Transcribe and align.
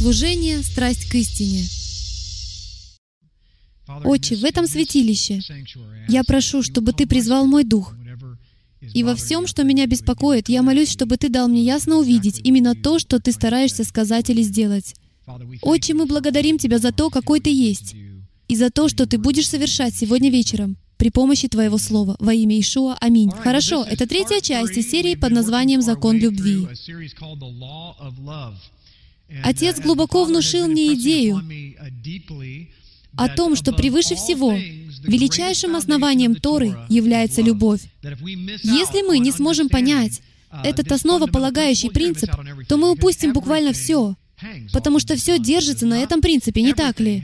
Служение— 0.00 0.62
страсть 0.62 1.10
к 1.10 1.14
истине. 1.14 1.62
Отче, 4.02 4.34
в 4.36 4.44
этом 4.46 4.66
святилище 4.66 5.40
я 6.08 6.24
прошу, 6.24 6.62
чтобы 6.62 6.94
Ты 6.94 7.06
призвал 7.06 7.46
мой 7.46 7.64
дух. 7.64 7.94
И 8.94 9.04
во 9.04 9.14
всем, 9.14 9.46
что 9.46 9.62
меня 9.62 9.84
беспокоит, 9.84 10.48
я 10.48 10.62
молюсь, 10.62 10.90
чтобы 10.90 11.18
Ты 11.18 11.28
дал 11.28 11.48
мне 11.48 11.62
ясно 11.62 11.96
увидеть 11.96 12.40
именно 12.42 12.74
то, 12.74 12.98
что 12.98 13.20
Ты 13.20 13.30
стараешься 13.30 13.84
сказать 13.84 14.30
или 14.30 14.40
сделать. 14.40 14.94
Отче, 15.60 15.92
мы 15.92 16.06
благодарим 16.06 16.56
Тебя 16.56 16.78
за 16.78 16.92
то, 16.92 17.10
какой 17.10 17.40
Ты 17.40 17.52
есть, 17.52 17.94
и 18.48 18.56
за 18.56 18.70
то, 18.70 18.88
что 18.88 19.04
Ты 19.04 19.18
будешь 19.18 19.50
совершать 19.50 19.94
сегодня 19.94 20.30
вечером 20.30 20.78
при 20.96 21.10
помощи 21.10 21.46
Твоего 21.46 21.76
Слова. 21.76 22.16
Во 22.20 22.32
имя 22.32 22.58
Ишуа. 22.58 22.96
Аминь. 23.02 23.30
Хорошо, 23.30 23.84
это 23.84 24.06
третья 24.06 24.40
часть 24.40 24.78
из 24.78 24.90
серии 24.90 25.14
под 25.14 25.32
названием 25.32 25.82
«Закон 25.82 26.16
любви». 26.16 26.66
Отец 29.42 29.80
глубоко 29.80 30.24
внушил 30.24 30.66
мне 30.66 30.94
идею 30.94 31.42
о 33.16 33.28
том, 33.28 33.56
что 33.56 33.72
превыше 33.72 34.14
всего 34.14 34.52
величайшим 34.52 35.76
основанием 35.76 36.34
Торы 36.34 36.76
является 36.88 37.42
любовь. 37.42 37.80
Если 38.02 39.06
мы 39.06 39.18
не 39.18 39.32
сможем 39.32 39.68
понять 39.68 40.20
этот 40.64 40.90
основополагающий 40.92 41.90
принцип, 41.90 42.30
то 42.68 42.76
мы 42.76 42.90
упустим 42.90 43.32
буквально 43.32 43.72
все, 43.72 44.16
Потому 44.72 44.98
что 44.98 45.16
все 45.16 45.38
держится 45.38 45.86
на 45.86 45.98
этом 45.98 46.20
принципе, 46.20 46.62
не 46.62 46.72
так 46.72 47.00
ли? 47.00 47.22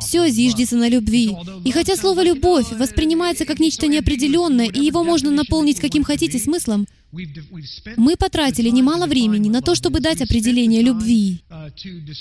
Все 0.00 0.28
зиждется 0.28 0.76
на 0.76 0.88
любви. 0.88 1.34
И 1.64 1.70
хотя 1.70 1.96
слово 1.96 2.22
«любовь» 2.24 2.70
воспринимается 2.72 3.44
как 3.44 3.60
нечто 3.60 3.86
неопределенное, 3.86 4.66
и 4.66 4.80
его 4.80 5.04
можно 5.04 5.30
наполнить 5.30 5.80
каким 5.80 6.04
хотите 6.04 6.38
смыслом, 6.38 6.86
мы 7.96 8.16
потратили 8.16 8.68
немало 8.68 9.06
времени 9.06 9.48
на 9.48 9.62
то, 9.62 9.74
чтобы 9.74 10.00
дать 10.00 10.20
определение 10.20 10.82
любви. 10.82 11.40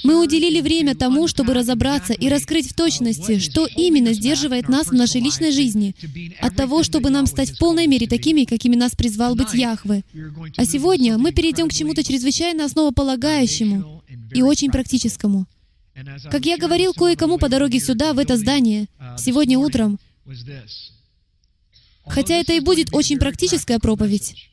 Мы 0.04 0.24
уделили 0.24 0.62
время 0.62 0.96
тому, 0.96 1.28
чтобы 1.28 1.54
разобраться 1.54 2.14
и 2.14 2.30
раскрыть 2.30 2.70
в 2.70 2.74
точности, 2.74 3.40
что 3.40 3.68
именно 3.68 4.14
сдерживает 4.14 4.70
нас 4.70 4.88
в 4.88 4.94
нашей 4.94 5.20
личной 5.20 5.52
жизни 5.52 5.94
от 6.40 6.56
того, 6.56 6.84
чтобы 6.84 7.10
нам 7.10 7.26
стать 7.26 7.52
в 7.52 7.60
полной 7.60 7.88
мере 7.88 8.08
такими, 8.08 8.46
какими 8.46 8.76
нас 8.76 8.96
призвал 8.96 9.36
быть 9.36 9.54
Яхве. 9.54 10.04
А 10.56 10.66
сегодня 10.66 11.18
мы 11.18 11.34
перейдем 11.34 11.68
к 11.68 11.74
чему-то 11.74 12.04
чрезвычайно 12.04 12.64
основополагающему 12.64 13.97
и 14.34 14.42
очень 14.42 14.72
практическому. 14.72 15.48
Как 16.30 16.46
я 16.46 16.58
говорил 16.58 16.94
кое-кому 16.94 17.38
по 17.38 17.50
дороге 17.50 17.80
сюда, 17.80 18.14
в 18.14 18.20
это 18.20 18.38
здание, 18.38 18.88
сегодня 19.18 19.58
утром, 19.58 20.00
хотя 22.06 22.36
это 22.36 22.54
и 22.54 22.60
будет 22.60 22.94
очень 22.94 23.18
практическая 23.18 23.80
проповедь, 23.80 24.50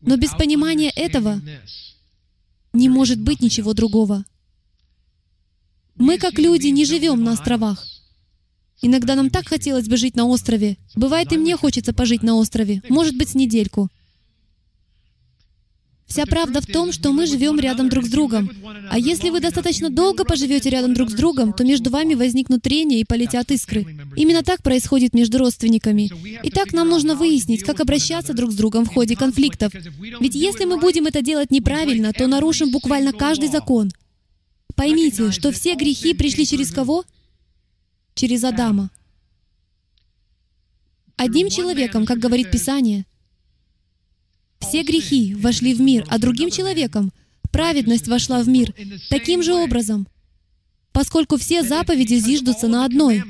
но 0.00 0.16
без 0.16 0.30
понимания 0.30 0.90
этого 0.90 1.40
не 2.72 2.88
может 2.88 3.20
быть 3.20 3.40
ничего 3.40 3.74
другого. 3.74 4.24
Мы, 5.96 6.18
как 6.18 6.38
люди, 6.38 6.68
не 6.68 6.84
живем 6.84 7.24
на 7.24 7.32
островах. 7.32 7.84
Иногда 8.82 9.14
нам 9.14 9.30
так 9.30 9.48
хотелось 9.48 9.88
бы 9.88 9.96
жить 9.96 10.14
на 10.14 10.26
острове. 10.26 10.76
Бывает, 10.94 11.32
и 11.32 11.38
мне 11.38 11.56
хочется 11.56 11.94
пожить 11.94 12.22
на 12.22 12.34
острове. 12.34 12.82
Может 12.90 13.16
быть, 13.16 13.30
с 13.30 13.34
недельку. 13.34 13.88
Вся 16.06 16.24
правда 16.24 16.60
в 16.60 16.66
том, 16.66 16.92
что 16.92 17.12
мы 17.12 17.26
живем 17.26 17.58
рядом 17.58 17.88
друг 17.88 18.06
с 18.06 18.08
другом. 18.08 18.50
А 18.90 18.98
если 18.98 19.30
вы 19.30 19.40
достаточно 19.40 19.90
долго 19.90 20.24
поживете 20.24 20.70
рядом 20.70 20.94
друг 20.94 21.10
с 21.10 21.14
другом, 21.14 21.52
то 21.52 21.64
между 21.64 21.90
вами 21.90 22.14
возникнут 22.14 22.62
трения 22.62 23.00
и 23.00 23.04
полетят 23.04 23.50
искры. 23.50 23.84
Именно 24.16 24.42
так 24.42 24.62
происходит 24.62 25.14
между 25.14 25.38
родственниками. 25.38 26.10
Итак, 26.44 26.72
нам 26.72 26.88
нужно 26.88 27.16
выяснить, 27.16 27.64
как 27.64 27.80
обращаться 27.80 28.34
друг 28.34 28.52
с 28.52 28.54
другом 28.54 28.84
в 28.84 28.94
ходе 28.94 29.16
конфликтов. 29.16 29.72
Ведь 30.20 30.34
если 30.36 30.64
мы 30.64 30.78
будем 30.78 31.06
это 31.06 31.22
делать 31.22 31.50
неправильно, 31.50 32.12
то 32.12 32.28
нарушим 32.28 32.70
буквально 32.70 33.12
каждый 33.12 33.48
закон. 33.48 33.90
Поймите, 34.76 35.32
что 35.32 35.50
все 35.50 35.74
грехи 35.74 36.14
пришли 36.14 36.46
через 36.46 36.70
кого? 36.70 37.04
Через 38.14 38.44
Адама. 38.44 38.90
Одним 41.16 41.48
человеком, 41.48 42.06
как 42.06 42.18
говорит 42.18 42.50
Писание, 42.50 43.06
все 44.68 44.82
грехи 44.82 45.34
вошли 45.34 45.74
в 45.74 45.80
мир, 45.80 46.04
а 46.08 46.18
другим 46.18 46.50
человеком 46.50 47.12
праведность 47.50 48.08
вошла 48.08 48.42
в 48.42 48.48
мир 48.48 48.74
таким 49.08 49.42
же 49.42 49.54
образом, 49.54 50.06
поскольку 50.92 51.36
все 51.36 51.62
заповеди 51.62 52.14
зиждутся 52.14 52.68
на 52.68 52.84
одной. 52.84 53.22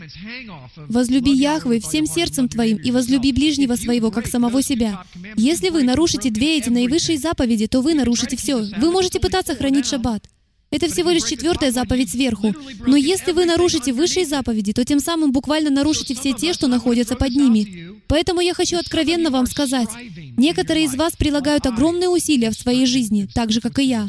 «Возлюби 0.89 1.33
Яхвы 1.33 1.81
всем 1.81 2.07
сердцем 2.07 2.49
твоим 2.49 2.79
и 2.79 2.91
возлюби 2.91 3.33
ближнего 3.33 3.77
своего, 3.77 4.11
как 4.11 4.27
самого 4.27 4.63
себя». 4.63 5.05
Если 5.37 5.71
вы 5.71 5.83
нарушите 5.83 6.31
две 6.31 6.59
эти 6.59 6.69
наивысшие 6.69 7.19
заповеди, 7.19 7.67
то 7.67 7.81
вы 7.81 7.95
нарушите 7.95 8.37
все. 8.37 8.57
Вы 8.79 8.91
можете 8.91 9.21
пытаться 9.21 9.55
хранить 9.55 9.87
шаббат, 9.87 10.29
это 10.71 10.89
всего 10.91 11.11
лишь 11.11 11.25
четвертая 11.25 11.71
заповедь 11.71 12.11
сверху. 12.11 12.55
Но 12.87 12.97
если 12.97 13.33
вы 13.33 13.45
нарушите 13.45 13.93
высшие 13.93 14.27
заповеди, 14.27 14.73
то 14.73 14.85
тем 14.85 14.99
самым 14.99 15.33
буквально 15.33 15.71
нарушите 15.71 16.15
все 16.15 16.33
те, 16.33 16.53
что 16.53 16.67
находятся 16.67 17.15
под 17.15 17.31
ними. 17.31 17.86
Поэтому 18.09 18.41
я 18.41 18.55
хочу 18.55 18.79
откровенно 18.79 19.31
вам 19.31 19.47
сказать, 19.47 19.89
некоторые 20.37 20.87
из 20.87 20.95
вас 20.95 21.17
прилагают 21.17 21.67
огромные 21.67 22.09
усилия 22.09 22.51
в 22.51 22.59
своей 22.59 22.87
жизни, 22.87 23.29
так 23.35 23.51
же, 23.51 23.61
как 23.61 23.79
и 23.79 23.85
я. 23.85 24.09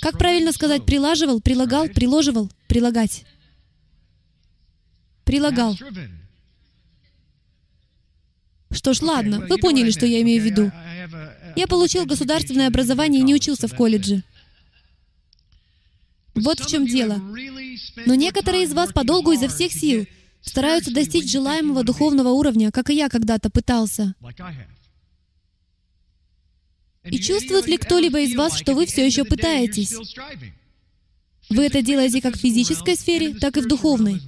Как 0.00 0.18
правильно 0.18 0.52
сказать 0.52 0.84
«прилаживал», 0.86 1.40
«прилагал», 1.40 1.88
«приложивал», 1.88 2.50
«прилагать»? 2.68 3.24
Прилагал. 5.24 5.76
Что 8.70 8.92
ж, 8.92 9.02
ладно, 9.02 9.40
вы 9.48 9.58
поняли, 9.58 9.90
что 9.90 10.06
я 10.06 10.20
имею 10.22 10.42
в 10.42 10.44
виду. 10.44 10.72
Я 11.56 11.66
получил 11.66 12.06
государственное 12.06 12.66
образование 12.66 13.20
и 13.20 13.24
не 13.24 13.34
учился 13.34 13.68
в 13.68 13.74
колледже. 13.74 14.22
Вот 16.34 16.60
в 16.60 16.68
чем 16.68 16.86
дело. 16.86 17.20
Но 18.06 18.14
некоторые 18.14 18.64
из 18.64 18.72
вас 18.72 18.92
подолгу 18.92 19.32
изо 19.32 19.48
всех 19.48 19.72
сил 19.72 20.06
стараются 20.44 20.92
достичь 20.92 21.30
желаемого 21.30 21.82
духовного 21.84 22.30
уровня, 22.30 22.70
как 22.70 22.90
и 22.90 22.94
я 22.94 23.08
когда-то 23.08 23.50
пытался. 23.50 24.14
И 27.04 27.18
чувствует 27.18 27.66
ли 27.66 27.76
кто-либо 27.76 28.20
из 28.20 28.34
вас, 28.34 28.56
что 28.56 28.74
вы 28.74 28.86
все 28.86 29.04
еще 29.04 29.24
пытаетесь? 29.24 29.94
Вы 31.50 31.64
это 31.64 31.82
делаете 31.82 32.22
как 32.22 32.36
в 32.36 32.40
физической 32.40 32.96
сфере, 32.96 33.34
так 33.34 33.56
и 33.56 33.60
в 33.60 33.66
духовной. 33.66 34.22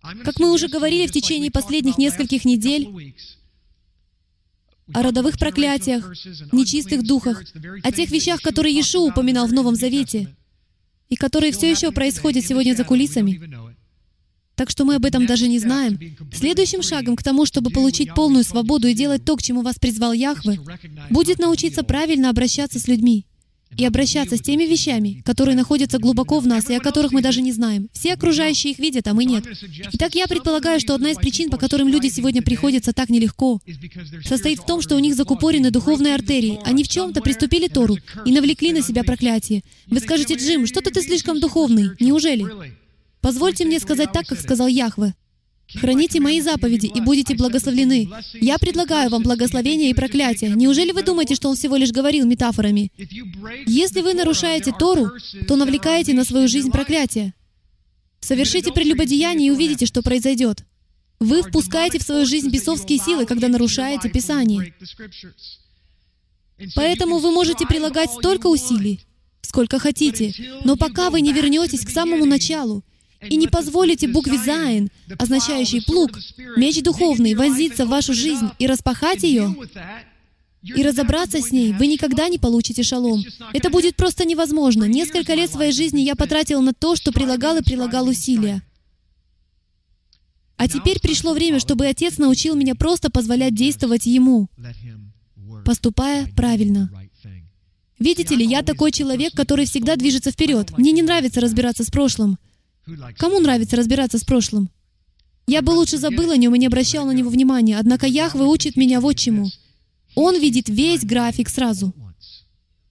Как 0.00 0.38
мы 0.38 0.52
уже 0.52 0.68
говорили 0.68 1.06
в 1.06 1.12
течение 1.12 1.50
последних 1.50 1.98
нескольких 1.98 2.44
недель, 2.44 3.14
о 4.92 5.02
родовых 5.02 5.38
проклятиях, 5.38 6.10
нечистых 6.52 7.02
духах, 7.02 7.42
о 7.82 7.92
тех 7.92 8.10
вещах, 8.10 8.42
которые 8.42 8.74
Иешуа 8.74 9.08
упоминал 9.08 9.46
в 9.46 9.52
Новом 9.52 9.76
Завете, 9.76 10.34
и 11.08 11.16
которые 11.16 11.52
все 11.52 11.70
еще 11.70 11.90
происходят 11.90 12.44
сегодня 12.44 12.74
за 12.74 12.84
кулисами. 12.84 13.73
Так 14.56 14.70
что 14.70 14.84
мы 14.84 14.96
об 14.96 15.04
этом 15.04 15.26
даже 15.26 15.48
не 15.48 15.58
знаем. 15.58 15.98
Следующим 16.32 16.82
шагом 16.82 17.16
к 17.16 17.22
тому, 17.22 17.44
чтобы 17.44 17.70
получить 17.70 18.14
полную 18.14 18.44
свободу 18.44 18.86
и 18.86 18.94
делать 18.94 19.24
то, 19.24 19.36
к 19.36 19.42
чему 19.42 19.62
вас 19.62 19.78
призвал 19.78 20.12
Яхве, 20.12 20.60
будет 21.10 21.38
научиться 21.38 21.82
правильно 21.82 22.30
обращаться 22.30 22.78
с 22.78 22.86
людьми 22.86 23.26
и 23.76 23.84
обращаться 23.84 24.36
с 24.36 24.40
теми 24.40 24.64
вещами, 24.64 25.22
которые 25.24 25.56
находятся 25.56 25.98
глубоко 25.98 26.38
в 26.38 26.46
нас 26.46 26.70
и 26.70 26.74
о 26.74 26.80
которых 26.80 27.12
мы 27.12 27.22
даже 27.22 27.40
не 27.42 27.52
знаем. 27.52 27.88
Все 27.92 28.12
окружающие 28.12 28.72
их 28.72 28.78
видят, 28.78 29.08
а 29.08 29.14
мы 29.14 29.24
нет. 29.24 29.44
Итак, 29.92 30.14
я 30.14 30.26
предполагаю, 30.26 30.78
что 30.80 30.94
одна 30.94 31.10
из 31.10 31.16
причин, 31.16 31.50
по 31.50 31.56
которым 31.56 31.88
люди 31.88 32.08
сегодня 32.08 32.42
приходятся 32.42 32.92
так 32.92 33.10
нелегко, 33.10 33.60
состоит 34.24 34.60
в 34.60 34.66
том, 34.66 34.80
что 34.80 34.96
у 34.96 35.00
них 35.00 35.16
закупорены 35.16 35.70
духовные 35.70 36.14
артерии. 36.14 36.60
Они 36.64 36.84
в 36.84 36.88
чем-то 36.88 37.20
приступили 37.20 37.68
Тору 37.68 37.96
и 38.24 38.32
навлекли 38.32 38.72
на 38.72 38.82
себя 38.82 39.02
проклятие. 39.02 39.62
Вы 39.86 40.00
скажете, 40.00 40.34
Джим, 40.34 40.66
что-то 40.66 40.90
ты 40.90 41.02
слишком 41.02 41.40
духовный. 41.40 41.90
Неужели? 41.98 42.44
Позвольте 43.24 43.64
мне 43.64 43.80
сказать 43.80 44.12
так, 44.12 44.26
как 44.26 44.38
сказал 44.38 44.66
Яхве. 44.66 45.14
Храните 45.76 46.20
мои 46.20 46.42
заповеди 46.42 46.92
и 46.94 47.00
будете 47.00 47.34
благословлены. 47.34 48.10
Я 48.34 48.58
предлагаю 48.58 49.08
вам 49.08 49.22
благословение 49.22 49.88
и 49.88 49.94
проклятие. 49.94 50.50
Неужели 50.50 50.92
вы 50.92 51.02
думаете, 51.02 51.34
что 51.34 51.48
он 51.48 51.56
всего 51.56 51.76
лишь 51.76 51.90
говорил 51.90 52.26
метафорами? 52.26 52.92
Если 53.66 54.02
вы 54.02 54.12
нарушаете 54.12 54.74
Тору, 54.78 55.10
то 55.48 55.56
навлекаете 55.56 56.12
на 56.12 56.24
свою 56.24 56.48
жизнь 56.48 56.70
проклятие. 56.70 57.32
Совершите 58.20 58.72
прелюбодеяние 58.72 59.48
и 59.48 59.52
увидите, 59.52 59.86
что 59.86 60.02
произойдет. 60.02 60.62
Вы 61.18 61.42
впускаете 61.42 61.98
в 62.00 62.02
свою 62.02 62.26
жизнь 62.26 62.50
бесовские 62.50 62.98
силы, 62.98 63.24
когда 63.24 63.48
нарушаете 63.48 64.10
Писание. 64.10 64.74
Поэтому 66.74 67.20
вы 67.20 67.30
можете 67.30 67.66
прилагать 67.66 68.10
столько 68.10 68.48
усилий, 68.48 69.00
сколько 69.40 69.78
хотите, 69.78 70.34
но 70.62 70.76
пока 70.76 71.08
вы 71.08 71.22
не 71.22 71.32
вернетесь 71.32 71.86
к 71.86 71.88
самому 71.88 72.26
началу 72.26 72.84
и 73.28 73.36
не 73.36 73.48
позволите 73.48 74.08
букве 74.08 74.38
«Зайн», 74.38 74.88
означающей 75.18 75.82
«плуг», 75.82 76.18
меч 76.56 76.82
духовный, 76.82 77.34
возиться 77.34 77.86
в 77.86 77.88
вашу 77.88 78.14
жизнь 78.14 78.50
и 78.58 78.66
распахать 78.66 79.22
ее, 79.22 79.54
и 80.62 80.82
разобраться 80.82 81.40
с 81.40 81.50
ней, 81.50 81.72
вы 81.72 81.86
никогда 81.86 82.28
не 82.28 82.38
получите 82.38 82.82
шалом. 82.82 83.22
Это 83.52 83.68
будет 83.68 83.96
просто 83.96 84.24
невозможно. 84.24 84.84
Несколько 84.84 85.34
лет 85.34 85.50
своей 85.50 85.72
жизни 85.72 86.00
я 86.00 86.14
потратил 86.14 86.62
на 86.62 86.72
то, 86.72 86.96
что 86.96 87.12
прилагал 87.12 87.58
и 87.58 87.62
прилагал 87.62 88.08
усилия. 88.08 88.62
А 90.56 90.68
теперь 90.68 91.00
пришло 91.00 91.34
время, 91.34 91.60
чтобы 91.60 91.86
Отец 91.86 92.16
научил 92.16 92.54
меня 92.54 92.74
просто 92.74 93.10
позволять 93.10 93.54
действовать 93.54 94.06
Ему, 94.06 94.48
поступая 95.64 96.28
правильно. 96.34 96.90
Видите 97.98 98.34
ли, 98.34 98.44
я 98.46 98.62
такой 98.62 98.90
человек, 98.92 99.34
который 99.34 99.66
всегда 99.66 99.96
движется 99.96 100.30
вперед. 100.30 100.76
Мне 100.78 100.92
не 100.92 101.02
нравится 101.02 101.40
разбираться 101.40 101.84
с 101.84 101.90
прошлым. 101.90 102.38
Кому 103.18 103.40
нравится 103.40 103.76
разбираться 103.76 104.18
с 104.18 104.24
прошлым? 104.24 104.70
Я 105.46 105.62
бы 105.62 105.70
лучше 105.70 105.98
забыл 105.98 106.30
о 106.30 106.36
нем 106.36 106.54
и 106.54 106.58
не 106.58 106.66
обращал 106.66 107.04
на 107.06 107.12
него 107.12 107.30
внимания, 107.30 107.78
однако 107.78 108.06
Яхве 108.06 108.42
учит 108.42 108.76
меня 108.76 109.00
вот 109.00 109.16
чему. 109.16 109.50
Он 110.14 110.38
видит 110.38 110.68
весь 110.68 111.04
график 111.04 111.48
сразу. 111.48 111.92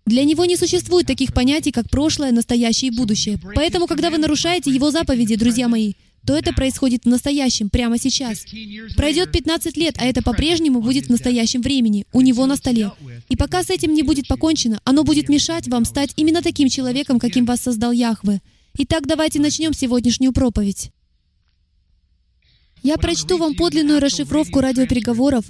Для 0.06 0.24
него 0.24 0.46
не 0.46 0.58
существует 0.58 1.08
таких 1.08 1.34
понятий, 1.34 1.72
как 1.72 1.90
прошлое, 1.90 2.32
настоящее 2.32 2.92
и 2.92 2.96
будущее. 2.96 3.40
Поэтому, 3.56 3.88
когда 3.88 4.10
вы 4.10 4.18
нарушаете 4.18 4.70
его 4.70 4.92
заповеди, 4.92 5.36
друзья 5.36 5.68
мои, 5.68 5.94
то 6.26 6.38
это 6.38 6.54
происходит 6.54 7.04
в 7.04 7.10
настоящем, 7.10 7.70
прямо 7.70 7.98
сейчас. 7.98 8.46
Пройдет 8.96 9.32
15 9.32 9.78
лет, 9.78 9.96
а 9.98 10.06
это 10.06 10.22
по-прежнему 10.22 10.82
будет 10.82 11.08
в 11.08 11.10
настоящем 11.10 11.62
времени, 11.62 12.06
у 12.14 12.22
него 12.22 12.46
на 12.46 12.56
столе. 12.56 12.92
И 13.30 13.36
пока 13.36 13.64
с 13.64 13.70
этим 13.70 13.94
не 13.94 14.04
будет 14.04 14.28
покончено, 14.28 14.80
оно 14.84 15.04
будет 15.04 15.30
мешать 15.30 15.68
вам 15.68 15.86
стать 15.86 16.12
именно 16.16 16.42
таким 16.42 16.70
человеком, 16.70 17.20
каким 17.20 17.46
вас 17.46 17.62
создал 17.62 17.92
Яхве. 17.92 18.42
Итак, 18.76 19.06
давайте 19.06 19.40
начнем 19.40 19.72
сегодняшнюю 19.72 20.34
проповедь. 20.34 20.90
Я 22.82 22.98
прочту 22.98 23.38
вам 23.38 23.54
подлинную 23.54 24.00
расшифровку 24.00 24.62
радиопереговоров 24.62 25.46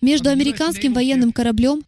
между 0.00 0.30
американским 0.30 0.94
военным 0.94 1.32
кораблем 1.32 1.84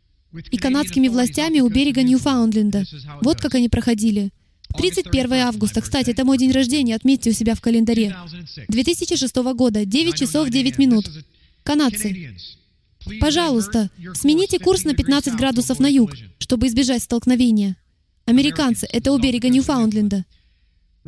и 0.50 0.58
канадскими 0.58 1.08
властями 1.08 1.60
у 1.60 1.68
берега 1.70 2.02
Ньюфаундленда. 2.02 2.84
Вот 3.22 3.40
как 3.40 3.54
они 3.54 3.70
проходили. 3.70 4.30
31 4.76 5.32
августа. 5.32 5.80
Кстати, 5.80 6.10
это 6.10 6.26
мой 6.26 6.36
день 6.36 6.52
рождения, 6.52 6.96
отметьте 6.96 7.30
у 7.30 7.32
себя 7.32 7.54
в 7.54 7.62
календаре. 7.62 8.14
2006 8.68 9.34
года, 9.54 9.86
9 9.86 10.14
часов 10.16 10.50
9 10.50 10.76
минут. 10.76 11.08
Канадцы. 11.62 12.36
Пожалуйста, 13.20 13.88
смените 14.14 14.58
курс 14.58 14.84
на 14.84 14.92
15 14.92 15.34
градусов 15.34 15.80
на 15.80 15.86
юг, 15.86 16.12
чтобы 16.38 16.66
избежать 16.66 17.02
столкновения. 17.02 17.76
Американцы, 18.26 18.86
это 18.90 19.12
у 19.12 19.18
берега 19.18 19.48
Ньюфаундленда. 19.48 20.24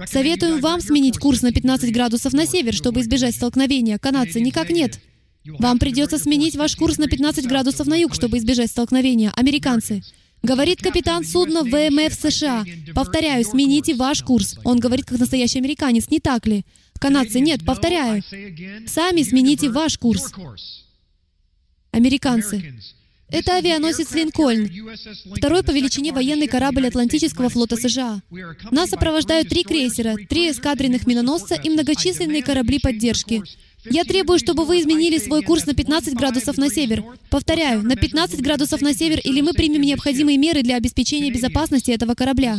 Советуем 0.06 0.60
вам 0.60 0.80
сменить 0.80 1.18
курс 1.18 1.42
на 1.42 1.52
15 1.52 1.92
градусов 1.92 2.32
на 2.32 2.46
север, 2.46 2.72
чтобы 2.72 3.00
избежать 3.00 3.34
столкновения. 3.34 3.98
Канадцы, 3.98 4.40
никак 4.40 4.70
нет. 4.70 5.00
Вам 5.44 5.78
придется 5.80 6.18
сменить 6.18 6.56
ваш 6.56 6.76
курс 6.76 6.98
на 6.98 7.08
15 7.08 7.46
градусов 7.48 7.88
на 7.88 7.96
юг, 7.96 8.14
чтобы 8.14 8.38
избежать 8.38 8.70
столкновения. 8.70 9.32
Американцы. 9.34 10.02
Говорит 10.42 10.80
капитан 10.80 11.24
судна 11.24 11.64
ВМФ 11.64 12.14
США. 12.14 12.64
Повторяю, 12.94 13.44
смените 13.44 13.96
ваш 13.96 14.22
курс. 14.22 14.56
Он 14.62 14.78
говорит 14.78 15.06
как 15.06 15.18
настоящий 15.18 15.58
американец, 15.58 16.08
не 16.10 16.20
так 16.20 16.46
ли? 16.46 16.64
Канадцы, 17.00 17.40
нет, 17.40 17.64
повторяю. 17.64 18.22
Сами 18.86 19.22
смените 19.22 19.70
ваш 19.70 19.98
курс. 19.98 20.32
Американцы. 21.90 22.74
Это 23.30 23.56
авианосец 23.56 24.12
«Линкольн», 24.12 24.70
второй 25.36 25.62
по 25.62 25.70
величине 25.70 26.12
военный 26.12 26.46
корабль 26.46 26.86
Атлантического 26.86 27.50
флота 27.50 27.76
США. 27.76 28.22
Нас 28.70 28.90
сопровождают 28.90 29.48
три 29.48 29.64
крейсера, 29.64 30.16
три 30.28 30.50
эскадренных 30.50 31.06
миноносца 31.06 31.54
и 31.54 31.68
многочисленные 31.68 32.42
корабли 32.42 32.78
поддержки. 32.78 33.42
Я 33.84 34.04
требую, 34.04 34.38
чтобы 34.38 34.64
вы 34.64 34.80
изменили 34.80 35.18
свой 35.18 35.42
курс 35.42 35.66
на 35.66 35.74
15 35.74 36.14
градусов 36.14 36.56
на 36.56 36.68
север. 36.68 37.04
Повторяю, 37.30 37.82
на 37.82 37.96
15 37.96 38.40
градусов 38.40 38.80
на 38.80 38.92
север, 38.94 39.20
или 39.22 39.40
мы 39.40 39.52
примем 39.52 39.82
необходимые 39.82 40.36
меры 40.36 40.62
для 40.62 40.76
обеспечения 40.76 41.30
безопасности 41.30 41.90
этого 41.90 42.14
корабля. 42.14 42.58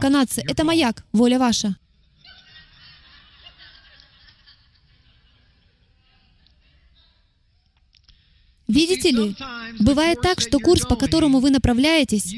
Канадцы, 0.00 0.42
это 0.46 0.64
маяк, 0.64 1.04
воля 1.12 1.38
ваша. 1.38 1.76
Видите 8.66 9.10
ли, 9.10 9.36
бывает 9.78 10.20
так, 10.22 10.40
что 10.40 10.58
курс, 10.58 10.86
по 10.86 10.96
которому 10.96 11.40
вы 11.40 11.50
направляетесь, 11.50 12.34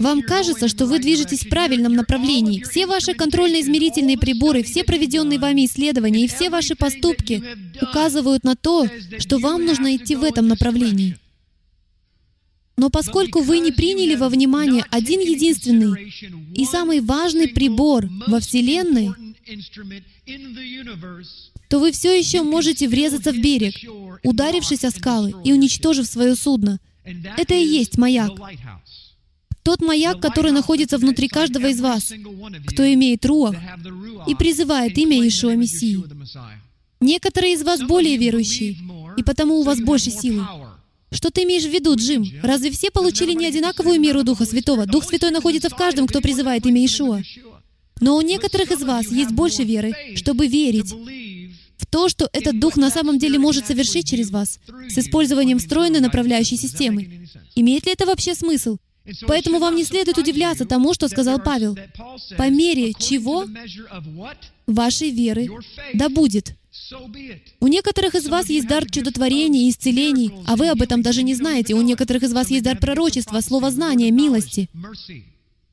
вам 0.00 0.22
кажется, 0.22 0.66
что 0.66 0.86
вы 0.86 0.98
движетесь 0.98 1.44
в 1.44 1.48
правильном 1.48 1.92
направлении. 1.92 2.62
Все 2.62 2.86
ваши 2.86 3.14
контрольно-измерительные 3.14 4.18
приборы, 4.18 4.64
все 4.64 4.82
проведенные 4.82 5.38
вами 5.38 5.66
исследования 5.66 6.24
и 6.24 6.28
все 6.28 6.50
ваши 6.50 6.74
поступки 6.74 7.42
указывают 7.80 8.42
на 8.42 8.56
то, 8.56 8.88
что 9.18 9.38
вам 9.38 9.64
нужно 9.64 9.94
идти 9.94 10.16
в 10.16 10.24
этом 10.24 10.48
направлении. 10.48 11.16
Но 12.76 12.90
поскольку 12.90 13.40
вы 13.40 13.58
не 13.58 13.72
приняли 13.72 14.14
во 14.14 14.28
внимание 14.28 14.84
один 14.90 15.20
единственный 15.20 16.12
и 16.54 16.64
самый 16.64 17.00
важный 17.00 17.48
прибор 17.48 18.08
во 18.26 18.40
Вселенной, 18.40 19.10
то 21.68 21.78
вы 21.80 21.92
все 21.92 22.18
еще 22.18 22.42
можете 22.42 22.88
врезаться 22.88 23.32
в 23.32 23.36
берег, 23.38 23.74
ударившись 24.22 24.84
о 24.84 24.90
скалы 24.90 25.34
и 25.44 25.52
уничтожив 25.52 26.06
свое 26.06 26.34
судно. 26.34 26.80
Это 27.36 27.54
и 27.54 27.64
есть 27.64 27.98
маяк. 27.98 28.32
Тот 29.62 29.82
маяк, 29.82 30.20
который 30.20 30.52
находится 30.52 30.96
внутри 30.96 31.28
каждого 31.28 31.66
из 31.66 31.80
вас, 31.80 32.12
кто 32.66 32.90
имеет 32.94 33.24
руах 33.26 33.54
и 34.26 34.34
призывает 34.34 34.96
имя 34.96 35.18
Иешуа 35.18 35.54
Мессии. 35.56 36.02
Некоторые 37.00 37.52
из 37.52 37.62
вас 37.62 37.80
более 37.82 38.16
верующие, 38.16 38.76
и 39.16 39.22
потому 39.22 39.56
у 39.56 39.62
вас 39.62 39.78
больше 39.78 40.10
силы. 40.10 40.46
Что 41.10 41.30
ты 41.30 41.44
имеешь 41.44 41.64
в 41.64 41.70
виду, 41.70 41.94
Джим? 41.96 42.24
Разве 42.42 42.70
все 42.70 42.90
получили 42.90 43.32
не 43.32 43.46
одинаковую 43.46 44.00
меру 44.00 44.24
Духа 44.24 44.44
Святого? 44.44 44.84
Дух 44.86 45.04
Святой 45.04 45.30
находится 45.30 45.70
в 45.70 45.74
каждом, 45.74 46.06
кто 46.06 46.20
призывает 46.20 46.66
имя 46.66 46.80
Иешуа. 46.80 47.22
Но 48.00 48.16
у 48.16 48.20
некоторых 48.20 48.70
из 48.70 48.82
вас 48.82 49.10
есть 49.10 49.32
больше 49.32 49.64
веры, 49.64 49.94
чтобы 50.16 50.46
верить 50.46 50.92
в 51.76 51.86
то, 51.86 52.08
что 52.08 52.28
этот 52.32 52.58
дух 52.58 52.76
на 52.76 52.90
самом 52.90 53.18
деле 53.18 53.38
может 53.38 53.66
совершить 53.66 54.08
через 54.08 54.30
вас 54.30 54.58
с 54.88 54.98
использованием 54.98 55.58
встроенной 55.58 56.00
направляющей 56.00 56.56
системы. 56.56 57.28
Имеет 57.54 57.86
ли 57.86 57.92
это 57.92 58.06
вообще 58.06 58.34
смысл? 58.34 58.78
Поэтому 59.26 59.58
вам 59.58 59.74
не 59.74 59.84
следует 59.84 60.18
удивляться 60.18 60.66
тому, 60.66 60.92
что 60.92 61.08
сказал 61.08 61.40
Павел. 61.40 61.78
По 62.36 62.50
мере 62.50 62.92
чего 62.92 63.46
вашей 64.66 65.10
веры 65.10 65.48
да 65.94 66.08
будет. 66.08 66.54
У 67.60 67.66
некоторых 67.66 68.14
из 68.14 68.28
вас 68.28 68.48
есть 68.48 68.68
дар 68.68 68.88
чудотворения 68.90 69.66
и 69.66 69.70
исцелений, 69.70 70.32
а 70.46 70.56
вы 70.56 70.68
об 70.68 70.82
этом 70.82 71.02
даже 71.02 71.22
не 71.22 71.34
знаете. 71.34 71.74
У 71.74 71.80
некоторых 71.80 72.22
из 72.22 72.32
вас 72.32 72.50
есть 72.50 72.64
дар 72.64 72.78
пророчества, 72.78 73.40
слова 73.40 73.70
знания, 73.70 74.10
милости. 74.10 74.68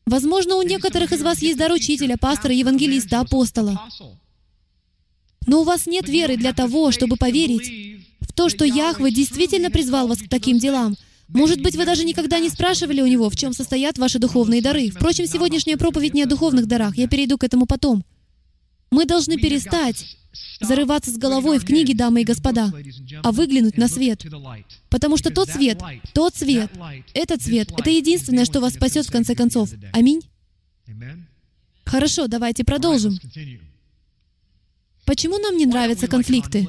Возможно, 0.06 0.56
у 0.56 0.62
некоторых 0.62 1.12
из 1.12 1.22
вас 1.22 1.42
есть 1.42 1.58
дар 1.58 1.72
учителя, 1.72 2.16
пастора, 2.18 2.54
евангелиста, 2.54 3.22
апостола. 3.22 3.90
Но 5.48 5.62
у 5.62 5.64
вас 5.64 5.88
нет 5.88 6.08
веры 6.08 6.38
для 6.38 6.54
того, 6.54 6.92
чтобы 6.92 7.18
поверить 7.18 8.02
в 8.22 8.34
то, 8.34 8.50
что 8.50 8.66
Яхве 8.66 9.12
действительно 9.12 9.72
призвал 9.72 10.08
вас 10.08 10.20
к 10.20 10.30
таким 10.30 10.60
делам. 10.60 10.96
Может 11.28 11.62
быть, 11.62 11.76
вы 11.76 11.86
даже 11.86 12.04
никогда 12.04 12.40
не 12.40 12.50
спрашивали 12.50 13.02
у 13.02 13.08
Него, 13.08 13.30
в 13.30 13.36
чем 13.36 13.54
состоят 13.54 13.98
ваши 13.98 14.20
духовные 14.20 14.62
дары. 14.62 14.92
Впрочем, 14.92 15.26
сегодняшняя 15.26 15.78
проповедь 15.78 16.14
не 16.14 16.24
о 16.24 16.28
духовных 16.28 16.68
дарах. 16.68 16.98
Я 16.98 17.08
перейду 17.08 17.38
к 17.38 17.44
этому 17.44 17.66
потом. 17.66 18.04
Мы 18.92 19.06
должны 19.06 19.38
перестать 19.38 20.18
зарываться 20.60 21.12
с 21.12 21.18
головой 21.18 21.60
в 21.60 21.66
книги, 21.66 21.94
дамы 21.94 22.22
и 22.22 22.26
господа, 22.26 22.72
а 23.24 23.32
выглянуть 23.32 23.78
на 23.78 23.88
свет. 23.88 24.26
Потому 24.90 25.18
что 25.18 25.32
тот 25.32 25.50
свет, 25.50 25.82
тот 26.14 26.36
свет, 26.36 26.72
этот 27.14 27.42
свет, 27.42 27.72
это 27.78 27.90
единственное, 27.90 28.46
что 28.46 28.62
вас 28.62 28.74
спасет 28.74 29.06
в 29.06 29.12
конце 29.12 29.36
концов. 29.36 29.70
Аминь? 29.94 30.22
Хорошо, 31.86 32.28
давайте 32.28 32.64
продолжим. 32.64 33.18
Почему 35.06 35.38
нам 35.38 35.58
не 35.58 35.66
нравятся 35.66 36.08
конфликты? 36.08 36.68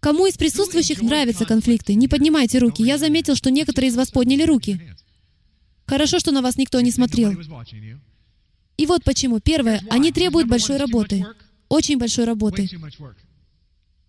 Кому 0.00 0.26
из 0.26 0.36
присутствующих 0.36 1.02
нравятся 1.02 1.44
конфликты? 1.44 1.94
Не 1.94 2.08
поднимайте 2.08 2.58
руки. 2.58 2.82
Я 2.82 2.98
заметил, 2.98 3.34
что 3.34 3.50
некоторые 3.50 3.90
из 3.90 3.96
вас 3.96 4.10
подняли 4.10 4.42
руки. 4.42 4.80
Хорошо, 5.86 6.18
что 6.18 6.32
на 6.32 6.42
вас 6.42 6.56
никто 6.56 6.80
не 6.80 6.90
смотрел. 6.90 7.34
И 8.76 8.86
вот 8.86 9.02
почему. 9.04 9.40
Первое, 9.40 9.82
они 9.90 10.12
требуют 10.12 10.48
большой 10.48 10.76
работы. 10.76 11.24
Очень 11.68 11.98
большой 11.98 12.24
работы. 12.24 12.68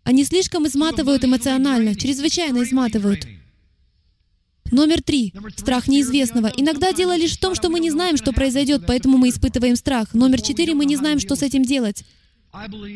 Они 0.04 0.24
слишком 0.24 0.66
изматывают 0.66 1.24
эмоционально, 1.24 1.96
чрезвычайно 1.96 2.64
изматывают. 2.64 3.28
Номер 4.72 5.02
три. 5.02 5.34
Страх 5.58 5.88
неизвестного. 5.88 6.52
Иногда 6.56 6.94
дело 6.94 7.16
лишь 7.16 7.34
в 7.34 7.40
том, 7.40 7.56
что 7.56 7.70
мы 7.70 7.80
не 7.80 7.90
знаем, 7.90 8.18
что 8.18 8.34
произойдет, 8.34 8.84
поэтому 8.86 9.18
мы 9.18 9.30
испытываем 9.30 9.76
страх. 9.76 10.14
Номер 10.14 10.42
четыре. 10.42 10.76
Мы 10.76 10.86
не 10.86 10.96
знаем, 10.96 11.20
что 11.20 11.36
с 11.36 11.42
этим 11.42 11.64
делать. 11.64 12.04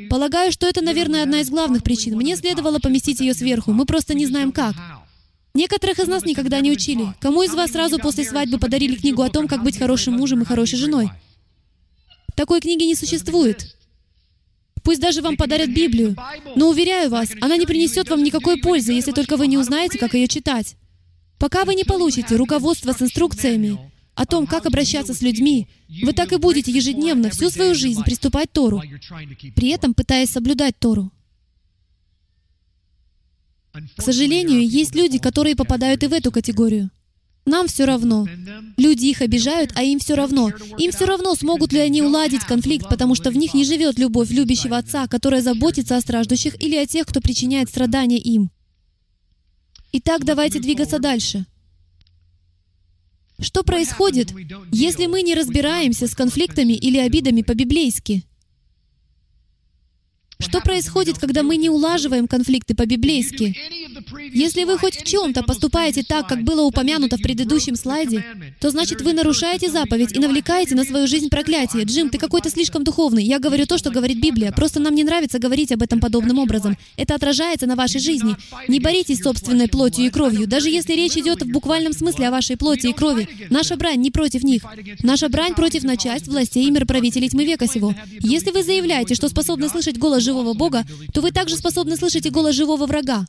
Полагаю, 0.10 0.52
что 0.52 0.68
это, 0.68 0.82
наверное, 0.82 1.24
одна 1.24 1.42
из 1.42 1.50
главных 1.50 1.84
причин. 1.84 2.16
Мне 2.16 2.36
следовало 2.36 2.80
поместить 2.80 3.20
ее 3.20 3.34
сверху. 3.34 3.72
Мы 3.72 3.86
просто 3.86 4.14
не 4.14 4.26
знаем 4.26 4.52
как. 4.52 4.76
Некоторых 5.54 6.00
из 6.00 6.08
нас 6.08 6.24
никогда 6.26 6.60
не 6.62 6.72
учили. 6.72 7.14
Кому 7.20 7.44
из 7.44 7.54
вас 7.54 7.72
сразу 7.72 8.00
после 8.00 8.24
свадьбы 8.24 8.58
подарили 8.58 8.96
книгу 8.96 9.22
о 9.22 9.30
том, 9.30 9.48
как 9.48 9.64
быть 9.64 9.78
хорошим 9.78 10.16
мужем 10.16 10.42
и 10.42 10.46
хорошей 10.46 10.80
женой? 10.80 11.12
Такой 12.36 12.62
книги 12.62 12.84
не 12.84 12.96
существует. 12.96 13.76
Пусть 14.84 15.00
даже 15.00 15.22
вам 15.22 15.38
подарят 15.38 15.70
Библию, 15.70 16.16
но 16.56 16.70
уверяю 16.70 17.10
вас, 17.10 17.30
она 17.42 17.58
не 17.58 17.66
принесет 17.66 18.10
вам 18.10 18.22
никакой 18.22 18.58
пользы, 18.58 18.92
если 18.92 19.12
только 19.12 19.38
вы 19.38 19.48
не 19.48 19.58
узнаете, 19.58 19.98
как 19.98 20.14
ее 20.14 20.28
читать. 20.28 20.76
Пока 21.40 21.64
вы 21.64 21.76
не 21.76 21.84
получите 21.84 22.36
руководство 22.36 22.92
с 22.92 23.02
инструкциями, 23.02 23.80
о 24.16 24.26
том, 24.26 24.46
как 24.46 24.66
обращаться 24.66 25.14
с 25.14 25.22
людьми, 25.22 25.68
вы 26.04 26.14
так 26.14 26.32
и 26.34 26.38
будете 26.38 26.72
ежедневно 26.72 27.30
всю 27.32 27.50
свою 27.50 27.74
жизнь 27.74 28.04
приступать 28.04 28.52
Тору, 28.52 28.82
при 29.56 29.70
этом 29.70 29.94
пытаясь 29.94 30.30
соблюдать 30.30 30.78
Тору. 30.78 31.12
К 33.98 34.02
сожалению, 34.02 34.68
есть 34.68 34.94
люди, 34.94 35.18
которые 35.18 35.56
попадают 35.56 36.04
и 36.04 36.08
в 36.08 36.14
эту 36.14 36.32
категорию. 36.32 36.92
Нам 37.46 37.68
все 37.68 37.86
равно. 37.86 38.28
Люди 38.78 39.08
их 39.08 39.22
обижают, 39.22 39.72
а 39.76 39.84
им 39.84 40.00
все 40.00 40.16
равно. 40.16 40.52
Им 40.78 40.92
все 40.92 41.06
равно, 41.06 41.36
смогут 41.36 41.74
ли 41.74 41.80
они 41.80 42.02
уладить 42.02 42.46
конфликт, 42.46 42.88
потому 42.90 43.16
что 43.16 43.32
в 43.32 43.36
них 43.36 43.54
не 43.54 43.66
живет 43.66 44.00
любовь 44.00 44.30
любящего 44.32 44.78
Отца, 44.78 45.08
которая 45.08 45.42
заботится 45.42 45.98
о 45.98 46.02
страждущих 46.02 46.62
или 46.62 46.76
о 46.76 46.86
тех, 46.86 47.06
кто 47.06 47.20
причиняет 47.20 47.70
страдания 47.70 48.18
им. 48.18 48.50
Итак, 49.92 50.24
давайте 50.24 50.60
двигаться 50.60 51.00
дальше. 51.00 51.46
Что 53.40 53.64
происходит, 53.64 54.34
если 54.72 55.08
мы 55.08 55.22
не 55.22 55.36
разбираемся 55.36 56.08
с 56.08 56.16
конфликтами 56.16 56.74
или 56.74 56.98
обидами 56.98 57.42
по-библейски? 57.42 58.24
Что 60.44 60.60
происходит, 60.60 61.18
когда 61.18 61.42
мы 61.42 61.56
не 61.56 61.70
улаживаем 61.70 62.28
конфликты 62.28 62.76
по-библейски? 62.76 63.56
Если 64.34 64.66
вы 64.66 64.78
хоть 64.78 64.98
в 64.98 65.04
чем-то 65.04 65.44
поступаете 65.44 66.04
так, 66.04 66.28
как 66.28 66.44
было 66.44 66.64
упомянуто 66.64 67.18
в 67.18 67.22
предыдущем 67.22 67.76
слайде, 67.76 68.26
то 68.60 68.70
значит 68.70 69.02
вы 69.02 69.14
нарушаете 69.14 69.70
заповедь 69.70 70.12
и 70.16 70.20
навлекаете 70.20 70.76
на 70.76 70.84
свою 70.84 71.08
жизнь 71.08 71.30
проклятие. 71.30 71.86
Джим, 71.86 72.10
ты 72.10 72.18
какой-то 72.18 72.50
слишком 72.50 72.84
духовный. 72.84 73.24
Я 73.24 73.40
говорю 73.40 73.66
то, 73.66 73.78
что 73.78 73.90
говорит 73.90 74.20
Библия. 74.20 74.52
Просто 74.52 74.80
нам 74.80 74.96
не 74.96 75.04
нравится 75.04 75.40
говорить 75.40 75.72
об 75.72 75.82
этом 75.82 76.00
подобным 76.00 76.40
образом. 76.40 76.78
Это 76.98 77.16
отражается 77.16 77.66
на 77.66 77.76
вашей 77.76 78.02
жизни. 78.02 78.36
Не 78.68 78.80
боритесь 78.80 79.20
собственной 79.20 79.68
плотью 79.68 80.06
и 80.06 80.10
кровью. 80.10 80.48
Даже 80.48 80.70
если 80.70 80.94
речь 80.94 81.16
идет 81.16 81.42
в 81.42 81.52
буквальном 81.52 81.94
смысле 81.94 82.28
о 82.28 82.32
вашей 82.32 82.58
плоти 82.58 82.88
и 82.88 82.94
крови, 82.94 83.30
наша 83.50 83.78
брань 83.78 84.02
не 84.02 84.12
против 84.12 84.44
них. 84.44 84.64
Наша 85.04 85.30
брань 85.30 85.54
против 85.54 85.84
начальств, 85.84 86.28
властей 86.28 86.68
и 86.68 86.72
мироправителей 86.72 87.30
тьмы 87.30 87.46
века 87.46 87.68
сего. 87.68 87.96
Если 88.20 88.52
вы 88.52 88.64
заявляете, 88.64 89.16
что 89.16 89.30
способны 89.30 89.70
слышать 89.70 89.98
голос 89.98 90.24
живого 90.34 90.54
Бога, 90.54 90.86
то 91.14 91.22
вы 91.22 91.32
также 91.32 91.56
способны 91.58 91.96
слышать 91.96 92.26
и 92.26 92.30
голос 92.30 92.56
живого 92.56 92.86
врага. 92.86 93.28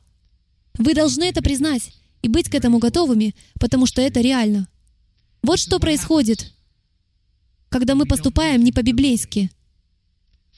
Вы 0.78 0.94
должны 0.94 1.25
это 1.25 1.42
признать 1.42 1.92
и 2.23 2.28
быть 2.28 2.49
к 2.49 2.54
этому 2.54 2.78
готовыми, 2.78 3.34
потому 3.61 3.87
что 3.87 4.00
это 4.00 4.20
реально. 4.20 4.68
Вот 5.42 5.58
что 5.58 5.78
происходит, 5.78 6.52
когда 7.68 7.94
мы 7.94 8.06
поступаем 8.06 8.64
не 8.64 8.73
по-библейски. 8.73 9.50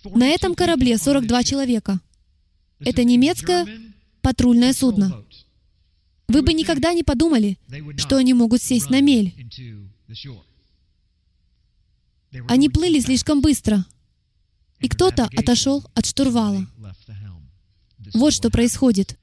На 0.05 0.29
этом 0.29 0.55
корабле 0.55 0.97
42 0.99 1.43
человека. 1.43 2.01
Это 2.79 3.03
немецкое 3.03 3.67
патрульное 4.21 4.73
судно. 4.73 5.25
Вы 6.29 6.43
бы 6.43 6.53
никогда 6.53 6.93
не 6.93 7.03
подумали, 7.03 7.59
что 7.97 8.17
они 8.17 8.35
могут 8.35 8.63
сесть 8.63 8.91
на 8.91 9.01
мель. 9.01 9.35
Они 12.49 12.69
плыли 12.69 13.01
слишком 13.01 13.41
быстро— 13.41 13.85
и 14.87 14.89
кто-то 14.89 15.29
отошел 15.37 15.85
от 15.95 16.07
штурвала. 16.07 16.65
Вот 18.15 18.33
что 18.33 18.51
происходит. 18.51 19.19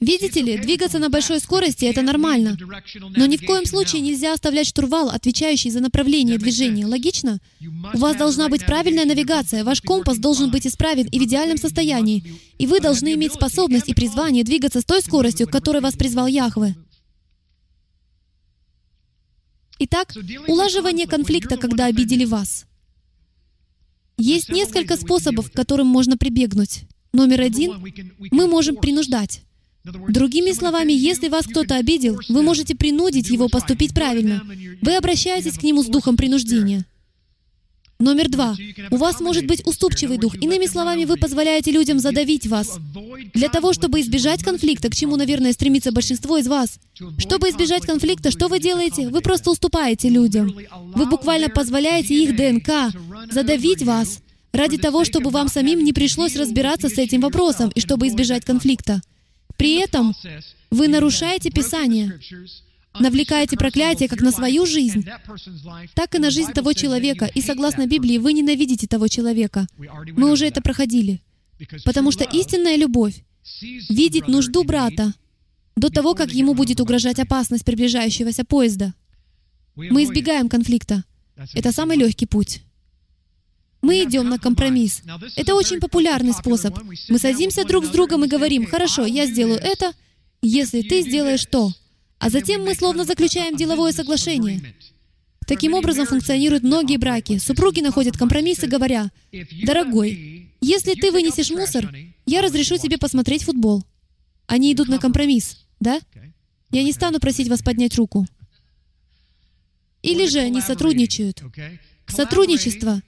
Видите 0.00 0.40
ли, 0.40 0.56
двигаться 0.56 1.00
на 1.00 1.08
большой 1.08 1.40
скорости— 1.40 1.84
это 1.86 2.02
нормально. 2.02 2.56
Но 3.16 3.26
ни 3.26 3.36
в 3.36 3.44
коем 3.44 3.66
случае 3.66 4.02
нельзя 4.02 4.32
оставлять 4.32 4.68
штурвал, 4.68 5.08
отвечающий 5.10 5.70
за 5.70 5.80
направление 5.80 6.38
движения. 6.38 6.86
Логично? 6.86 7.40
У 7.92 7.98
вас 7.98 8.16
должна 8.16 8.48
быть 8.48 8.64
правильная 8.64 9.04
навигация, 9.04 9.64
ваш 9.64 9.80
компас 9.80 10.18
должен 10.18 10.52
быть 10.52 10.64
исправен 10.64 11.06
и 11.06 11.18
в 11.18 11.24
идеальном 11.24 11.58
состоянии. 11.58 12.22
И 12.58 12.68
вы 12.68 12.78
должны 12.78 13.14
иметь 13.14 13.32
способность 13.32 13.88
и 13.88 13.94
призвание 13.94 14.44
двигаться 14.44 14.80
с 14.80 14.84
той 14.84 15.02
скоростью, 15.02 15.48
к 15.48 15.52
которой 15.52 15.80
вас 15.80 15.94
призвал 15.96 16.28
Яхве. 16.28 16.76
Итак, 19.80 20.14
улаживание 20.46 21.08
конфликта, 21.08 21.56
когда 21.56 21.86
обидели 21.86 22.24
вас— 22.24 22.66
есть 24.16 24.48
несколько 24.48 24.96
способов, 24.96 25.50
к 25.50 25.54
которым 25.54 25.86
можно 25.86 26.16
прибегнуть. 26.16 26.84
Номер 27.12 27.42
один— 27.42 27.84
мы 28.30 28.46
можем 28.46 28.76
принуждать. 28.76 29.42
Другими 29.84 30.52
словами, 30.52 30.92
если 30.92 31.28
вас 31.28 31.46
кто-то 31.46 31.76
обидел, 31.76 32.18
вы 32.28 32.42
можете 32.42 32.74
принудить 32.74 33.28
его 33.28 33.48
поступить 33.48 33.94
правильно. 33.94 34.42
Вы 34.80 34.96
обращаетесь 34.96 35.58
к 35.58 35.62
нему 35.62 35.82
с 35.82 35.86
духом 35.86 36.16
принуждения. 36.16 36.86
Номер 38.04 38.28
два. 38.28 38.54
У 38.90 38.96
вас 38.98 39.18
может 39.20 39.46
быть 39.46 39.66
уступчивый 39.66 40.18
дух. 40.18 40.34
Иными 40.34 40.66
словами, 40.66 41.06
вы 41.06 41.16
позволяете 41.16 41.70
людям 41.70 41.98
задавить 41.98 42.46
вас. 42.46 42.78
Для 43.32 43.48
того, 43.48 43.72
чтобы 43.72 44.00
избежать 44.02 44.44
конфликта, 44.44 44.90
к 44.90 44.94
чему, 44.94 45.16
наверное, 45.16 45.54
стремится 45.54 45.90
большинство 45.90 46.36
из 46.36 46.46
вас. 46.46 46.78
Чтобы 47.16 47.48
избежать 47.48 47.86
конфликта, 47.86 48.30
что 48.30 48.48
вы 48.48 48.60
делаете? 48.60 49.08
Вы 49.08 49.22
просто 49.22 49.50
уступаете 49.50 50.10
людям. 50.10 50.54
Вы 50.94 51.06
буквально 51.06 51.48
позволяете 51.48 52.14
их 52.22 52.36
ДНК 52.36 52.92
задавить 53.32 53.82
вас 53.82 54.20
ради 54.52 54.76
того, 54.76 55.06
чтобы 55.06 55.30
вам 55.30 55.48
самим 55.48 55.82
не 55.82 55.94
пришлось 55.94 56.36
разбираться 56.36 56.90
с 56.90 56.98
этим 56.98 57.22
вопросом 57.22 57.70
и 57.74 57.80
чтобы 57.80 58.08
избежать 58.08 58.44
конфликта. 58.44 59.00
При 59.56 59.76
этом 59.76 60.14
вы 60.70 60.88
нарушаете 60.88 61.50
Писание, 61.50 62.20
навлекаете 62.98 63.56
проклятие 63.56 64.08
как 64.08 64.20
на 64.20 64.30
свою 64.30 64.66
жизнь, 64.66 65.06
так 65.94 66.14
и 66.14 66.18
на 66.18 66.30
жизнь 66.30 66.52
того 66.52 66.72
человека. 66.72 67.30
И 67.34 67.40
согласно 67.40 67.86
Библии, 67.86 68.18
вы 68.18 68.32
ненавидите 68.32 68.86
того 68.86 69.08
человека. 69.08 69.66
Мы 69.76 70.30
уже 70.30 70.46
это 70.46 70.60
проходили. 70.60 71.20
Потому 71.84 72.10
что 72.10 72.24
истинная 72.24 72.76
любовь 72.76 73.24
видит 73.88 74.28
нужду 74.28 74.64
брата 74.64 75.14
до 75.76 75.90
того, 75.90 76.14
как 76.14 76.32
ему 76.32 76.54
будет 76.54 76.80
угрожать 76.80 77.18
опасность 77.18 77.64
приближающегося 77.64 78.44
поезда. 78.44 78.94
Мы 79.76 80.04
избегаем 80.04 80.48
конфликта. 80.48 81.04
Это 81.52 81.72
самый 81.72 81.96
легкий 81.96 82.26
путь. 82.26 82.62
Мы 83.82 84.04
идем 84.04 84.28
на 84.28 84.38
компромисс. 84.38 85.02
Это 85.36 85.54
очень 85.54 85.78
популярный 85.78 86.32
способ. 86.32 86.78
Мы 87.08 87.18
садимся 87.18 87.64
друг 87.64 87.84
с 87.84 87.88
другом 87.88 88.24
и 88.24 88.28
говорим, 88.28 88.66
«Хорошо, 88.66 89.04
я 89.04 89.26
сделаю 89.26 89.58
это, 89.58 89.92
если 90.40 90.80
ты 90.82 91.02
сделаешь 91.02 91.44
то». 91.44 91.70
А 92.24 92.30
затем 92.30 92.64
мы 92.64 92.74
словно 92.74 93.04
заключаем 93.04 93.54
деловое 93.54 93.92
соглашение. 93.92 94.74
Таким 95.46 95.74
образом 95.74 96.06
функционируют 96.06 96.62
многие 96.62 96.96
браки. 96.96 97.36
Супруги 97.36 97.80
находят 97.82 98.16
компромиссы, 98.16 98.66
говоря, 98.66 99.10
«Дорогой, 99.62 100.50
если 100.62 100.94
ты 100.94 101.12
вынесешь 101.12 101.50
мусор, 101.50 101.94
я 102.24 102.40
разрешу 102.40 102.78
тебе 102.78 102.96
посмотреть 102.96 103.42
футбол». 103.42 103.84
Они 104.46 104.72
идут 104.72 104.88
на 104.88 104.98
компромисс, 104.98 105.66
да? 105.80 106.00
Я 106.70 106.82
не 106.82 106.92
стану 106.92 107.20
просить 107.20 107.48
вас 107.48 107.60
поднять 107.60 107.94
руку. 107.96 108.26
Или 110.00 110.26
же 110.26 110.38
они 110.38 110.62
сотрудничают. 110.62 111.42
Сотрудничество 112.06 113.02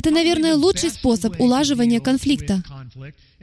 это, 0.00 0.10
наверное, 0.10 0.54
лучший 0.54 0.88
способ 0.88 1.38
улаживания 1.38 2.00
конфликта. 2.00 2.62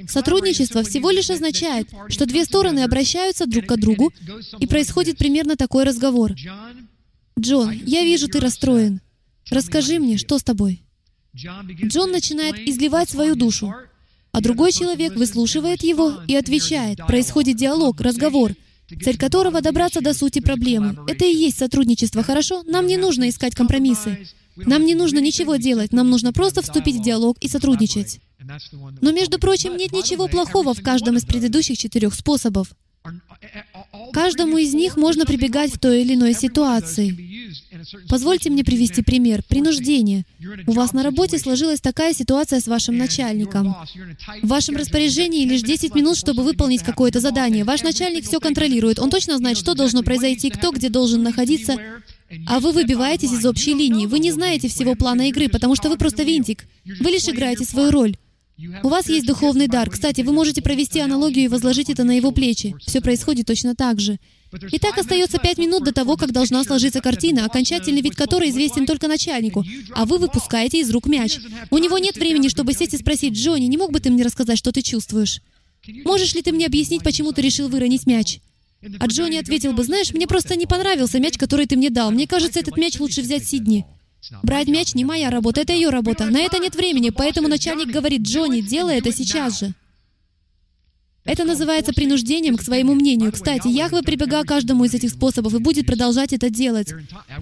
Сотрудничество 0.08 0.84
всего 0.84 1.12
лишь 1.12 1.30
означает, 1.30 1.88
что 2.10 2.26
две 2.26 2.46
стороны 2.46 2.80
обращаются 2.80 3.46
друг 3.46 3.66
к 3.68 3.78
другу, 3.78 4.12
и 4.60 4.66
происходит 4.66 5.20
примерно 5.20 5.56
такой 5.56 5.84
разговор. 5.84 6.34
«Джон, 7.40 7.72
я 7.86 8.04
вижу, 8.04 8.28
ты 8.28 8.40
расстроен. 8.40 9.02
Расскажи 9.52 10.00
мне, 10.00 10.18
что 10.18 10.40
с 10.40 10.44
тобой?» 10.44 10.82
Джон 11.36 12.12
начинает 12.12 12.58
изливать 12.68 13.12
свою 13.12 13.36
душу, 13.36 13.72
а 14.32 14.42
другой 14.42 14.72
человек 14.72 15.16
выслушивает 15.16 15.84
его 15.84 16.22
и 16.28 16.36
отвечает. 16.36 16.98
Происходит 17.06 17.58
диалог, 17.58 18.02
разговор, 18.02 18.54
цель 19.04 19.20
которого— 19.20 19.62
добраться 19.70 20.02
до 20.02 20.16
сути 20.16 20.40
проблемы. 20.40 20.98
Это 21.08 21.26
и 21.26 21.36
есть 21.36 21.60
сотрудничество, 21.60 22.24
хорошо? 22.24 22.64
Нам 22.66 22.88
не 22.88 22.98
нужно 22.98 23.30
искать 23.30 23.54
компромиссы. 23.54 24.28
Нам 24.66 24.86
не 24.86 24.96
нужно 24.96 25.20
ничего 25.20 25.56
делать, 25.56 25.94
нам 25.94 26.10
нужно 26.10 26.34
просто 26.34 26.62
вступить 26.62 26.98
в 26.98 27.04
диалог 27.04 27.38
и 27.40 27.48
сотрудничать. 27.48 28.20
Но, 29.02 29.12
между 29.12 29.40
прочим, 29.40 29.78
нет 29.78 29.92
ничего 29.92 30.28
плохого 30.28 30.74
в 30.74 30.82
каждом 30.82 31.18
из 31.18 31.26
предыдущих 31.26 31.78
четырех 31.78 32.14
способов. 32.14 32.74
Каждому 34.14 34.58
из 34.58 34.74
них 34.74 34.98
можно 34.98 35.26
прибегать 35.26 35.74
в 35.74 35.80
той 35.80 36.02
или 36.02 36.16
иной 36.16 36.34
ситуации. 36.34 37.16
Позвольте 38.10 38.50
мне 38.50 38.64
привести 38.64 39.02
пример. 39.02 39.44
Принуждение. 39.48 40.26
У 40.66 40.72
вас 40.72 40.94
на 40.94 41.04
работе 41.04 41.38
сложилась 41.38 41.80
такая 41.80 42.14
ситуация 42.14 42.60
с 42.60 42.68
вашим 42.68 42.98
начальником. 42.98 43.76
В 44.42 44.48
вашем 44.48 44.76
распоряжении 44.76 45.46
лишь 45.46 45.62
10 45.62 45.94
минут, 45.96 46.18
чтобы 46.18 46.44
выполнить 46.44 46.84
какое-то 46.84 47.20
задание. 47.20 47.64
Ваш 47.64 47.84
начальник 47.84 48.26
все 48.26 48.40
контролирует. 48.40 49.00
Он 49.00 49.10
точно 49.10 49.38
знает, 49.38 49.58
что 49.58 49.76
должно 49.76 50.04
произойти, 50.04 50.50
кто 50.50 50.72
где 50.72 50.90
должен 50.90 51.24
находиться. 51.24 51.78
А 52.46 52.60
вы 52.60 52.72
выбиваетесь 52.72 53.32
из 53.32 53.46
общей 53.46 53.74
линии. 53.74 54.06
Вы 54.06 54.20
не 54.20 54.32
знаете 54.32 54.68
всего 54.68 54.96
плана 54.96 55.30
игры, 55.30 55.50
потому 55.50 55.76
что 55.76 55.90
вы 55.90 55.98
просто 55.98 56.24
винтик. 56.24 56.66
Вы 57.00 57.12
лишь 57.12 57.28
играете 57.28 57.64
свою 57.64 57.92
роль. 57.92 58.18
У 58.84 58.90
вас 58.90 59.08
есть 59.08 59.28
духовный 59.28 59.68
дар. 59.68 59.90
Кстати, 59.90 60.22
вы 60.22 60.34
можете 60.34 60.62
провести 60.62 61.00
аналогию 61.00 61.46
и 61.46 61.48
возложить 61.48 61.90
это 61.90 62.04
на 62.04 62.12
его 62.12 62.32
плечи. 62.32 62.76
Все 62.86 63.02
происходит 63.02 63.46
точно 63.46 63.76
так 63.76 64.00
же. 64.00 64.18
И 64.72 64.80
так 64.80 64.98
остается 64.98 65.38
пять 65.38 65.58
минут 65.58 65.84
до 65.84 65.92
того, 65.92 66.18
как 66.18 66.32
должна 66.32 66.64
сложиться 66.64 67.02
картина, 67.02 67.46
окончательный 67.46 68.02
вид 68.02 68.16
которой 68.16 68.50
известен 68.50 68.86
только 68.86 69.08
начальнику, 69.08 69.64
а 69.94 70.06
вы 70.06 70.18
выпускаете 70.18 70.80
из 70.80 70.90
рук 70.90 71.08
мяч. 71.08 71.38
У 71.70 71.78
него 71.78 71.98
нет 71.98 72.18
времени, 72.18 72.48
чтобы 72.48 72.74
сесть 72.74 72.94
и 72.94 72.98
спросить, 72.98 73.34
«Джонни, 73.34 73.66
не 73.66 73.78
мог 73.78 73.92
бы 73.92 74.00
ты 74.00 74.10
мне 74.10 74.24
рассказать, 74.24 74.58
что 74.58 74.72
ты 74.72 74.82
чувствуешь? 74.82 75.42
Можешь 76.06 76.34
ли 76.34 76.42
ты 76.42 76.52
мне 76.52 76.66
объяснить, 76.66 77.04
почему 77.04 77.34
ты 77.34 77.42
решил 77.42 77.68
выронить 77.68 78.08
мяч?» 78.08 78.40
А 79.00 79.08
Джонни 79.08 79.38
ответил 79.38 79.74
бы, 79.74 79.84
«Знаешь, 79.84 80.13
мне 80.13 80.27
просто 80.27 80.56
не 80.56 80.65
понравился 80.65 81.20
мяч, 81.20 81.38
который 81.38 81.65
ты 81.65 81.75
мне 81.75 81.89
дал. 81.89 82.12
Мне 82.12 82.27
кажется, 82.27 82.60
этот 82.60 82.77
мяч 82.77 83.00
лучше 83.00 83.22
взять 83.22 83.48
Сидни». 83.48 83.86
Брать 84.44 84.67
мяч 84.67 84.94
не 84.94 85.06
моя 85.06 85.29
работа, 85.29 85.62
это 85.62 85.74
ее 85.74 85.89
работа. 85.89 86.25
На 86.25 86.39
это 86.39 86.60
нет 86.60 86.75
времени, 86.75 87.12
поэтому 87.12 87.48
начальник 87.48 87.88
говорит, 87.88 88.24
Джонни, 88.24 88.62
делай 88.62 88.98
это 88.98 89.13
сейчас 89.13 89.60
же. 89.60 89.74
Это 91.27 91.44
называется 91.44 91.91
принуждением 91.91 92.56
к 92.56 92.62
своему 92.62 92.94
мнению. 92.94 93.34
Кстати, 93.34 93.67
Яхве 93.67 94.01
прибега 94.01 94.44
к 94.44 94.48
каждому 94.48 94.86
из 94.86 94.94
этих 94.94 95.12
способов 95.12 95.53
и 95.53 95.60
будет 95.60 95.86
продолжать 95.86 96.32
это 96.32 96.50
делать. 96.50 96.94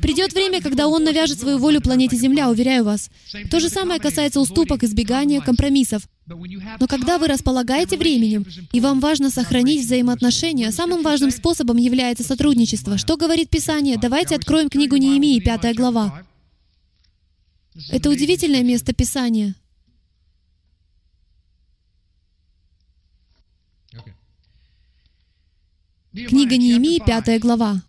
Придет 0.01 0.33
время, 0.33 0.59
когда 0.59 0.87
Он 0.87 1.03
навяжет 1.03 1.39
свою 1.39 1.59
волю 1.59 1.81
планете 1.81 2.17
Земля, 2.17 2.49
уверяю 2.49 2.83
вас. 2.83 3.11
То 3.51 3.59
же 3.59 3.69
самое 3.69 3.99
касается 3.99 4.39
уступок, 4.39 4.83
избегания, 4.83 5.39
компромиссов. 5.39 6.01
Но 6.27 6.87
когда 6.87 7.19
вы 7.19 7.27
располагаете 7.27 7.97
временем, 7.97 8.45
и 8.71 8.79
вам 8.79 8.99
важно 8.99 9.29
сохранить 9.29 9.85
взаимоотношения, 9.85 10.71
самым 10.71 11.03
важным 11.03 11.29
способом 11.29 11.77
является 11.77 12.23
сотрудничество. 12.23 12.97
Что 12.97 13.15
говорит 13.15 13.49
Писание? 13.49 13.97
Давайте 13.97 14.35
откроем 14.35 14.69
книгу 14.69 14.97
Неемии, 14.97 15.39
пятая 15.39 15.75
глава. 15.75 16.23
Это 17.89 18.09
удивительное 18.09 18.63
место 18.63 18.93
Писания. 18.93 19.55
Книга 26.11 26.57
Неемии, 26.57 27.01
пятая 27.05 27.39
глава. 27.39 27.83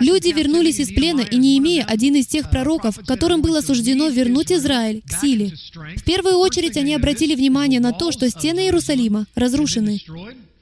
Люди 0.00 0.28
вернулись 0.28 0.78
из 0.78 0.88
плена, 0.88 1.22
и 1.22 1.36
Неемия, 1.36 1.84
один 1.84 2.14
из 2.14 2.26
тех 2.26 2.50
пророков, 2.50 2.98
которым 3.06 3.42
было 3.42 3.60
суждено 3.60 4.08
вернуть 4.08 4.52
Израиль 4.52 5.02
к 5.02 5.20
силе. 5.20 5.52
В 5.96 6.04
первую 6.04 6.36
очередь 6.38 6.76
они 6.76 6.94
обратили 6.94 7.34
внимание 7.34 7.80
на 7.80 7.92
то, 7.92 8.12
что 8.12 8.28
стены 8.30 8.60
Иерусалима 8.60 9.26
разрушены. 9.34 10.00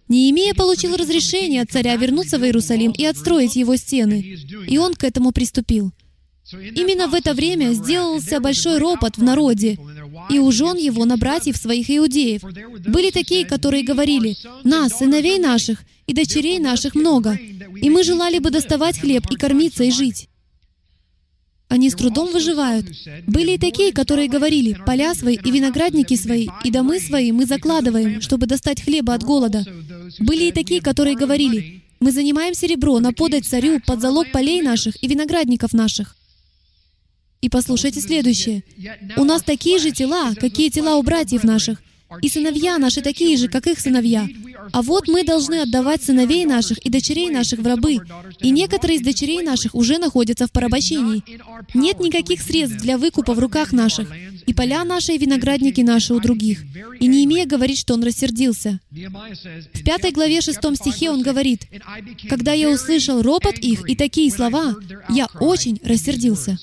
Неемия 0.09 0.54
получил 0.54 0.97
разрешение 0.97 1.62
от 1.62 1.71
царя 1.71 1.97
вернуться 1.97 2.38
в 2.38 2.45
Иерусалим 2.45 2.92
и 2.92 3.04
отстроить 3.04 3.57
его 3.57 3.76
стены, 3.76 4.38
и 4.66 4.78
он 4.78 4.95
к 4.95 5.04
этому 5.04 5.33
приступил. 5.33 5.92
Именно 6.52 7.09
в 7.09 7.14
это 7.14 7.35
время 7.35 7.73
сделался 7.73 8.40
большой 8.40 8.78
ропот 8.78 9.16
в 9.16 9.23
народе, 9.23 9.78
и 10.31 10.38
у 10.38 10.50
жен 10.50 10.76
его 10.76 11.04
на 11.04 11.16
братьев 11.16 11.57
своих 11.57 11.90
иудеев. 11.90 12.42
Были 12.87 13.11
такие, 13.11 13.45
которые 13.47 13.85
говорили, 13.85 14.37
«Нас, 14.64 14.99
сыновей 14.99 15.38
наших, 15.38 15.83
и 16.07 16.14
дочерей 16.14 16.59
наших 16.59 16.95
много, 16.95 17.38
и 17.81 17.90
мы 17.90 18.02
желали 18.02 18.38
бы 18.38 18.50
доставать 18.50 18.99
хлеб 18.99 19.25
и 19.31 19.37
кормиться 19.37 19.85
и 19.85 19.90
жить». 19.90 20.28
Они 21.69 21.88
с 21.88 21.95
трудом 21.95 22.31
выживают. 22.31 22.87
Были 23.26 23.52
и 23.52 23.59
такие, 23.59 23.92
которые 23.92 24.28
говорили, 24.28 24.78
«Поля 24.85 25.14
свои 25.14 25.37
и 25.42 25.50
виноградники 25.50 26.16
свои, 26.16 26.49
и 26.64 26.71
домы 26.71 27.00
свои 27.00 27.33
мы 27.33 27.47
закладываем, 27.47 28.21
чтобы 28.21 28.47
достать 28.47 28.83
хлеба 28.83 29.14
от 29.14 29.23
голода». 29.23 29.64
Были 30.19 30.49
и 30.49 30.52
такие, 30.52 30.83
которые 30.83 31.16
говорили, 31.16 31.83
«Мы 31.99 32.12
занимаем 32.12 32.52
серебро 32.52 32.99
на 33.00 33.12
подать 33.12 33.47
царю 33.47 33.81
под 33.87 34.02
залог 34.02 34.31
полей 34.33 34.61
наших 34.61 35.02
и 35.02 35.09
виноградников 35.09 35.73
наших». 35.73 36.14
И 37.42 37.49
послушайте 37.49 38.00
следующее. 38.00 38.62
«У 39.16 39.25
нас 39.25 39.42
такие 39.42 39.78
же 39.78 39.90
тела, 39.90 40.32
какие 40.34 40.70
тела 40.70 40.96
у 40.96 41.02
братьев 41.02 41.42
наших, 41.44 41.82
и 42.20 42.28
сыновья 42.28 42.78
наши 42.78 43.00
такие 43.00 43.37
же, 43.37 43.49
как 43.49 43.66
их 43.66 43.80
сыновья. 43.80 44.28
А 44.70 44.82
вот 44.82 45.08
мы 45.08 45.25
должны 45.25 45.61
отдавать 45.62 46.04
сыновей 46.04 46.44
наших 46.44 46.78
и 46.78 46.90
дочерей 46.90 47.30
наших 47.30 47.61
в 47.61 47.66
рабы, 47.66 47.99
и 48.40 48.50
некоторые 48.50 48.99
из 48.99 49.02
дочерей 49.02 49.42
наших 49.42 49.75
уже 49.75 49.99
находятся 49.99 50.46
в 50.46 50.52
порабощении. 50.52 51.25
Нет 51.75 52.00
никаких 52.00 52.42
средств 52.42 52.78
для 52.78 52.96
выкупа 52.96 53.34
в 53.34 53.38
руках 53.38 53.72
наших, 53.72 54.08
и 54.46 54.54
поля 54.54 54.84
наши 54.84 55.14
и 55.14 55.18
виноградники 55.18 55.80
наши 55.80 56.14
у 56.14 56.20
других. 56.20 56.62
И 57.00 57.06
Неемия 57.06 57.46
говорит, 57.46 57.78
что 57.78 57.94
он 57.94 58.04
рассердился. 58.04 58.78
В 58.90 59.82
пятой 59.82 60.12
главе 60.12 60.40
шестом 60.42 60.76
стихе 60.76 61.11
он 61.11 61.22
говорит, 61.22 61.66
«Когда 62.28 62.52
я 62.52 62.70
услышал 62.70 63.22
ропот 63.22 63.58
их 63.58 63.88
и 63.88 63.96
такие 63.96 64.30
слова, 64.30 64.76
я 65.08 65.26
очень 65.40 65.80
рассердился». 65.82 66.58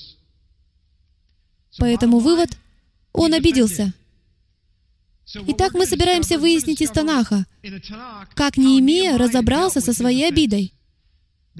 Поэтому 1.80 2.20
вывод— 2.20 2.50
он 3.12 3.34
обиделся. 3.34 3.92
Итак, 5.46 5.74
мы 5.74 5.86
собираемся 5.86 6.38
выяснить 6.38 6.80
из 6.80 6.90
Танаха, 6.90 7.46
как 8.34 8.56
Неемия 8.56 9.16
разобрался 9.16 9.80
со 9.80 9.92
своей 9.92 10.28
обидой. 10.28 10.72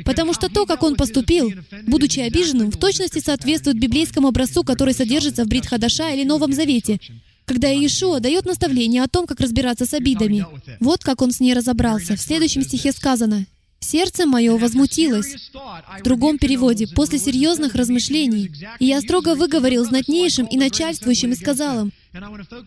Потому 0.04 0.32
что 0.32 0.48
то, 0.48 0.66
как 0.66 0.82
он 0.82 0.94
поступил, 0.96 1.52
будучи 1.86 2.20
обиженным, 2.20 2.70
в 2.70 2.78
точности 2.78 3.18
соответствует 3.18 3.78
библейскому 3.78 4.28
образцу, 4.28 4.64
который 4.64 4.94
содержится 4.94 5.44
в 5.44 5.48
Брит 5.48 5.66
Хадаша 5.66 6.10
или 6.10 6.24
Новом 6.24 6.52
Завете, 6.52 7.00
когда 7.44 7.68
Иешуа 7.68 8.20
дает 8.20 8.44
наставление 8.44 9.02
о 9.02 9.08
том, 9.08 9.26
как 9.26 9.40
разбираться 9.40 9.86
с 9.86 9.94
обидами. 9.94 10.46
Вот 10.78 11.02
как 11.02 11.22
он 11.22 11.32
с 11.32 11.40
ней 11.40 11.54
разобрался. 11.54 12.16
В 12.16 12.20
следующем 12.20 12.62
стихе 12.62 12.92
сказано, 12.92 13.46
Сердце 13.82 14.26
мое 14.26 14.58
возмутилось. 14.58 15.50
В 15.98 16.02
другом 16.02 16.38
переводе, 16.38 16.86
после 16.86 17.18
серьезных 17.18 17.74
размышлений. 17.74 18.52
И 18.78 18.84
я 18.84 19.00
строго 19.00 19.34
выговорил 19.34 19.84
знатнейшим 19.84 20.46
и 20.46 20.58
начальствующим 20.58 21.32
и 21.32 21.34
сказал 21.34 21.86
им, 21.86 21.92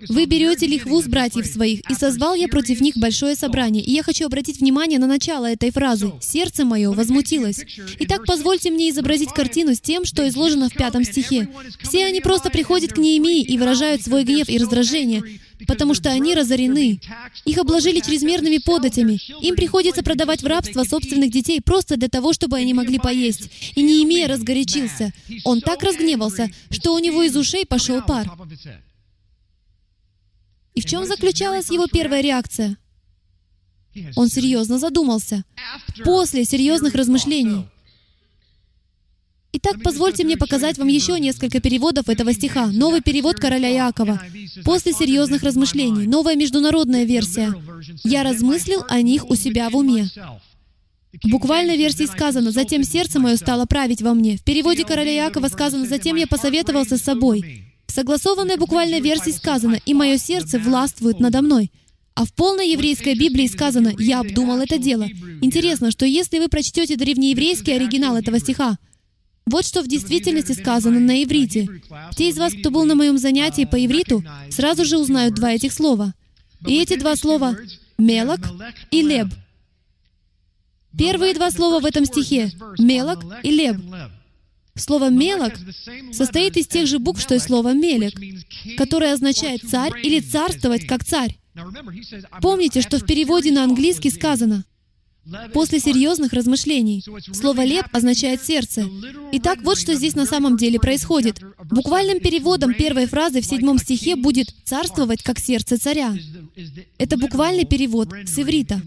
«Вы 0.08 0.26
берете 0.26 0.68
лихву 0.68 1.02
с 1.02 1.06
братьев 1.06 1.46
своих, 1.46 1.82
и 1.90 1.94
созвал 1.96 2.34
я 2.34 2.48
против 2.48 2.80
них 2.80 2.96
большое 2.98 3.36
собрание». 3.36 3.84
И 3.84 3.92
я 3.92 4.02
хочу 4.02 4.26
обратить 4.26 4.60
внимание 4.60 5.00
на 5.00 5.08
начало 5.08 5.48
этой 5.52 5.72
фразы. 5.72 6.14
«Сердце 6.22 6.64
мое 6.64 6.92
возмутилось». 6.92 7.60
Итак, 8.00 8.22
позвольте 8.26 8.72
мне 8.72 8.90
изобразить 8.90 9.34
картину 9.34 9.76
с 9.76 9.82
тем, 9.82 10.06
что 10.06 10.28
изложено 10.30 10.70
в 10.70 10.74
пятом 10.74 11.04
стихе. 11.04 11.50
Все 11.82 12.06
они 12.06 12.22
просто 12.22 12.50
приходят 12.50 12.94
к 12.94 12.98
Неемии 12.98 13.44
и 13.44 13.58
выражают 13.58 14.02
свой 14.02 14.24
гнев 14.24 14.48
и 14.48 14.58
раздражение, 14.58 15.24
потому 15.68 15.94
что 15.94 16.10
они 16.10 16.36
разорены. 16.36 17.02
Их 17.44 17.58
обложили 17.58 18.00
чрезмерными 18.00 18.60
податями. 18.60 19.20
Им 19.42 19.56
приходится 19.56 20.04
продавать 20.04 20.42
в 20.42 20.48
рабство 20.48 20.84
собственных 20.84 21.32
детей 21.32 21.60
просто 21.60 21.98
для 21.98 22.08
того, 22.08 22.32
чтобы 22.32 22.58
они 22.58 22.74
могли 22.74 22.98
поесть. 22.98 23.50
И 23.76 23.82
Неемия 23.82 24.30
разгорячился. 24.30 25.12
Он 25.44 25.60
так 25.60 25.84
разгневался, 25.84 26.50
что 26.70 26.94
у 26.94 27.00
него 27.00 27.24
из 27.24 27.36
ушей 27.36 27.66
пошел 27.66 28.02
пар. 28.02 28.32
И 30.74 30.82
в 30.82 30.86
чем 30.86 31.06
заключалась 31.06 31.70
его 31.70 31.88
первая 31.88 32.22
реакция? 32.22 32.78
Он 34.16 34.28
серьезно 34.28 34.80
задумался. 34.80 35.44
После 36.04 36.46
серьезных 36.46 36.96
размышлений. 36.96 37.68
Итак, 39.56 39.76
позвольте 39.84 40.24
мне 40.24 40.36
показать 40.36 40.80
вам 40.80 40.88
еще 40.88 41.20
несколько 41.20 41.62
переводов 41.62 42.10
этого 42.10 42.34
стиха. 42.34 42.68
Новый 42.68 43.02
перевод 43.02 43.36
короля 43.36 43.70
Якова. 43.70 44.20
После 44.66 44.94
серьезных 44.94 45.44
размышлений. 45.44 46.08
Новая 46.08 46.36
международная 46.36 47.04
версия. 47.04 47.54
«Я 48.04 48.24
размыслил 48.24 48.84
о 48.90 49.02
них 49.02 49.30
у 49.30 49.36
себя 49.36 49.70
в 49.70 49.76
уме». 49.76 50.10
В 51.22 51.30
буквальной 51.30 51.78
версии 51.78 52.06
сказано 52.06 52.52
«Затем 52.52 52.84
сердце 52.84 53.20
мое 53.20 53.36
стало 53.36 53.68
править 53.68 54.02
во 54.02 54.16
мне». 54.16 54.38
В 54.38 54.44
переводе 54.44 54.84
короля 54.84 55.26
Якова 55.26 55.48
сказано 55.50 55.86
«Затем 55.86 56.16
я 56.16 56.26
посоветовался 56.26 56.98
с 56.98 57.04
собой». 57.04 57.73
Согласованной 57.94 58.58
буквальной 58.58 59.02
версии 59.02 59.30
сказано 59.30 59.80
«И 59.86 59.94
мое 59.94 60.18
сердце 60.18 60.58
властвует 60.58 61.20
надо 61.20 61.44
мной». 61.44 61.72
А 62.16 62.26
в 62.26 62.34
полной 62.34 62.72
еврейской 62.72 63.14
Библии 63.14 63.46
сказано 63.46 63.94
«Я 64.00 64.22
обдумал 64.22 64.60
это 64.62 64.80
дело». 64.80 65.08
Интересно, 65.42 65.92
что 65.92 66.04
если 66.08 66.40
вы 66.40 66.48
прочтете 66.48 66.96
древнееврейский 66.96 67.76
оригинал 67.76 68.16
этого 68.16 68.40
стиха, 68.40 68.80
вот 69.46 69.64
что 69.64 69.84
в 69.84 69.88
действительности 69.88 70.54
сказано 70.54 71.00
на 71.00 71.24
иврите. 71.24 71.68
Те 72.16 72.30
из 72.30 72.38
вас, 72.40 72.54
кто 72.54 72.72
был 72.72 72.86
на 72.86 72.96
моем 72.96 73.20
занятии 73.20 73.66
по 73.66 73.76
ивриту, 73.76 74.24
сразу 74.50 74.86
же 74.86 74.98
узнают 74.98 75.36
два 75.36 75.52
этих 75.52 75.72
слова. 75.72 76.16
И 76.66 76.82
эти 76.82 76.96
два 76.98 77.16
слова— 77.16 77.56
«мелок» 78.00 78.40
и 78.90 79.04
«леб». 79.04 79.28
Первые 80.98 81.36
два 81.36 81.52
слова 81.52 81.80
в 81.80 81.86
этом 81.86 82.06
стихе— 82.06 82.52
«мелок» 82.80 83.24
и 83.44 83.52
«леб». 83.52 83.78
Слово 84.76 85.10
«мелок» 85.10 85.54
состоит 86.12 86.58
из 86.58 86.68
тех 86.68 86.88
же 86.88 86.98
букв, 86.98 87.22
что 87.22 87.36
и 87.36 87.40
слово 87.40 87.74
«мелек», 87.74 88.14
которое 88.78 89.14
означает 89.14 89.62
«царь» 89.70 89.92
или 90.04 90.20
«царствовать 90.20 90.88
как 90.88 91.06
царь». 91.06 91.38
Помните, 92.42 92.82
что 92.82 92.98
в 92.98 93.06
переводе 93.06 93.52
на 93.52 93.64
английский 93.64 94.10
сказано 94.10 94.66
после 95.54 95.80
серьезных 95.80 96.34
размышлений. 96.34 97.04
Слово 97.34 97.64
«леп» 97.64 97.86
означает 97.92 98.44
«сердце». 98.44 98.90
Итак, 99.34 99.60
вот 99.62 99.78
что 99.78 99.94
здесь 99.94 100.16
на 100.16 100.26
самом 100.26 100.58
деле 100.58 100.80
происходит. 100.80 101.40
Буквальным 101.64 102.20
переводом 102.20 102.74
первой 102.74 103.06
фразы 103.06 103.42
в 103.42 103.46
седьмом 103.46 103.78
стихе 103.78 104.16
будет 104.16 104.54
«царствовать, 104.66 105.22
как 105.22 105.40
сердце 105.40 105.78
царя». 105.78 106.16
Это 106.98 107.18
буквальный 107.18 107.66
перевод 107.66 108.10
с 108.26 108.40
иврита. 108.40 108.82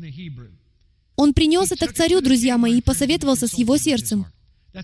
Он 1.14 1.32
принес 1.32 1.72
это 1.72 1.86
к 1.86 1.94
царю, 1.94 2.20
друзья 2.20 2.58
мои, 2.58 2.78
и 2.78 2.82
посоветовался 2.82 3.46
с 3.46 3.54
его 3.54 3.78
сердцем. 3.78 4.26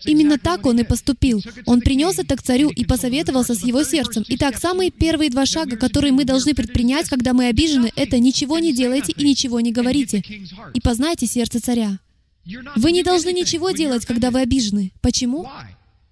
Именно 0.04 0.38
так 0.38 0.66
он 0.66 0.78
и 0.78 0.84
поступил. 0.84 1.42
Он 1.66 1.80
принес 1.80 2.18
это 2.18 2.36
к 2.36 2.42
царю 2.42 2.70
и 2.70 2.84
посоветовался 2.84 3.54
с 3.54 3.62
его 3.62 3.84
сердцем. 3.84 4.24
Итак, 4.28 4.58
самые 4.58 4.90
первые 4.90 5.30
два 5.30 5.46
шага, 5.46 5.76
которые 5.76 6.12
мы 6.12 6.24
должны 6.24 6.54
предпринять, 6.54 7.08
когда 7.08 7.32
мы 7.32 7.46
обижены, 7.46 7.92
это 7.96 8.18
«ничего 8.18 8.58
не 8.58 8.72
делайте 8.72 9.12
и 9.12 9.24
ничего 9.24 9.60
не 9.60 9.72
говорите». 9.72 10.22
И 10.74 10.80
познайте 10.80 11.26
сердце 11.26 11.60
царя. 11.60 11.98
Вы 12.76 12.92
не 12.92 13.02
должны 13.02 13.32
ничего 13.32 13.70
делать, 13.70 14.04
когда 14.06 14.30
вы 14.30 14.40
обижены. 14.40 14.92
Почему? 15.00 15.48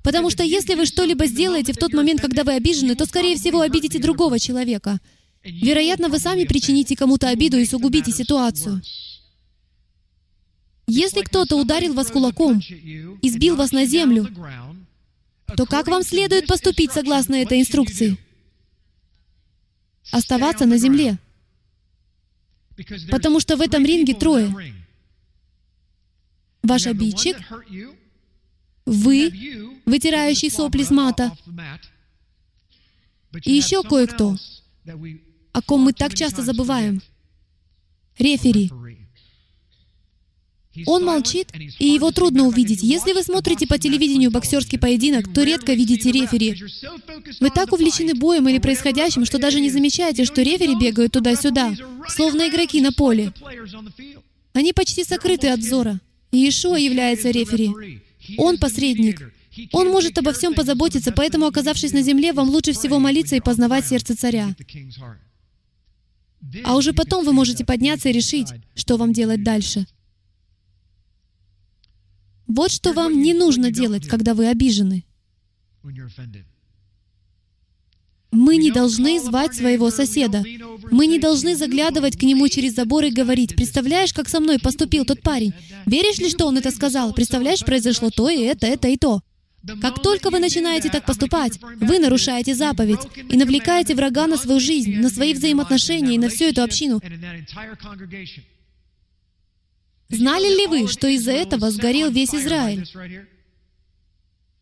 Потому 0.02 0.30
что 0.30 0.42
если 0.42 0.74
вы 0.74 0.86
что-либо 0.86 1.26
сделаете 1.26 1.72
в 1.72 1.76
тот 1.76 1.92
момент, 1.92 2.20
когда 2.20 2.44
вы 2.44 2.52
обижены, 2.52 2.94
то, 2.94 3.04
скорее 3.04 3.36
всего, 3.36 3.60
обидите 3.60 3.98
другого 3.98 4.38
человека. 4.38 4.98
Вероятно, 5.42 6.08
вы 6.08 6.18
сами 6.18 6.44
причините 6.44 6.96
кому-то 6.96 7.28
обиду 7.28 7.58
и 7.58 7.66
сугубите 7.66 8.12
ситуацию. 8.12 8.82
Если 10.92 11.22
кто-то 11.22 11.54
ударил 11.54 11.94
вас 11.94 12.10
кулаком, 12.10 12.58
избил 13.22 13.54
вас 13.54 13.70
на 13.70 13.86
землю, 13.86 14.28
то 15.56 15.64
как 15.64 15.86
вам 15.86 16.02
следует 16.02 16.48
поступить 16.48 16.90
согласно 16.90 17.36
этой 17.36 17.60
инструкции? 17.60 18.16
Оставаться 20.10 20.66
на 20.66 20.78
земле. 20.78 21.20
Потому 23.08 23.38
что 23.38 23.56
в 23.56 23.60
этом 23.60 23.84
ринге 23.84 24.14
трое. 24.14 24.52
Ваш 26.64 26.88
обидчик, 26.88 27.36
вы, 28.84 29.78
вытирающий 29.86 30.50
сопли 30.50 30.82
с 30.82 30.90
мата, 30.90 31.36
и 33.44 33.52
еще 33.52 33.84
кое-кто, 33.84 34.36
о 35.52 35.62
ком 35.62 35.82
мы 35.82 35.92
так 35.92 36.14
часто 36.14 36.42
забываем. 36.42 37.00
Рефери. 38.18 38.72
Он 40.86 41.04
молчит, 41.04 41.48
и 41.78 41.88
его 41.88 42.12
трудно 42.12 42.46
увидеть. 42.46 42.82
Если 42.82 43.12
вы 43.12 43.22
смотрите 43.22 43.66
по 43.66 43.78
телевидению 43.78 44.30
боксерский 44.30 44.78
поединок, 44.78 45.32
то 45.32 45.42
редко 45.42 45.72
видите 45.72 46.12
рефери. 46.12 46.62
Вы 47.40 47.50
так 47.50 47.72
увлечены 47.72 48.14
боем 48.14 48.48
или 48.48 48.58
происходящим, 48.58 49.24
что 49.24 49.38
даже 49.38 49.60
не 49.60 49.70
замечаете, 49.70 50.24
что 50.24 50.42
рефери 50.42 50.76
бегают 50.76 51.12
туда-сюда, 51.12 51.74
словно 52.08 52.48
игроки 52.48 52.80
на 52.80 52.92
поле. 52.92 53.32
Они 54.52 54.72
почти 54.72 55.02
сокрыты 55.04 55.48
от 55.48 55.60
взора. 55.60 56.00
Иешуа 56.30 56.76
является 56.76 57.30
рефери. 57.30 58.00
Он 58.38 58.58
посредник. 58.58 59.32
Он 59.72 59.88
может 59.88 60.16
обо 60.18 60.32
всем 60.32 60.54
позаботиться, 60.54 61.10
поэтому, 61.10 61.46
оказавшись 61.46 61.92
на 61.92 62.02
земле, 62.02 62.32
вам 62.32 62.48
лучше 62.48 62.72
всего 62.72 63.00
молиться 63.00 63.34
и 63.34 63.40
познавать 63.40 63.86
сердце 63.86 64.16
царя. 64.16 64.54
А 66.64 66.76
уже 66.76 66.92
потом 66.92 67.24
вы 67.24 67.32
можете 67.32 67.64
подняться 67.64 68.08
и 68.08 68.12
решить, 68.12 68.48
что 68.74 68.96
вам 68.96 69.12
делать 69.12 69.42
дальше. 69.42 69.86
Вот 72.52 72.72
что 72.72 72.92
вам 72.92 73.22
не 73.22 73.32
нужно 73.32 73.70
делать, 73.70 74.08
когда 74.08 74.34
вы 74.34 74.48
обижены. 74.48 75.04
Мы 78.32 78.56
не 78.56 78.72
должны 78.72 79.20
звать 79.20 79.54
своего 79.54 79.90
соседа. 79.90 80.42
Мы 80.90 81.06
не 81.06 81.20
должны 81.20 81.54
заглядывать 81.54 82.16
к 82.16 82.22
нему 82.24 82.48
через 82.48 82.74
забор 82.74 83.04
и 83.04 83.12
говорить, 83.12 83.54
«Представляешь, 83.54 84.12
как 84.12 84.28
со 84.28 84.40
мной 84.40 84.58
поступил 84.58 85.04
тот 85.04 85.22
парень? 85.22 85.52
Веришь 85.86 86.18
ли, 86.18 86.28
что 86.28 86.46
он 86.46 86.58
это 86.58 86.72
сказал? 86.72 87.12
Представляешь, 87.12 87.64
произошло 87.64 88.10
то 88.10 88.28
и 88.28 88.40
это, 88.40 88.66
это 88.66 88.88
и 88.88 88.96
то». 88.96 89.20
Как 89.80 90.02
только 90.02 90.30
вы 90.30 90.40
начинаете 90.40 90.88
так 90.90 91.04
поступать, 91.04 91.60
вы 91.76 92.00
нарушаете 92.00 92.56
заповедь 92.56 93.06
и 93.28 93.36
навлекаете 93.36 93.94
врага 93.94 94.26
на 94.26 94.36
свою 94.36 94.58
жизнь, 94.58 94.96
на 94.96 95.08
свои 95.08 95.34
взаимоотношения 95.34 96.14
и 96.14 96.18
на 96.18 96.30
всю 96.30 96.46
эту 96.46 96.62
общину. 96.62 97.00
Знали 100.10 100.48
ли 100.48 100.66
вы, 100.66 100.88
что 100.88 101.06
из-за 101.06 101.32
этого 101.32 101.70
сгорел 101.70 102.10
весь 102.10 102.34
Израиль? 102.34 102.86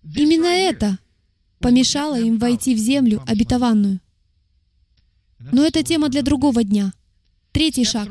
Именно 0.05 0.47
это 0.47 0.99
помешало 1.59 2.21
им 2.21 2.39
войти 2.39 2.75
в 2.75 2.79
землю 2.79 3.23
обетованную. 3.27 4.01
Но 5.39 5.65
это 5.65 5.83
тема 5.83 6.09
для 6.09 6.23
другого 6.23 6.65
дня. 6.65 6.93
Третий 7.53 7.85
шаг. 7.85 8.09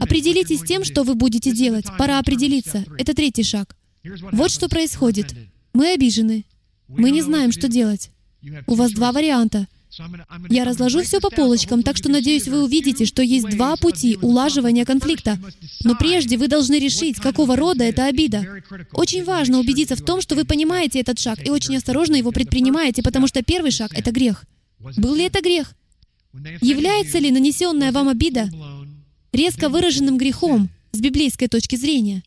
Определитесь 0.00 0.60
с 0.60 0.64
тем, 0.64 0.84
что 0.84 1.04
вы 1.04 1.14
будете 1.14 1.52
делать. 1.52 1.86
Пора 1.98 2.18
определиться. 2.18 2.84
Это 2.98 3.14
третий 3.14 3.44
шаг. 3.44 3.76
Вот 4.32 4.50
что 4.50 4.68
происходит. 4.68 5.34
Мы 5.72 5.92
обижены. 5.92 6.44
Мы 6.88 7.10
не 7.10 7.22
знаем, 7.22 7.52
что 7.52 7.68
делать. 7.68 8.10
У 8.66 8.74
вас 8.74 8.92
два 8.92 9.12
варианта. 9.12 9.68
Я 10.48 10.64
разложу 10.64 11.02
все 11.02 11.20
по 11.20 11.28
полочкам, 11.28 11.82
так 11.82 11.96
что, 11.96 12.10
надеюсь, 12.10 12.48
вы 12.48 12.64
увидите, 12.64 13.04
что 13.04 13.22
есть 13.22 13.48
два 13.50 13.76
пути 13.76 14.18
улаживания 14.22 14.84
конфликта. 14.84 15.38
Но 15.84 15.94
прежде 15.96 16.38
вы 16.38 16.48
должны 16.48 16.78
решить, 16.78 17.16
какого 17.16 17.56
рода 17.56 17.84
это 17.84 18.06
обида. 18.06 18.62
Очень 18.92 19.24
важно 19.24 19.58
убедиться 19.58 19.94
в 19.94 20.02
том, 20.02 20.22
что 20.22 20.34
вы 20.34 20.44
понимаете 20.44 21.00
этот 21.00 21.18
шаг 21.18 21.44
и 21.44 21.50
очень 21.50 21.76
осторожно 21.76 22.16
его 22.16 22.32
предпринимаете, 22.32 23.02
потому 23.02 23.26
что 23.26 23.42
первый 23.42 23.70
шаг— 23.70 23.92
это 23.94 24.12
грех. 24.12 24.44
Был 24.96 25.14
ли 25.14 25.24
это 25.24 25.42
грех? 25.42 25.74
Является 26.62 27.18
ли 27.18 27.30
нанесенная 27.30 27.92
вам 27.92 28.08
обида 28.08 28.48
резко 29.32 29.68
выраженным 29.68 30.16
грехом 30.16 30.70
с 30.92 31.00
библейской 31.00 31.48
точки 31.48 31.76
зрения? 31.76 32.22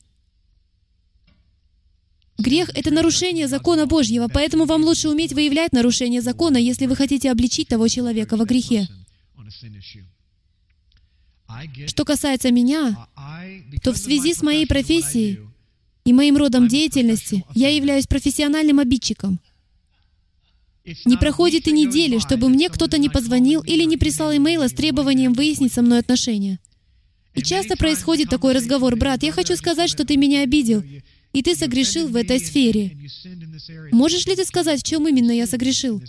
Грех— 2.38 2.70
это 2.74 2.92
нарушение 2.92 3.48
закона 3.48 3.86
Божьего, 3.86 4.28
поэтому 4.28 4.66
вам 4.66 4.84
лучше 4.84 5.10
уметь 5.10 5.34
выявлять 5.34 5.72
нарушение 5.72 6.22
закона, 6.22 6.58
если 6.58 6.86
вы 6.86 6.96
хотите 6.96 7.32
обличить 7.32 7.70
того 7.70 7.88
человека 7.88 8.36
во 8.36 8.46
грехе. 8.46 8.88
Что 11.88 12.04
касается 12.04 12.52
меня, 12.52 13.08
то 13.84 13.94
в 13.94 13.98
связи 13.98 14.34
с 14.34 14.42
моей 14.42 14.68
профессией 14.68 15.40
и 16.04 16.14
моим 16.14 16.38
родом 16.38 16.68
деятельности 16.68 17.46
я 17.54 17.70
являюсь 17.70 18.08
профессиональным 18.08 18.80
обидчиком. 18.80 19.40
Не 21.06 21.18
проходит 21.18 21.68
и 21.68 21.72
недели, 21.72 22.20
чтобы 22.20 22.50
мне 22.50 22.70
кто-то 22.70 22.98
не 22.98 23.10
позвонил 23.10 23.62
или 23.62 23.84
не 23.86 23.98
прислал 23.98 24.36
имейла 24.36 24.68
с 24.68 24.74
требованием 24.74 25.34
выяснить 25.34 25.74
со 25.74 25.82
мной 25.82 26.00
отношения. 26.00 26.60
И 27.34 27.42
часто 27.42 27.76
происходит 27.76 28.30
такой 28.30 28.54
разговор, 28.54 28.96
«Брат, 28.96 29.24
я 29.24 29.32
хочу 29.32 29.56
сказать, 29.56 29.90
что 29.90 30.06
ты 30.06 30.16
меня 30.16 30.42
обидел 30.42 30.84
и 31.36 31.42
ты 31.42 31.54
согрешил 31.54 32.08
в 32.08 32.16
этой 32.16 32.40
сфере. 32.40 32.98
Можешь 33.92 34.26
ли 34.26 34.38
ты 34.38 34.46
сказать, 34.46 34.80
в 34.80 34.84
чем 34.84 35.06
именно 35.06 35.32
я 35.32 35.46
согрешил? 35.46 36.02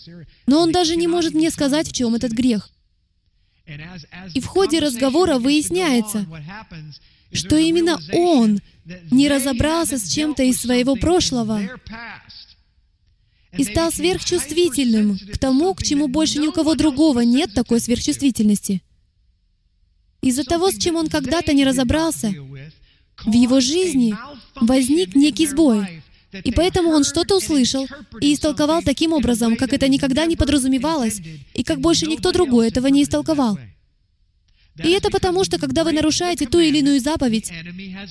Но 0.46 0.60
он 0.60 0.70
даже 0.70 0.94
не 0.94 1.08
может 1.08 1.34
мне 1.34 1.50
сказать, 1.50 1.88
в 1.88 1.92
чем 1.92 2.14
этот 2.14 2.30
грех. 2.30 2.70
И 4.34 4.40
в 4.40 4.46
ходе 4.46 4.78
разговора 4.78 5.40
выясняется, 5.40 6.24
что 7.32 7.56
именно 7.56 7.98
он 8.12 8.60
не 9.10 9.28
разобрался 9.28 9.98
с 9.98 10.08
чем-то 10.08 10.44
из 10.44 10.60
своего 10.60 10.94
прошлого 10.94 11.60
и 13.58 13.64
стал 13.64 13.90
сверхчувствительным 13.90 15.18
к 15.18 15.38
тому, 15.38 15.74
к 15.74 15.82
чему 15.82 16.06
больше 16.06 16.38
ни 16.38 16.46
у 16.46 16.52
кого 16.52 16.76
другого 16.76 17.22
нет 17.22 17.52
такой 17.52 17.80
сверхчувствительности. 17.80 18.80
Из-за 20.22 20.44
того, 20.44 20.70
с 20.70 20.78
чем 20.78 20.94
он 20.94 21.08
когда-то 21.08 21.52
не 21.52 21.64
разобрался, 21.64 22.32
в 23.24 23.32
его 23.32 23.60
жизни 23.60 24.16
возник 24.54 25.14
некий 25.14 25.46
сбой. 25.46 26.02
И 26.44 26.52
поэтому 26.52 26.90
он 26.90 27.04
что-то 27.04 27.36
услышал 27.36 27.86
и 28.20 28.34
истолковал 28.34 28.82
таким 28.82 29.12
образом, 29.12 29.56
как 29.56 29.72
это 29.72 29.88
никогда 29.88 30.26
не 30.26 30.36
подразумевалось, 30.36 31.20
и 31.54 31.62
как 31.62 31.80
больше 31.80 32.06
никто 32.06 32.32
другой 32.32 32.68
этого 32.68 32.88
не 32.88 33.02
истолковал. 33.02 33.58
И 34.82 34.90
это 34.90 35.10
потому, 35.10 35.44
что 35.44 35.58
когда 35.58 35.84
вы 35.84 35.92
нарушаете 35.92 36.46
ту 36.46 36.58
или 36.58 36.78
иную 36.78 37.00
заповедь, 37.00 37.50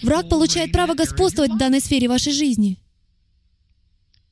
враг 0.01 0.29
получает 0.29 0.71
право 0.71 0.95
господствовать 0.95 1.51
в 1.51 1.57
данной 1.57 1.79
сфере 1.79 2.07
вашей 2.07 2.33
жизни. 2.33 2.79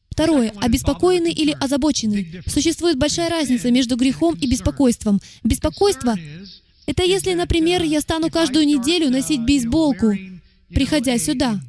Второе. 0.09 0.53
Обеспокоенный 0.61 1.31
или 1.31 1.55
озабоченный. 1.59 2.43
Существует 2.47 2.97
большая 2.97 3.29
разница 3.29 3.71
между 3.71 3.95
грехом 3.95 4.35
и 4.35 4.47
беспокойством. 4.47 5.19
Беспокойство— 5.43 6.15
это 6.85 7.03
если, 7.03 7.33
например, 7.33 7.83
я 7.83 8.01
стану 8.01 8.29
каждую 8.29 8.65
неделю 8.65 9.09
носить 9.09 9.41
бейсболку, 9.41 10.13
приходя 10.73 11.17
сюда. 11.17 11.59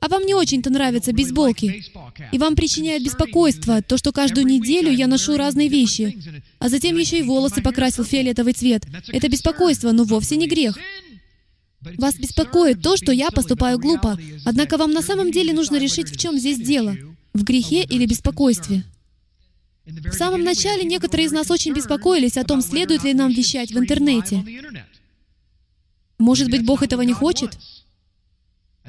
А 0.00 0.08
вам 0.08 0.26
не 0.26 0.34
очень-то 0.34 0.68
нравятся 0.68 1.12
бейсболки, 1.12 1.84
и 2.32 2.38
вам 2.38 2.56
причиняет 2.56 3.04
беспокойство 3.04 3.82
то, 3.82 3.96
что 3.96 4.10
каждую 4.10 4.46
неделю 4.46 4.90
я 4.90 5.06
ношу 5.06 5.36
разные 5.36 5.68
вещи, 5.68 6.18
а 6.58 6.68
затем 6.68 6.98
еще 6.98 7.20
и 7.20 7.22
волосы 7.22 7.62
покрасил 7.62 8.04
фиолетовый 8.04 8.52
цвет. 8.52 8.84
Это 9.08 9.28
беспокойство, 9.28 9.92
но 9.92 10.02
вовсе 10.02 10.36
не 10.36 10.48
грех. 10.48 10.76
Вас 11.98 12.16
беспокоит 12.16 12.82
то, 12.82 12.96
что 12.96 13.12
я 13.12 13.30
поступаю 13.30 13.78
глупо, 13.78 14.18
однако 14.44 14.76
вам 14.76 14.90
на 14.90 15.02
самом 15.02 15.30
деле 15.30 15.52
нужно 15.52 15.76
решить, 15.76 16.10
в 16.10 16.18
чем 16.18 16.36
здесь 16.36 16.58
дело, 16.58 16.96
в 17.32 17.44
грехе 17.44 17.84
или 17.84 18.04
беспокойстве. 18.04 18.84
В 19.84 20.12
самом 20.12 20.42
начале 20.42 20.84
некоторые 20.84 21.26
из 21.26 21.32
нас 21.32 21.50
очень 21.50 21.74
беспокоились 21.74 22.36
о 22.36 22.44
том, 22.44 22.62
следует 22.62 23.02
ли 23.02 23.14
нам 23.14 23.32
вещать 23.32 23.72
в 23.72 23.78
интернете. 23.78 24.44
Может 26.18 26.50
быть, 26.50 26.64
Бог 26.64 26.82
этого 26.82 27.02
не 27.02 27.12
хочет? 27.12 27.58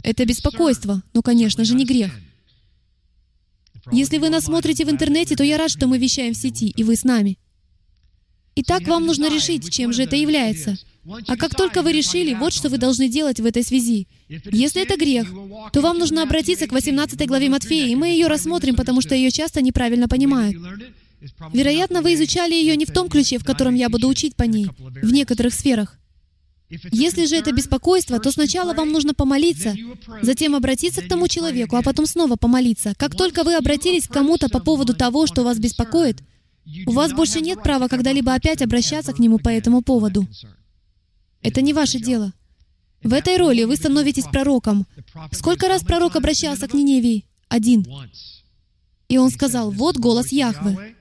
Это 0.03 0.25
беспокойство, 0.25 1.03
но, 1.13 1.21
конечно 1.21 1.63
же, 1.65 1.75
не 1.75 1.85
грех. 1.85 2.11
Если 3.91 4.17
вы 4.17 4.29
нас 4.29 4.45
смотрите 4.45 4.85
в 4.85 4.89
интернете, 4.89 5.35
то 5.35 5.43
я 5.43 5.57
рад, 5.57 5.69
что 5.69 5.87
мы 5.87 5.97
вещаем 5.97 6.33
в 6.33 6.37
сети, 6.37 6.69
и 6.69 6.83
вы 6.83 6.95
с 6.95 7.03
нами. 7.03 7.37
Итак, 8.55 8.87
вам 8.87 9.05
нужно 9.05 9.33
решить, 9.33 9.69
чем 9.71 9.93
же 9.93 10.03
это 10.03 10.15
является. 10.15 10.77
А 11.27 11.35
как 11.35 11.55
только 11.55 11.81
вы 11.81 11.91
решили, 11.91 12.33
вот 12.33 12.53
что 12.53 12.69
вы 12.69 12.77
должны 12.77 13.09
делать 13.09 13.39
в 13.39 13.45
этой 13.45 13.63
связи. 13.63 14.07
Если 14.29 14.81
это 14.81 14.95
грех, 14.95 15.27
то 15.73 15.81
вам 15.81 15.97
нужно 15.97 16.23
обратиться 16.23 16.65
к 16.65 16.71
18 16.71 17.27
главе 17.27 17.49
Матфея, 17.49 17.87
и 17.87 17.95
мы 17.95 18.09
ее 18.09 18.27
рассмотрим, 18.27 18.75
потому 18.75 19.01
что 19.01 19.15
ее 19.15 19.31
часто 19.31 19.61
неправильно 19.61 20.07
понимают. 20.07 20.55
Вероятно, 21.51 22.01
вы 22.01 22.13
изучали 22.13 22.53
ее 22.53 22.75
не 22.77 22.85
в 22.85 22.91
том 22.91 23.09
ключе, 23.09 23.37
в 23.37 23.43
котором 23.43 23.75
я 23.75 23.89
буду 23.89 24.07
учить 24.07 24.35
по 24.35 24.43
ней, 24.43 24.67
в 24.79 25.11
некоторых 25.11 25.53
сферах. 25.53 25.97
Если 26.91 27.25
же 27.25 27.35
это 27.35 27.51
беспокойство, 27.51 28.19
то 28.19 28.31
сначала 28.31 28.73
вам 28.73 28.91
нужно 28.91 29.13
помолиться, 29.13 29.75
затем 30.21 30.55
обратиться 30.55 31.01
к 31.01 31.07
тому 31.07 31.27
человеку, 31.27 31.75
а 31.75 31.81
потом 31.81 32.05
снова 32.05 32.35
помолиться. 32.35 32.93
Как 32.97 33.15
только 33.15 33.43
вы 33.43 33.55
обратились 33.55 34.07
к 34.07 34.13
кому-то 34.13 34.49
по 34.49 34.59
поводу 34.59 34.93
того, 34.93 35.27
что 35.27 35.43
вас 35.43 35.59
беспокоит, 35.59 36.21
у 36.85 36.91
вас 36.91 37.11
больше 37.13 37.41
нет 37.41 37.61
права 37.61 37.87
когда-либо 37.87 38.33
опять 38.33 38.61
обращаться 38.61 39.13
к 39.13 39.19
нему 39.19 39.39
по 39.39 39.49
этому 39.49 39.81
поводу. 39.81 40.27
Это 41.41 41.61
не 41.61 41.73
ваше 41.73 41.99
дело. 41.99 42.33
В 43.03 43.11
этой 43.11 43.37
роли 43.37 43.65
вы 43.65 43.75
становитесь 43.75 44.25
пророком. 44.25 44.85
Сколько 45.31 45.67
раз 45.67 45.83
пророк 45.83 46.15
обращался 46.15 46.67
к 46.67 46.73
Ниневии? 46.73 47.25
один. 47.53 47.85
И 49.09 49.17
он 49.17 49.29
сказал, 49.29 49.69
вот 49.71 49.97
голос 49.97 50.31
Яхвы. 50.31 50.95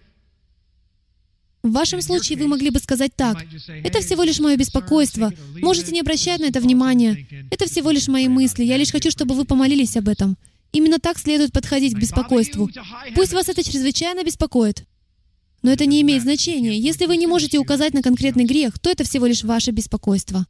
В 1.63 1.71
вашем 1.71 2.03
случае 2.03 2.39
вы 2.39 2.49
могли 2.49 2.71
бы 2.71 2.81
сказать 2.81 3.15
так, 3.15 3.37
«Это 3.85 4.01
всего 4.01 4.25
лишь 4.25 4.41
мое 4.41 4.57
беспокойство. 4.57 5.33
Можете 5.61 5.93
не 5.93 6.01
обращать 6.01 6.41
на 6.41 6.47
это 6.47 6.61
внимания. 6.61 7.27
Это 7.51 7.67
всего 7.67 7.91
лишь 7.91 8.09
мои 8.09 8.27
мысли. 8.29 8.65
Я 8.65 8.77
лишь 8.77 8.91
хочу, 8.91 9.11
чтобы 9.11 9.35
вы 9.35 9.45
помолились 9.45 9.97
об 9.97 10.09
этом». 10.09 10.37
Именно 10.73 10.99
так 10.99 11.19
следует 11.19 11.53
подходить 11.53 11.95
к 11.95 11.99
беспокойству. 11.99 12.69
Пусть 13.15 13.35
вас 13.35 13.49
это 13.49 13.63
чрезвычайно 13.63 14.25
беспокоит. 14.25 14.85
Но 15.61 15.71
это 15.71 15.87
не 15.87 16.01
имеет 16.01 16.23
значения. 16.23 16.77
Если 16.79 17.07
вы 17.07 17.17
не 17.17 17.27
можете 17.27 17.59
указать 17.59 17.95
на 17.95 18.03
конкретный 18.03 18.45
грех, 18.45 18.79
то 18.79 18.91
это 18.91 19.05
всего 19.05 19.27
лишь 19.27 19.45
ваше 19.45 19.71
беспокойство. 19.71 20.47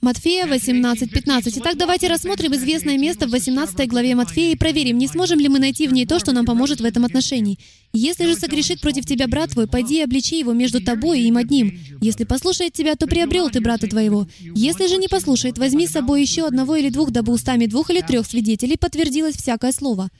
Матфея 0.00 0.46
18.15. 0.46 1.54
Итак, 1.56 1.76
давайте 1.76 2.06
рассмотрим 2.06 2.54
известное 2.54 2.96
место 2.96 3.26
в 3.26 3.30
18 3.30 3.88
главе 3.88 4.14
Матфея 4.14 4.52
и 4.52 4.56
проверим, 4.56 4.96
не 4.96 5.08
сможем 5.08 5.40
ли 5.40 5.48
мы 5.48 5.58
найти 5.58 5.88
в 5.88 5.92
ней 5.92 6.06
то, 6.06 6.20
что 6.20 6.30
нам 6.30 6.46
поможет 6.46 6.80
в 6.80 6.84
этом 6.84 7.04
отношении. 7.04 7.58
«Если 7.92 8.26
же 8.26 8.36
согрешит 8.36 8.80
против 8.80 9.06
тебя 9.06 9.26
брат 9.26 9.50
твой, 9.50 9.66
пойди 9.66 9.98
и 9.98 10.02
обличи 10.02 10.38
его 10.38 10.52
между 10.52 10.80
тобой 10.80 11.20
и 11.20 11.26
им 11.26 11.36
одним. 11.36 11.76
Если 12.00 12.22
послушает 12.22 12.74
тебя, 12.74 12.94
то 12.94 13.08
приобрел 13.08 13.50
ты 13.50 13.60
брата 13.60 13.88
твоего. 13.88 14.28
Если 14.38 14.86
же 14.86 14.98
не 14.98 15.08
послушает, 15.08 15.58
возьми 15.58 15.88
с 15.88 15.92
собой 15.92 16.22
еще 16.22 16.46
одного 16.46 16.76
или 16.76 16.90
двух, 16.90 17.10
дабы 17.10 17.32
устами 17.32 17.66
двух 17.66 17.90
или 17.90 18.00
трех 18.00 18.24
свидетелей 18.26 18.76
подтвердилось 18.76 19.34
всякое 19.34 19.72
слово». 19.72 20.10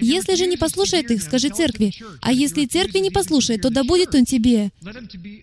Если 0.00 0.36
же 0.36 0.46
не 0.46 0.56
послушает 0.56 1.10
их, 1.10 1.22
скажи 1.22 1.48
церкви. 1.50 1.92
А 2.20 2.32
если 2.32 2.66
церкви 2.66 2.98
не 2.98 3.10
послушает, 3.10 3.62
то 3.62 3.70
да 3.70 3.84
будет 3.84 4.14
он 4.14 4.24
тебе, 4.24 4.70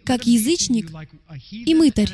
как 0.06 0.26
язычник 0.26 0.90
и 1.52 1.76
мытарь. 1.76 2.10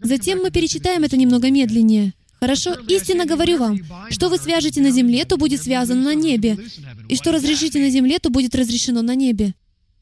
Затем 0.00 0.40
мы 0.42 0.50
перечитаем 0.50 1.04
это 1.04 1.16
немного 1.16 1.50
медленнее. 1.50 2.14
Хорошо, 2.40 2.74
истинно 2.88 3.26
говорю 3.26 3.58
вам, 3.58 3.78
что 4.10 4.28
вы 4.28 4.38
свяжете 4.38 4.80
на 4.80 4.90
земле, 4.90 5.24
то 5.24 5.36
будет 5.36 5.60
связано 5.60 6.02
на 6.02 6.14
небе, 6.14 6.56
и 7.08 7.16
что 7.16 7.32
разрешите 7.32 7.80
на 7.80 7.90
земле, 7.90 8.18
то 8.20 8.30
будет 8.30 8.54
разрешено 8.54 9.02
на 9.02 9.16
небе. 9.16 9.54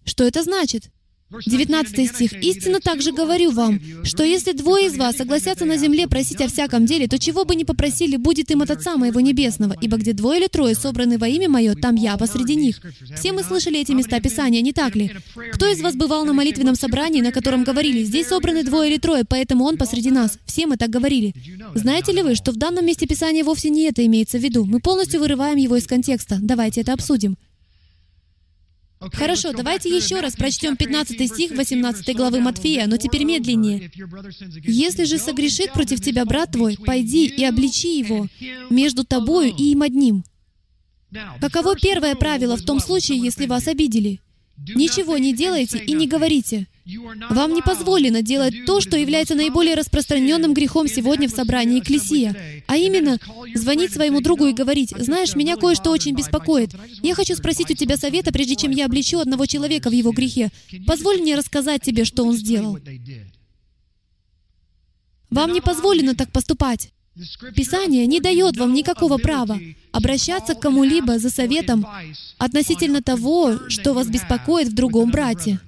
Что 0.04 0.24
это 0.24 0.42
значит? 0.42 0.90
19 1.30 2.08
стих. 2.08 2.32
«Истинно 2.32 2.80
также 2.80 3.12
говорю 3.12 3.50
вам, 3.50 3.80
что 4.04 4.22
если 4.22 4.52
двое 4.52 4.86
из 4.86 4.96
вас 4.96 5.16
согласятся 5.16 5.64
на 5.64 5.76
земле 5.76 6.06
просить 6.06 6.40
о 6.40 6.46
всяком 6.46 6.86
деле, 6.86 7.08
то 7.08 7.18
чего 7.18 7.44
бы 7.44 7.56
ни 7.56 7.64
попросили, 7.64 8.16
будет 8.16 8.50
им 8.50 8.62
от 8.62 8.70
Отца 8.70 8.96
Моего 8.96 9.20
Небесного. 9.20 9.76
Ибо 9.80 9.96
где 9.96 10.12
двое 10.12 10.40
или 10.40 10.46
трое 10.46 10.74
собраны 10.74 11.18
во 11.18 11.26
имя 11.26 11.48
Мое, 11.48 11.74
там 11.74 11.96
Я 11.96 12.16
посреди 12.16 12.54
них». 12.54 12.80
Все 13.16 13.32
мы 13.32 13.42
слышали 13.42 13.80
эти 13.80 13.92
места 13.92 14.20
Писания, 14.20 14.60
не 14.60 14.72
так 14.72 14.94
ли? 14.94 15.10
Кто 15.52 15.66
из 15.66 15.80
вас 15.80 15.96
бывал 15.96 16.24
на 16.24 16.32
молитвенном 16.32 16.76
собрании, 16.76 17.20
на 17.20 17.32
котором 17.32 17.64
говорили, 17.64 18.04
«Здесь 18.04 18.28
собраны 18.28 18.62
двое 18.62 18.90
или 18.90 18.98
трое, 18.98 19.24
поэтому 19.28 19.64
Он 19.64 19.76
посреди 19.76 20.10
нас». 20.10 20.38
Все 20.46 20.66
мы 20.66 20.76
так 20.76 20.90
говорили. 20.90 21.34
Знаете 21.74 22.12
ли 22.12 22.22
вы, 22.22 22.36
что 22.36 22.52
в 22.52 22.56
данном 22.56 22.86
месте 22.86 23.06
Писания 23.06 23.42
вовсе 23.42 23.68
не 23.70 23.88
это 23.88 24.06
имеется 24.06 24.38
в 24.38 24.42
виду? 24.42 24.64
Мы 24.64 24.78
полностью 24.80 25.20
вырываем 25.20 25.56
его 25.56 25.76
из 25.76 25.86
контекста. 25.86 26.38
Давайте 26.40 26.82
это 26.82 26.92
обсудим. 26.92 27.36
Хорошо, 28.98 29.52
давайте 29.52 29.94
еще 29.94 30.20
раз 30.20 30.36
прочтем 30.36 30.76
15 30.76 31.28
стих 31.28 31.50
18 31.52 32.16
главы 32.16 32.40
Матфея, 32.40 32.86
но 32.86 32.96
теперь 32.96 33.24
медленнее. 33.24 33.90
«Если 34.64 35.04
же 35.04 35.18
согрешит 35.18 35.72
против 35.72 36.00
тебя 36.00 36.24
брат 36.24 36.52
твой, 36.52 36.78
пойди 36.78 37.26
и 37.26 37.44
обличи 37.44 37.98
его 37.98 38.26
между 38.70 39.04
тобою 39.04 39.52
и 39.54 39.72
им 39.72 39.82
одним». 39.82 40.24
Каково 41.40 41.76
первое 41.76 42.14
правило 42.14 42.56
в 42.56 42.62
том 42.62 42.80
случае, 42.80 43.18
если 43.18 43.46
вас 43.46 43.68
обидели? 43.68 44.20
Ничего 44.74 45.18
не 45.18 45.34
делайте 45.34 45.78
и 45.78 45.92
не 45.92 46.06
говорите. 46.06 46.66
Вам 47.30 47.52
не 47.52 47.62
позволено 47.62 48.22
делать 48.22 48.64
то, 48.64 48.80
что 48.80 48.96
является 48.96 49.34
наиболее 49.34 49.74
распространенным 49.74 50.54
грехом 50.54 50.86
сегодня 50.86 51.28
в 51.28 51.32
собрании 51.32 51.80
Экклесия, 51.80 52.62
а 52.68 52.76
именно 52.76 53.18
звонить 53.54 53.92
своему 53.92 54.20
другу 54.20 54.46
и 54.46 54.52
говорить, 54.52 54.94
«Знаешь, 54.96 55.34
меня 55.34 55.56
кое-что 55.56 55.90
очень 55.90 56.14
беспокоит. 56.14 56.70
Я 57.02 57.14
хочу 57.16 57.34
спросить 57.34 57.70
у 57.72 57.74
тебя 57.74 57.96
совета, 57.96 58.32
прежде 58.32 58.54
чем 58.54 58.70
я 58.70 58.86
обличу 58.86 59.18
одного 59.18 59.46
человека 59.46 59.90
в 59.90 59.92
его 59.92 60.12
грехе. 60.12 60.50
Позволь 60.86 61.20
мне 61.20 61.34
рассказать 61.34 61.82
тебе, 61.82 62.04
что 62.04 62.24
он 62.24 62.36
сделал». 62.36 62.78
Вам 65.28 65.52
не 65.52 65.60
позволено 65.60 66.14
так 66.14 66.30
поступать. 66.30 66.92
Писание 67.54 68.06
не 68.06 68.20
дает 68.20 68.56
вам 68.56 68.74
никакого 68.74 69.16
права 69.16 69.58
обращаться 69.90 70.54
к 70.54 70.60
кому-либо 70.60 71.18
за 71.18 71.30
советом 71.30 71.84
относительно 72.38 73.02
того, 73.02 73.68
что 73.68 73.94
вас 73.94 74.06
беспокоит 74.06 74.68
в 74.68 74.74
другом 74.74 75.10
брате. 75.10 75.58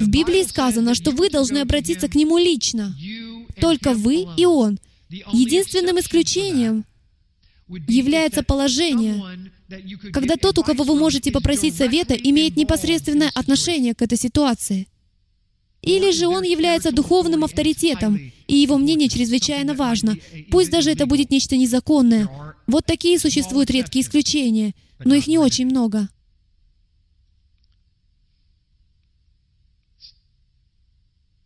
В 0.00 0.08
Библии 0.08 0.42
сказано, 0.42 0.94
что 0.94 1.10
вы 1.10 1.28
должны 1.28 1.58
обратиться 1.58 2.08
к 2.08 2.14
Нему 2.14 2.38
лично. 2.38 2.96
Только 3.60 3.92
вы 3.92 4.26
и 4.36 4.46
Он. 4.46 4.78
Единственным 5.10 5.98
исключением 6.00 6.84
является 7.86 8.42
положение, 8.42 9.22
когда 10.12 10.36
тот, 10.36 10.58
у 10.58 10.62
кого 10.62 10.84
вы 10.84 10.98
можете 10.98 11.30
попросить 11.30 11.76
совета, 11.76 12.14
имеет 12.14 12.56
непосредственное 12.56 13.30
отношение 13.34 13.94
к 13.94 14.02
этой 14.02 14.16
ситуации. 14.18 14.88
Или 15.82 16.12
же 16.12 16.26
он 16.26 16.42
является 16.42 16.92
духовным 16.92 17.44
авторитетом, 17.44 18.18
и 18.46 18.56
его 18.56 18.76
мнение 18.76 19.08
чрезвычайно 19.08 19.74
важно, 19.74 20.16
пусть 20.50 20.70
даже 20.70 20.90
это 20.90 21.06
будет 21.06 21.30
нечто 21.30 21.56
незаконное. 21.56 22.28
Вот 22.66 22.84
такие 22.86 23.18
существуют 23.18 23.70
редкие 23.70 24.04
исключения, 24.04 24.74
но 25.04 25.14
их 25.14 25.26
не 25.26 25.38
очень 25.38 25.66
много. 25.66 26.08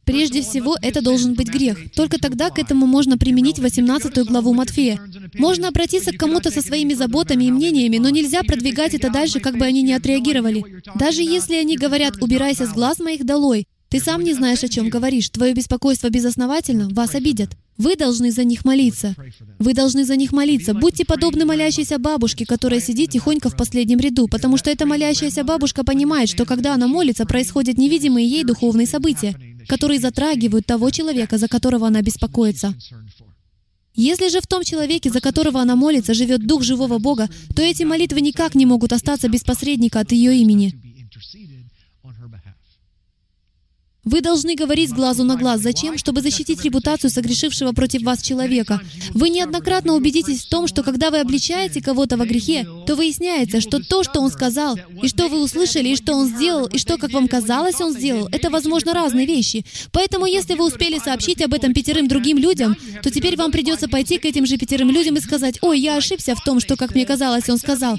Прежде 0.05 0.43
всего, 0.43 0.77
это 0.81 1.03
должен 1.03 1.35
быть 1.35 1.49
грех. 1.49 1.93
Только 1.95 2.19
тогда 2.19 2.51
к 2.51 2.59
этому 2.59 2.87
можно 2.87 3.17
применить 3.17 3.59
18 3.59 4.19
главу 4.27 4.53
Матфея. 4.53 5.01
Можно 5.35 5.69
обратиться 5.69 6.13
к 6.13 6.19
кому-то 6.19 6.51
со 6.51 6.61
своими 6.61 6.95
заботами 6.95 7.45
и 7.45 7.51
мнениями, 7.51 7.99
но 7.99 8.11
нельзя 8.11 8.43
продвигать 8.43 8.95
это 8.95 9.11
дальше, 9.11 9.41
как 9.41 9.57
бы 9.57 9.65
они 9.65 9.83
ни 9.83 9.93
отреагировали. 9.93 10.83
Даже 10.95 11.23
если 11.23 11.55
они 11.55 11.77
говорят 11.77 12.23
«убирайся 12.23 12.67
с 12.67 12.73
глаз 12.73 12.99
моих 12.99 13.25
долой», 13.25 13.67
ты 13.89 14.01
сам 14.01 14.25
не 14.25 14.35
знаешь, 14.35 14.65
о 14.65 14.69
чем 14.69 14.89
говоришь. 14.89 15.31
Твое 15.31 15.55
беспокойство 15.55 16.11
безосновательно, 16.11 16.89
вас 16.91 17.15
обидят. 17.15 17.51
Вы 17.77 17.95
должны 17.95 18.33
за 18.33 18.43
них 18.43 18.65
молиться. 18.65 19.15
Вы 19.61 19.73
должны 19.73 20.05
за 20.05 20.17
них 20.17 20.33
молиться. 20.33 20.75
Будьте 20.75 21.05
подобны 21.05 21.45
молящейся 21.45 21.99
бабушке, 21.99 22.45
которая 22.45 22.81
сидит 22.81 23.11
тихонько 23.11 23.51
в 23.51 23.57
последнем 23.57 23.99
ряду, 23.99 24.27
потому 24.27 24.57
что 24.57 24.71
эта 24.71 24.85
молящаяся 24.85 25.45
бабушка 25.45 25.85
понимает, 25.85 26.29
что 26.29 26.45
когда 26.45 26.75
она 26.75 26.89
молится, 26.89 27.25
происходят 27.25 27.79
невидимые 27.79 28.29
ей 28.29 28.43
духовные 28.43 28.89
события 28.89 29.37
которые 29.69 30.01
затрагивают 30.01 30.67
того 30.67 30.91
человека, 30.91 31.39
за 31.39 31.49
которого 31.49 31.87
она 31.87 32.03
беспокоится. 32.03 32.75
Если 33.97 34.29
же 34.29 34.41
в 34.41 34.47
том 34.47 34.65
человеке, 34.65 35.11
за 35.11 35.21
которого 35.21 35.61
она 35.61 35.77
молится, 35.77 36.15
живет 36.15 36.47
Дух 36.47 36.63
живого 36.63 36.99
Бога, 36.99 37.29
то 37.55 37.63
эти 37.63 37.85
молитвы 37.85 38.21
никак 38.21 38.55
не 38.55 38.67
могут 38.67 38.93
остаться 38.93 39.29
без 39.29 39.43
посредника 39.45 40.01
от 40.01 40.13
ее 40.13 40.37
имени. 40.37 40.75
Вы 44.05 44.21
должны 44.21 44.55
говорить 44.55 44.91
с 44.91 44.93
глазу 44.93 45.25
на 45.25 45.37
глаз. 45.37 45.61
Зачем? 45.61 45.97
Чтобы 45.97 46.21
защитить 46.21 46.63
репутацию 46.63 47.11
согрешившего 47.11 47.73
против 47.73 48.03
вас 48.03 48.23
человека. 48.23 48.81
Вы 49.13 49.31
неоднократно 49.31 49.95
убедитесь 49.95 50.45
в 50.45 50.49
том, 50.49 50.69
что 50.69 50.83
когда 50.83 51.11
вы 51.11 51.21
обличаете 51.21 51.81
кого-то 51.81 52.17
во 52.17 52.27
грехе, 52.27 52.67
то 52.87 52.97
выясняется, 52.97 53.61
что 53.61 53.81
то, 53.81 54.05
что 54.05 54.21
он 54.21 54.31
сказал, 54.31 54.79
и 55.03 55.09
что 55.09 55.29
вы 55.29 55.43
услышали, 55.43 55.89
и 55.89 55.97
что 55.97 56.15
он 56.15 56.29
сделал, 56.29 56.67
и 56.67 56.79
что, 56.79 56.99
как 56.99 57.13
вам 57.13 57.29
казалось, 57.29 57.81
он 57.81 57.93
сделал, 57.93 58.29
это, 58.31 58.51
возможно, 58.51 58.93
разные 58.93 59.27
вещи. 59.27 59.65
Поэтому, 59.91 60.27
если 60.27 60.55
вы 60.55 60.67
успели 60.67 60.99
сообщить 60.99 61.41
об 61.43 61.55
этом 61.55 61.73
пятерым 61.73 62.07
другим 62.07 62.37
людям, 62.37 62.77
то 63.03 63.11
теперь 63.11 63.37
вам 63.37 63.53
придется 63.53 63.89
пойти 63.89 64.19
к 64.19 64.27
этим 64.27 64.45
же 64.45 64.59
пятерым 64.59 64.91
людям 64.91 65.17
и 65.17 65.21
сказать, 65.21 65.59
«Ой, 65.63 65.81
я 65.81 65.97
ошибся 65.97 66.35
в 66.35 66.45
том, 66.45 66.61
что, 66.61 66.77
как 66.77 66.95
мне 66.95 67.07
казалось, 67.07 67.49
он 67.49 67.59
сказал». 67.59 67.99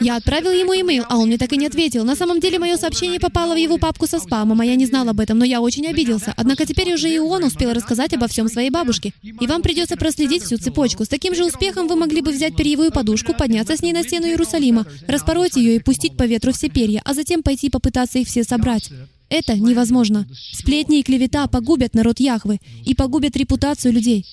Я 0.00 0.16
отправил 0.16 0.50
ему 0.52 0.74
имейл, 0.74 1.04
а 1.08 1.16
он 1.16 1.28
мне 1.28 1.38
так 1.38 1.52
и 1.52 1.56
не 1.56 1.66
ответил. 1.66 2.04
На 2.04 2.16
самом 2.16 2.40
деле, 2.40 2.58
мое 2.58 2.76
сообщение 2.76 3.20
попало 3.20 3.54
в 3.54 3.58
его 3.58 3.78
папку 3.78 4.06
со 4.06 4.18
спамом, 4.18 4.60
а 4.60 4.66
я 4.66 4.74
не 4.74 4.86
знал 4.86 5.08
об 5.08 5.20
этом, 5.20 5.38
но 5.38 5.45
я 5.46 5.60
очень 5.60 5.86
обиделся. 5.86 6.34
Однако 6.36 6.66
теперь 6.66 6.92
уже 6.92 7.08
и 7.12 7.18
он 7.18 7.44
успел 7.44 7.72
рассказать 7.72 8.12
обо 8.14 8.28
всем 8.28 8.48
своей 8.48 8.70
бабушке. 8.70 9.12
И 9.22 9.46
вам 9.46 9.62
придется 9.62 9.96
проследить 9.96 10.42
всю 10.42 10.58
цепочку. 10.58 11.04
С 11.04 11.08
таким 11.08 11.34
же 11.34 11.44
успехом 11.44 11.88
вы 11.88 11.96
могли 11.96 12.20
бы 12.20 12.32
взять 12.32 12.56
перьевую 12.56 12.92
подушку, 12.92 13.34
подняться 13.34 13.76
с 13.76 13.82
ней 13.82 13.92
на 13.92 14.02
стену 14.02 14.26
Иерусалима, 14.26 14.86
распороть 15.06 15.56
ее 15.56 15.76
и 15.76 15.80
пустить 15.80 16.16
по 16.16 16.24
ветру 16.24 16.52
все 16.52 16.68
перья, 16.68 17.02
а 17.04 17.14
затем 17.14 17.42
пойти 17.42 17.70
попытаться 17.70 18.18
их 18.18 18.28
все 18.28 18.44
собрать. 18.44 18.90
Это 19.28 19.58
невозможно. 19.58 20.26
Сплетни 20.52 21.00
и 21.00 21.02
клевета 21.02 21.46
погубят 21.48 21.94
народ 21.94 22.20
Яхвы 22.20 22.60
и 22.84 22.94
погубят 22.94 23.36
репутацию 23.36 23.92
людей. 23.92 24.24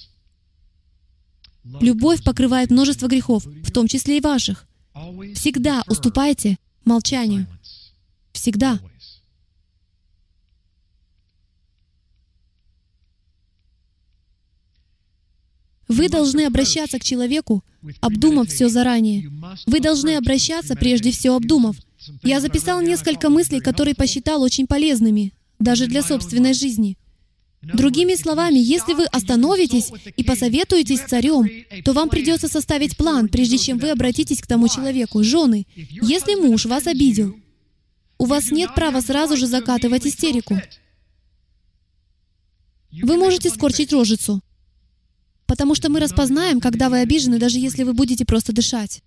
Любовь 1.80 2.24
покрывает 2.24 2.72
множество 2.72 3.08
грехов, 3.08 3.46
в 3.46 3.72
том 3.72 3.88
числе 3.88 4.18
и 4.18 4.22
ваших. 4.22 4.68
Всегда 5.34 5.84
уступайте 5.88 6.58
молчанию. 6.86 7.48
Всегда. 8.34 8.80
Вы 16.04 16.10
должны 16.10 16.42
обращаться 16.42 17.00
к 17.00 17.04
человеку, 17.06 17.64
обдумав 18.02 18.50
все 18.50 18.68
заранее. 18.68 19.32
Вы 19.66 19.80
должны 19.80 20.18
обращаться, 20.18 20.76
прежде 20.76 21.12
всего 21.12 21.38
обдумав. 21.38 21.78
Я 22.24 22.42
записал 22.42 22.82
несколько 22.82 23.30
мыслей, 23.30 23.62
которые 23.62 23.96
посчитал 23.96 24.42
очень 24.42 24.68
полезными, 24.68 25.32
даже 25.60 25.88
для 25.88 26.04
собственной 26.04 26.54
жизни. 26.54 26.98
Другими 27.62 28.16
словами, 28.16 28.60
если 28.60 28.94
вы 28.94 29.06
остановитесь 29.06 29.94
и 30.18 30.26
посоветуетесь 30.26 31.00
с 31.00 31.06
царем, 31.06 31.50
то 31.86 31.94
вам 31.94 32.10
придется 32.10 32.50
составить 32.50 32.98
план, 32.98 33.30
прежде 33.30 33.58
чем 33.58 33.78
вы 33.78 33.90
обратитесь 33.92 34.42
к 34.42 34.48
тому 34.48 34.68
человеку. 34.68 35.24
Жены, 35.24 35.66
если 35.74 36.36
муж 36.36 36.66
вас 36.66 36.86
обидел, 36.86 37.34
у 38.18 38.26
вас 38.26 38.52
нет 38.52 38.76
права 38.76 39.00
сразу 39.00 39.38
же 39.38 39.48
закатывать 39.48 40.06
истерику. 40.06 40.62
Вы 42.92 43.16
можете 43.16 43.50
скорчить 43.50 43.94
рожицу, 43.94 44.42
потому 45.54 45.76
что 45.76 45.88
мы 45.92 46.00
распознаем, 46.00 46.60
когда 46.60 46.90
вы 46.90 47.02
обижены, 47.02 47.38
даже 47.38 47.60
если 47.60 47.84
вы 47.84 47.94
будете 47.94 48.26
просто 48.26 48.52
дышать. 48.54 49.04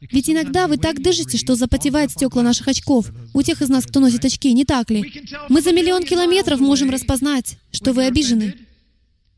Ведь 0.00 0.30
иногда 0.30 0.68
вы 0.68 0.76
так 0.76 1.02
дышите, 1.02 1.36
что 1.36 1.56
запотевает 1.56 2.12
стекла 2.12 2.44
наших 2.44 2.68
очков. 2.68 3.10
У 3.34 3.42
тех 3.42 3.60
из 3.62 3.68
нас, 3.68 3.84
кто 3.84 3.98
носит 3.98 4.24
очки, 4.24 4.52
не 4.52 4.64
так 4.64 4.92
ли? 4.92 5.24
Мы 5.48 5.60
за 5.60 5.72
миллион 5.72 6.04
километров 6.04 6.60
можем 6.60 6.88
распознать, 6.88 7.58
что 7.72 7.92
вы 7.92 8.04
обижены. 8.04 8.54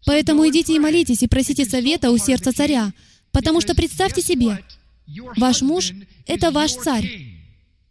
Поэтому 0.04 0.46
идите 0.46 0.74
и 0.74 0.78
молитесь, 0.78 1.22
и 1.22 1.28
просите 1.28 1.64
совета 1.64 2.10
у 2.10 2.18
сердца 2.18 2.52
царя. 2.52 2.92
Потому 3.32 3.62
что 3.62 3.74
представьте 3.74 4.20
себе, 4.20 4.62
ваш 5.38 5.62
муж— 5.62 5.92
это 6.26 6.50
ваш 6.50 6.74
царь. 6.74 7.08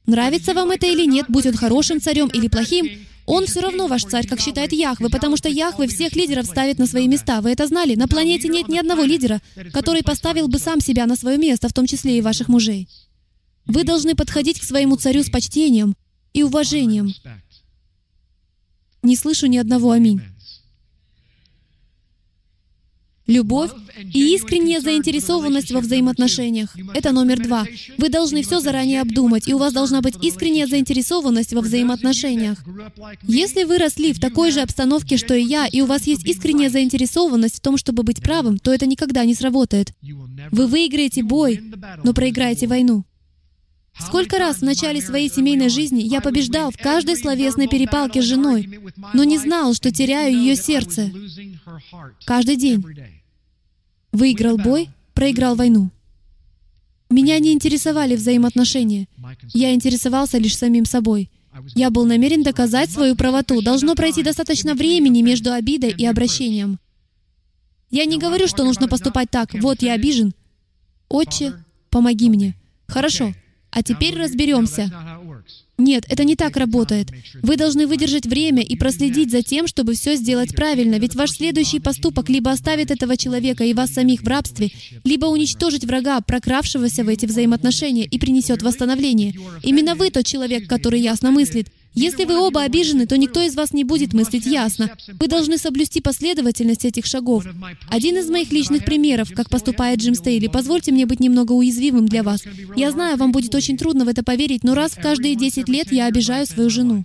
Нравится 0.05 0.53
вам 0.53 0.69
это 0.69 0.85
или 0.85 1.07
нет, 1.07 1.25
будь 1.27 1.47
он 1.47 1.55
хорошим 1.55 1.99
царем 1.99 2.27
или 2.27 2.47
плохим, 2.47 2.87
он 3.27 3.45
все 3.45 3.59
равно 3.59 3.87
ваш 3.87 4.03
царь, 4.03 4.25
как 4.25 4.39
считает 4.39 4.71
Яхве, 4.71 5.09
потому 5.09 5.35
что 5.35 5.49
Яхве 5.49 5.87
всех 5.87 6.15
лидеров 6.15 6.45
ставит 6.45 6.79
на 6.79 6.87
свои 6.87 7.09
места. 7.09 7.41
Вы 7.41 7.51
это 7.51 7.67
знали? 7.67 7.95
На 7.95 8.07
планете 8.07 8.47
нет 8.47 8.69
ни 8.69 8.77
одного 8.77 9.03
лидера, 9.03 9.41
который 9.73 10.01
поставил 10.01 10.47
бы 10.47 10.57
сам 10.59 10.79
себя 10.79 11.05
на 11.05 11.17
свое 11.17 11.37
место, 11.37 11.67
в 11.67 11.73
том 11.73 11.85
числе 11.85 12.17
и 12.17 12.21
ваших 12.21 12.47
мужей. 12.47 12.87
Вы 13.65 13.83
должны 13.83 14.15
подходить 14.15 14.61
к 14.61 14.63
своему 14.63 14.95
царю 14.95 15.23
с 15.23 15.29
почтением 15.29 15.93
и 16.31 16.41
уважением. 16.41 17.13
Не 19.03 19.17
слышу 19.17 19.47
ни 19.47 19.57
одного 19.57 19.91
«Аминь». 19.91 20.21
Любовь 23.27 23.71
и 24.13 24.35
искренняя 24.35 24.79
заинтересованность 24.79 25.71
во 25.71 25.81
взаимоотношениях. 25.81 26.75
Это 26.93 27.11
номер 27.11 27.43
два. 27.43 27.65
Вы 27.97 28.09
должны 28.09 28.41
все 28.41 28.61
заранее 28.61 29.01
обдумать, 29.01 29.47
и 29.47 29.53
у 29.53 29.57
вас 29.57 29.73
должна 29.73 30.01
быть 30.01 30.15
искренняя 30.21 30.65
заинтересованность 30.65 31.53
во 31.53 31.61
взаимоотношениях. 31.61 32.63
Если 33.23 33.65
вы 33.65 33.79
росли 33.79 34.13
в 34.13 34.19
такой 34.19 34.51
же 34.51 34.61
обстановке, 34.61 35.17
что 35.17 35.33
и 35.33 35.43
я, 35.43 35.67
и 35.67 35.81
у 35.81 35.85
вас 35.85 36.07
есть 36.07 36.25
искренняя 36.25 36.69
заинтересованность 36.69 37.57
в 37.57 37.61
том, 37.61 37.77
чтобы 37.77 38.03
быть 38.03 38.21
правым, 38.21 38.59
то 38.59 38.73
это 38.73 38.85
никогда 38.85 39.25
не 39.25 39.33
сработает. 39.33 39.91
Вы 40.51 40.67
выиграете 40.67 41.21
бой, 41.21 41.61
но 42.03 42.13
проиграете 42.13 42.67
войну. 42.67 43.03
Сколько 43.99 44.37
раз 44.37 44.57
в 44.57 44.61
начале 44.61 45.01
своей 45.01 45.29
семейной 45.29 45.69
жизни 45.69 46.01
я 46.01 46.21
побеждал 46.21 46.71
в 46.71 46.77
каждой 46.77 47.17
словесной 47.17 47.67
перепалке 47.67 48.21
с 48.21 48.25
женой, 48.25 48.69
но 49.13 49.23
не 49.23 49.37
знал, 49.37 49.73
что 49.73 49.91
теряю 49.91 50.35
ее 50.35 50.55
сердце. 50.55 51.11
Каждый 52.25 52.57
день. 52.57 52.83
Выиграл 54.11 54.57
бой, 54.57 54.89
проиграл 55.13 55.55
войну. 55.55 55.89
Меня 57.09 57.39
не 57.39 57.53
интересовали 57.53 58.15
взаимоотношения. 58.15 59.07
Я 59.53 59.73
интересовался 59.73 60.37
лишь 60.37 60.57
самим 60.57 60.85
собой. 60.85 61.29
Я 61.73 61.89
был 61.89 62.05
намерен 62.05 62.43
доказать 62.43 62.89
свою 62.89 63.15
правоту. 63.15 63.61
Должно 63.61 63.95
пройти 63.95 64.23
достаточно 64.23 64.75
времени 64.75 65.21
между 65.21 65.53
обидой 65.53 65.91
и 65.91 66.05
обращением. 66.05 66.79
Я 67.89 68.05
не 68.05 68.19
говорю, 68.19 68.47
что 68.47 68.65
нужно 68.65 68.87
поступать 68.87 69.29
так. 69.29 69.53
Вот 69.53 69.81
я 69.81 69.93
обижен. 69.93 70.33
Отче, 71.07 71.53
помоги 71.89 72.29
мне. 72.29 72.55
Хорошо. 72.87 73.33
А 73.71 73.81
теперь 73.81 74.17
разберемся. 74.17 74.91
Нет, 75.77 76.05
это 76.09 76.23
не 76.23 76.35
так 76.35 76.57
работает. 76.57 77.09
Вы 77.43 77.55
должны 77.55 77.85
выдержать 77.85 78.25
время 78.25 78.63
и 78.63 78.75
проследить 78.75 79.29
за 79.29 79.43
тем, 79.43 79.67
чтобы 79.67 79.93
все 79.93 80.15
сделать 80.15 80.55
правильно, 80.55 80.95
ведь 80.95 81.13
ваш 81.13 81.31
следующий 81.31 81.79
поступок 81.79 82.29
либо 82.29 82.49
оставит 82.49 82.89
этого 82.89 83.15
человека 83.15 83.63
и 83.63 83.75
вас 83.75 83.91
самих 83.91 84.23
в 84.23 84.27
рабстве, 84.27 84.71
либо 85.03 85.27
уничтожить 85.27 85.85
врага, 85.85 86.19
прокравшегося 86.21 87.03
в 87.03 87.09
эти 87.09 87.27
взаимоотношения, 87.27 88.05
и 88.05 88.17
принесет 88.17 88.63
восстановление. 88.63 89.35
Именно 89.61 89.93
вы 89.93 90.09
тот 90.09 90.25
человек, 90.25 90.67
который 90.67 90.99
ясно 90.99 91.29
мыслит. 91.29 91.67
Если 91.97 92.25
вы 92.25 92.37
оба 92.37 92.61
обижены, 92.61 93.07
то 93.07 93.17
никто 93.17 93.41
из 93.41 93.55
вас 93.55 93.73
не 93.73 93.83
будет 93.83 94.13
мыслить 94.13 94.45
ясно. 94.45 94.91
Вы 95.19 95.27
должны 95.27 95.57
соблюсти 95.57 95.99
последовательность 95.99 96.85
этих 96.85 97.07
шагов. 97.07 97.43
Один 97.89 98.17
из 98.17 98.29
моих 98.29 98.51
личных 98.51 98.85
примеров, 98.85 99.33
как 99.33 99.49
поступает 99.49 99.99
Джим 99.99 100.13
Стейли, 100.13 100.45
позвольте 100.45 100.91
мне 100.91 101.07
быть 101.07 101.19
немного 101.19 101.53
уязвимым 101.53 102.07
для 102.07 102.21
вас. 102.21 102.43
Я 102.75 102.91
знаю, 102.91 103.17
вам 103.17 103.31
будет 103.31 103.55
очень 103.55 103.79
трудно 103.79 104.05
в 104.05 104.09
это 104.09 104.23
поверить, 104.23 104.63
но 104.63 104.75
раз 104.75 104.91
в 104.91 105.01
каждые 105.01 105.35
10 105.35 105.67
лет 105.69 105.91
я 105.91 106.05
обижаю 106.05 106.45
свою 106.45 106.69
жену. 106.69 107.03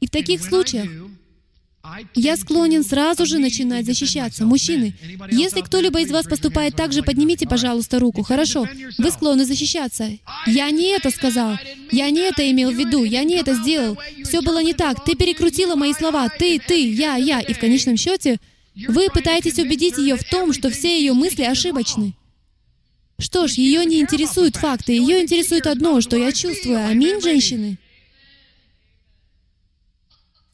И 0.00 0.06
в 0.06 0.10
таких 0.10 0.42
случаях 0.42 0.88
я 2.14 2.36
склонен 2.36 2.84
сразу 2.84 3.26
же 3.26 3.38
начинать 3.38 3.86
защищаться. 3.86 4.44
Мужчины, 4.44 4.94
если 5.30 5.60
кто-либо 5.60 6.00
из 6.00 6.10
вас 6.10 6.26
поступает 6.26 6.76
так 6.76 6.92
же, 6.92 7.02
поднимите, 7.02 7.46
пожалуйста, 7.46 7.98
руку. 7.98 8.22
Хорошо, 8.22 8.68
вы 8.98 9.10
склонны 9.10 9.44
защищаться. 9.44 10.10
Я 10.46 10.70
не 10.70 10.88
это 10.88 11.10
сказал. 11.10 11.56
Я 11.90 12.10
не 12.10 12.20
это 12.20 12.48
имел 12.50 12.70
в 12.70 12.74
виду. 12.74 13.04
Я 13.04 13.24
не 13.24 13.36
это 13.36 13.54
сделал. 13.54 13.98
Все 14.24 14.42
было 14.42 14.62
не 14.62 14.74
так. 14.74 15.04
Ты 15.04 15.14
перекрутила 15.14 15.76
мои 15.76 15.92
слова. 15.92 16.28
Ты, 16.28 16.58
ты, 16.58 16.92
я, 16.92 17.16
я. 17.16 17.40
И 17.40 17.52
в 17.52 17.58
конечном 17.58 17.96
счете, 17.96 18.38
вы 18.88 19.08
пытаетесь 19.08 19.58
убедить 19.58 19.98
ее 19.98 20.16
в 20.16 20.24
том, 20.24 20.52
что 20.52 20.70
все 20.70 20.98
ее 20.98 21.12
мысли 21.12 21.42
ошибочны. 21.42 22.14
Что 23.18 23.46
ж, 23.46 23.52
ее 23.52 23.84
не 23.84 24.00
интересуют 24.00 24.56
факты. 24.56 24.92
Ее 24.92 25.20
интересует 25.22 25.66
одно, 25.66 26.00
что 26.00 26.16
я 26.16 26.32
чувствую. 26.32 26.86
Аминь, 26.86 27.20
женщины? 27.20 27.78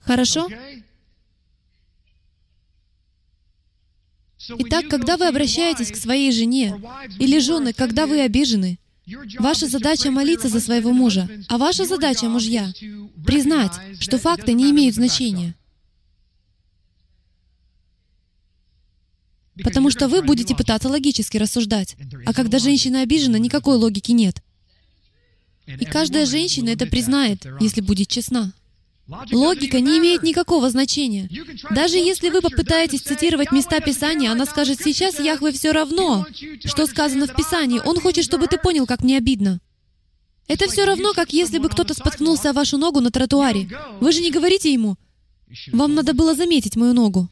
Хорошо? 0.01 0.49
Итак, 4.49 4.89
когда 4.89 5.17
вы 5.17 5.27
обращаетесь 5.27 5.91
к 5.91 5.97
своей 5.97 6.33
жене, 6.33 6.81
или 7.19 7.39
жены, 7.39 7.73
когда 7.73 8.07
вы 8.07 8.21
обижены, 8.21 8.79
ваша 9.39 9.67
задача 9.67 10.11
молиться 10.11 10.49
за 10.49 10.61
своего 10.61 10.93
мужа, 10.93 11.29
а 11.49 11.59
ваша 11.59 11.85
задача, 11.85 12.29
мужья, 12.29 12.73
признать, 13.25 13.73
что 14.01 14.19
факты 14.19 14.53
не 14.53 14.71
имеют 14.71 14.95
значения. 14.95 15.55
Потому 19.63 19.91
что 19.91 20.09
вы 20.09 20.23
будете 20.23 20.55
пытаться 20.55 20.89
логически 20.89 21.39
рассуждать. 21.39 21.97
А 22.27 22.35
когда 22.35 22.59
женщина 22.59 23.01
обижена, 23.01 23.39
никакой 23.39 23.77
логики 23.77 24.13
нет. 24.13 24.43
И 25.67 25.85
каждая 25.85 26.27
женщина 26.27 26.71
это 26.71 26.87
признает, 26.87 27.47
если 27.61 27.81
будет 27.81 28.09
честна. 28.09 28.53
Логика 29.09 29.81
не 29.81 29.99
имеет 29.99 30.23
никакого 30.25 30.69
значения. 30.69 31.29
Даже 31.71 31.97
если 31.97 32.29
вы 32.29 32.41
попытаетесь 32.41 33.03
цитировать 33.03 33.53
места 33.53 33.81
Писания, 33.81 34.33
она 34.33 34.47
скажет, 34.47 34.81
сейчас 34.83 35.21
Яхве 35.21 35.53
все 35.53 35.71
равно, 35.71 36.27
что 36.65 36.87
сказано 36.87 37.27
в 37.27 37.35
Писании. 37.35 37.81
Он 37.85 38.01
хочет, 38.01 38.25
чтобы 38.25 38.49
ты 38.49 38.59
понял, 38.59 38.87
как 38.87 39.03
мне 39.03 39.17
обидно. 39.17 39.61
Это 40.49 40.69
все 40.69 40.85
равно, 40.85 41.13
как 41.13 41.33
если 41.33 41.59
бы 41.59 41.69
кто-то 41.69 41.95
споткнулся 41.95 42.51
о 42.51 42.53
вашу 42.53 42.79
ногу 42.79 43.01
на 43.01 43.11
тротуаре. 43.11 43.69
Вы 44.01 44.13
же 44.13 44.21
не 44.21 44.31
говорите 44.31 44.73
ему, 44.73 44.97
вам 45.73 45.95
надо 45.95 46.13
было 46.13 46.35
заметить 46.35 46.77
мою 46.77 46.93
ногу. 46.93 47.29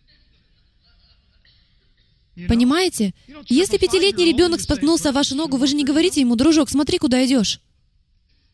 Понимаете? 2.49 3.15
Если 3.49 3.79
пятилетний 3.79 4.27
ребенок 4.27 4.61
споткнулся 4.61 5.11
о 5.11 5.13
вашу 5.13 5.35
ногу, 5.37 5.57
вы 5.57 5.67
же 5.67 5.75
не 5.75 5.85
говорите 5.85 6.21
ему, 6.21 6.37
дружок, 6.37 6.71
смотри, 6.71 6.99
куда 6.99 7.25
идешь. 7.25 7.61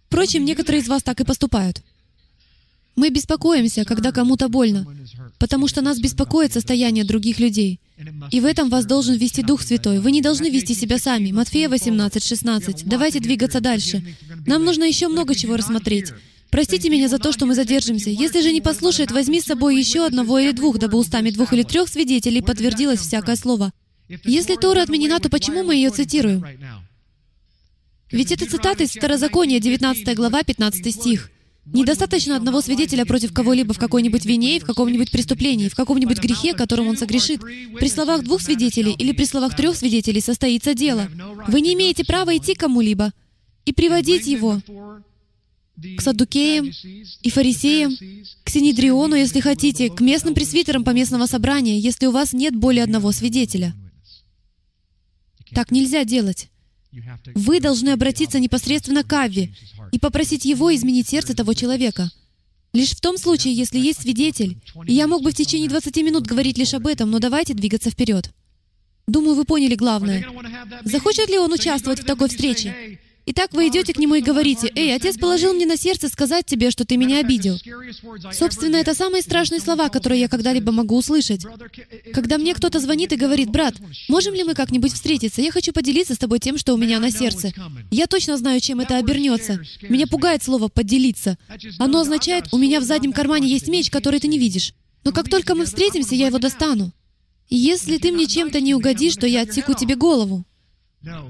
Впрочем, 0.06 0.44
некоторые 0.44 0.82
из 0.82 0.88
вас 0.88 1.02
так 1.02 1.20
и 1.20 1.24
поступают. 1.24 1.82
Мы 2.96 3.10
беспокоимся, 3.10 3.84
когда 3.84 4.12
кому-то 4.12 4.48
больно, 4.48 4.86
потому 5.38 5.68
что 5.68 5.80
нас 5.80 5.98
беспокоит 5.98 6.52
состояние 6.52 7.04
других 7.04 7.38
людей. 7.38 7.80
И 8.30 8.40
в 8.40 8.44
этом 8.44 8.68
вас 8.68 8.86
должен 8.86 9.16
вести 9.16 9.42
Дух 9.42 9.62
Святой. 9.62 10.00
Вы 10.00 10.10
не 10.10 10.22
должны 10.22 10.50
вести 10.50 10.74
себя 10.74 10.98
сами. 10.98 11.32
Матфея 11.32 11.68
18, 11.68 12.24
16. 12.24 12.84
Давайте 12.86 13.20
двигаться 13.20 13.60
дальше. 13.60 14.02
Нам 14.46 14.64
нужно 14.64 14.84
еще 14.84 15.08
много 15.08 15.34
чего 15.34 15.56
рассмотреть. 15.56 16.12
Простите 16.50 16.90
меня 16.90 17.08
за 17.08 17.18
то, 17.18 17.32
что 17.32 17.46
мы 17.46 17.54
задержимся. 17.54 18.10
Если 18.10 18.40
же 18.40 18.52
не 18.52 18.60
послушает, 18.60 19.12
возьми 19.12 19.40
с 19.40 19.44
собой 19.44 19.78
еще 19.78 20.04
одного 20.04 20.38
или 20.38 20.52
двух, 20.52 20.78
дабы 20.78 20.98
устами 20.98 21.30
двух 21.30 21.52
или 21.52 21.62
трех 21.62 21.88
свидетелей 21.88 22.42
подтвердилось 22.42 23.00
всякое 23.00 23.36
слово. 23.36 23.72
Если 24.24 24.56
Тора 24.56 24.82
отменена, 24.82 25.20
то 25.20 25.28
почему 25.28 25.62
мы 25.62 25.76
ее 25.76 25.90
цитируем? 25.90 26.44
Ведь 28.10 28.32
это 28.32 28.50
цитата 28.50 28.82
из 28.82 28.90
Второзакония, 28.90 29.60
19 29.60 30.16
глава, 30.16 30.42
15 30.42 30.92
стих. 30.92 31.30
Недостаточно 31.66 32.36
одного 32.36 32.62
свидетеля 32.62 33.04
против 33.04 33.32
кого-либо 33.32 33.74
в 33.74 33.78
какой-нибудь 33.78 34.24
вине 34.24 34.56
и 34.56 34.60
в 34.60 34.64
каком-нибудь 34.64 35.10
преступлении, 35.10 35.68
в 35.68 35.74
каком-нибудь 35.74 36.18
грехе, 36.18 36.54
которым 36.54 36.88
он 36.88 36.96
согрешит. 36.96 37.40
При 37.40 37.88
словах 37.88 38.24
двух 38.24 38.40
свидетелей 38.40 38.92
или 38.92 39.12
при 39.12 39.24
словах 39.24 39.54
трех 39.54 39.76
свидетелей 39.76 40.20
состоится 40.20 40.74
дело. 40.74 41.08
Вы 41.48 41.60
не 41.60 41.74
имеете 41.74 42.04
права 42.04 42.36
идти 42.36 42.54
кому-либо 42.54 43.12
и 43.66 43.72
приводить 43.72 44.26
его 44.26 44.60
к 45.96 46.00
садукеям 46.00 46.70
и 47.22 47.30
фарисеям, 47.30 47.96
к 48.44 48.50
Синедриону, 48.50 49.14
если 49.14 49.40
хотите, 49.40 49.90
к 49.90 50.00
местным 50.00 50.34
пресвитерам 50.34 50.84
поместного 50.84 51.26
собрания, 51.26 51.78
если 51.78 52.06
у 52.06 52.10
вас 52.10 52.32
нет 52.32 52.54
более 52.56 52.84
одного 52.84 53.12
свидетеля. 53.12 53.74
Так 55.54 55.70
нельзя 55.70 56.04
делать. 56.04 56.48
Вы 57.34 57.60
должны 57.60 57.90
обратиться 57.90 58.40
непосредственно 58.40 59.04
к 59.04 59.12
Авве 59.12 59.54
и 59.92 59.98
попросить 59.98 60.44
его 60.44 60.74
изменить 60.74 61.08
сердце 61.08 61.34
того 61.34 61.54
человека. 61.54 62.10
Лишь 62.72 62.90
в 62.90 63.00
том 63.00 63.16
случае, 63.16 63.54
если 63.54 63.78
есть 63.78 64.02
свидетель, 64.02 64.58
и 64.86 64.92
я 64.92 65.06
мог 65.06 65.22
бы 65.22 65.32
в 65.32 65.34
течение 65.34 65.68
20 65.68 65.96
минут 65.98 66.26
говорить 66.26 66.58
лишь 66.58 66.74
об 66.74 66.86
этом, 66.86 67.10
но 67.10 67.18
давайте 67.18 67.54
двигаться 67.54 67.90
вперед. 67.90 68.30
Думаю, 69.06 69.34
вы 69.34 69.44
поняли 69.44 69.74
главное. 69.74 70.24
Захочет 70.84 71.28
ли 71.28 71.38
он 71.38 71.52
участвовать 71.52 72.00
в 72.00 72.04
такой 72.04 72.28
встрече? 72.28 72.98
Итак, 73.26 73.52
вы 73.52 73.68
идете 73.68 73.92
к 73.92 73.98
нему 73.98 74.14
и 74.14 74.22
говорите, 74.22 74.70
«Эй, 74.74 74.94
отец 74.94 75.18
положил 75.18 75.52
мне 75.52 75.66
на 75.66 75.76
сердце 75.76 76.08
сказать 76.08 76.46
тебе, 76.46 76.70
что 76.70 76.84
ты 76.84 76.96
меня 76.96 77.20
обидел». 77.20 77.58
Собственно, 78.32 78.76
это 78.76 78.94
самые 78.94 79.22
страшные 79.22 79.60
слова, 79.60 79.88
которые 79.88 80.20
я 80.20 80.28
когда-либо 80.28 80.72
могу 80.72 80.96
услышать. 80.96 81.44
Когда 82.12 82.38
мне 82.38 82.54
кто-то 82.54 82.80
звонит 82.80 83.12
и 83.12 83.16
говорит, 83.16 83.50
«Брат, 83.50 83.74
можем 84.08 84.34
ли 84.34 84.42
мы 84.42 84.54
как-нибудь 84.54 84.92
встретиться? 84.92 85.42
Я 85.42 85.52
хочу 85.52 85.72
поделиться 85.72 86.14
с 86.14 86.18
тобой 86.18 86.38
тем, 86.38 86.58
что 86.58 86.74
у 86.74 86.76
меня 86.76 86.98
на 86.98 87.10
сердце». 87.10 87.52
Я 87.90 88.06
точно 88.06 88.36
знаю, 88.36 88.60
чем 88.60 88.80
это 88.80 88.96
обернется. 88.96 89.60
Меня 89.82 90.06
пугает 90.06 90.42
слово 90.42 90.68
«поделиться». 90.68 91.36
Оно 91.78 92.00
означает, 92.00 92.46
у 92.52 92.58
меня 92.58 92.80
в 92.80 92.84
заднем 92.84 93.12
кармане 93.12 93.48
есть 93.48 93.68
меч, 93.68 93.90
который 93.90 94.20
ты 94.20 94.28
не 94.28 94.38
видишь. 94.38 94.74
Но 95.04 95.12
как 95.12 95.28
только 95.28 95.54
мы 95.54 95.66
встретимся, 95.66 96.14
я 96.14 96.26
его 96.26 96.38
достану. 96.38 96.92
И 97.48 97.56
если 97.56 97.98
ты 97.98 98.12
мне 98.12 98.26
чем-то 98.26 98.60
не 98.60 98.74
угодишь, 98.74 99.16
то 99.16 99.26
я 99.26 99.42
отсеку 99.42 99.74
тебе 99.74 99.96
голову. 99.96 100.44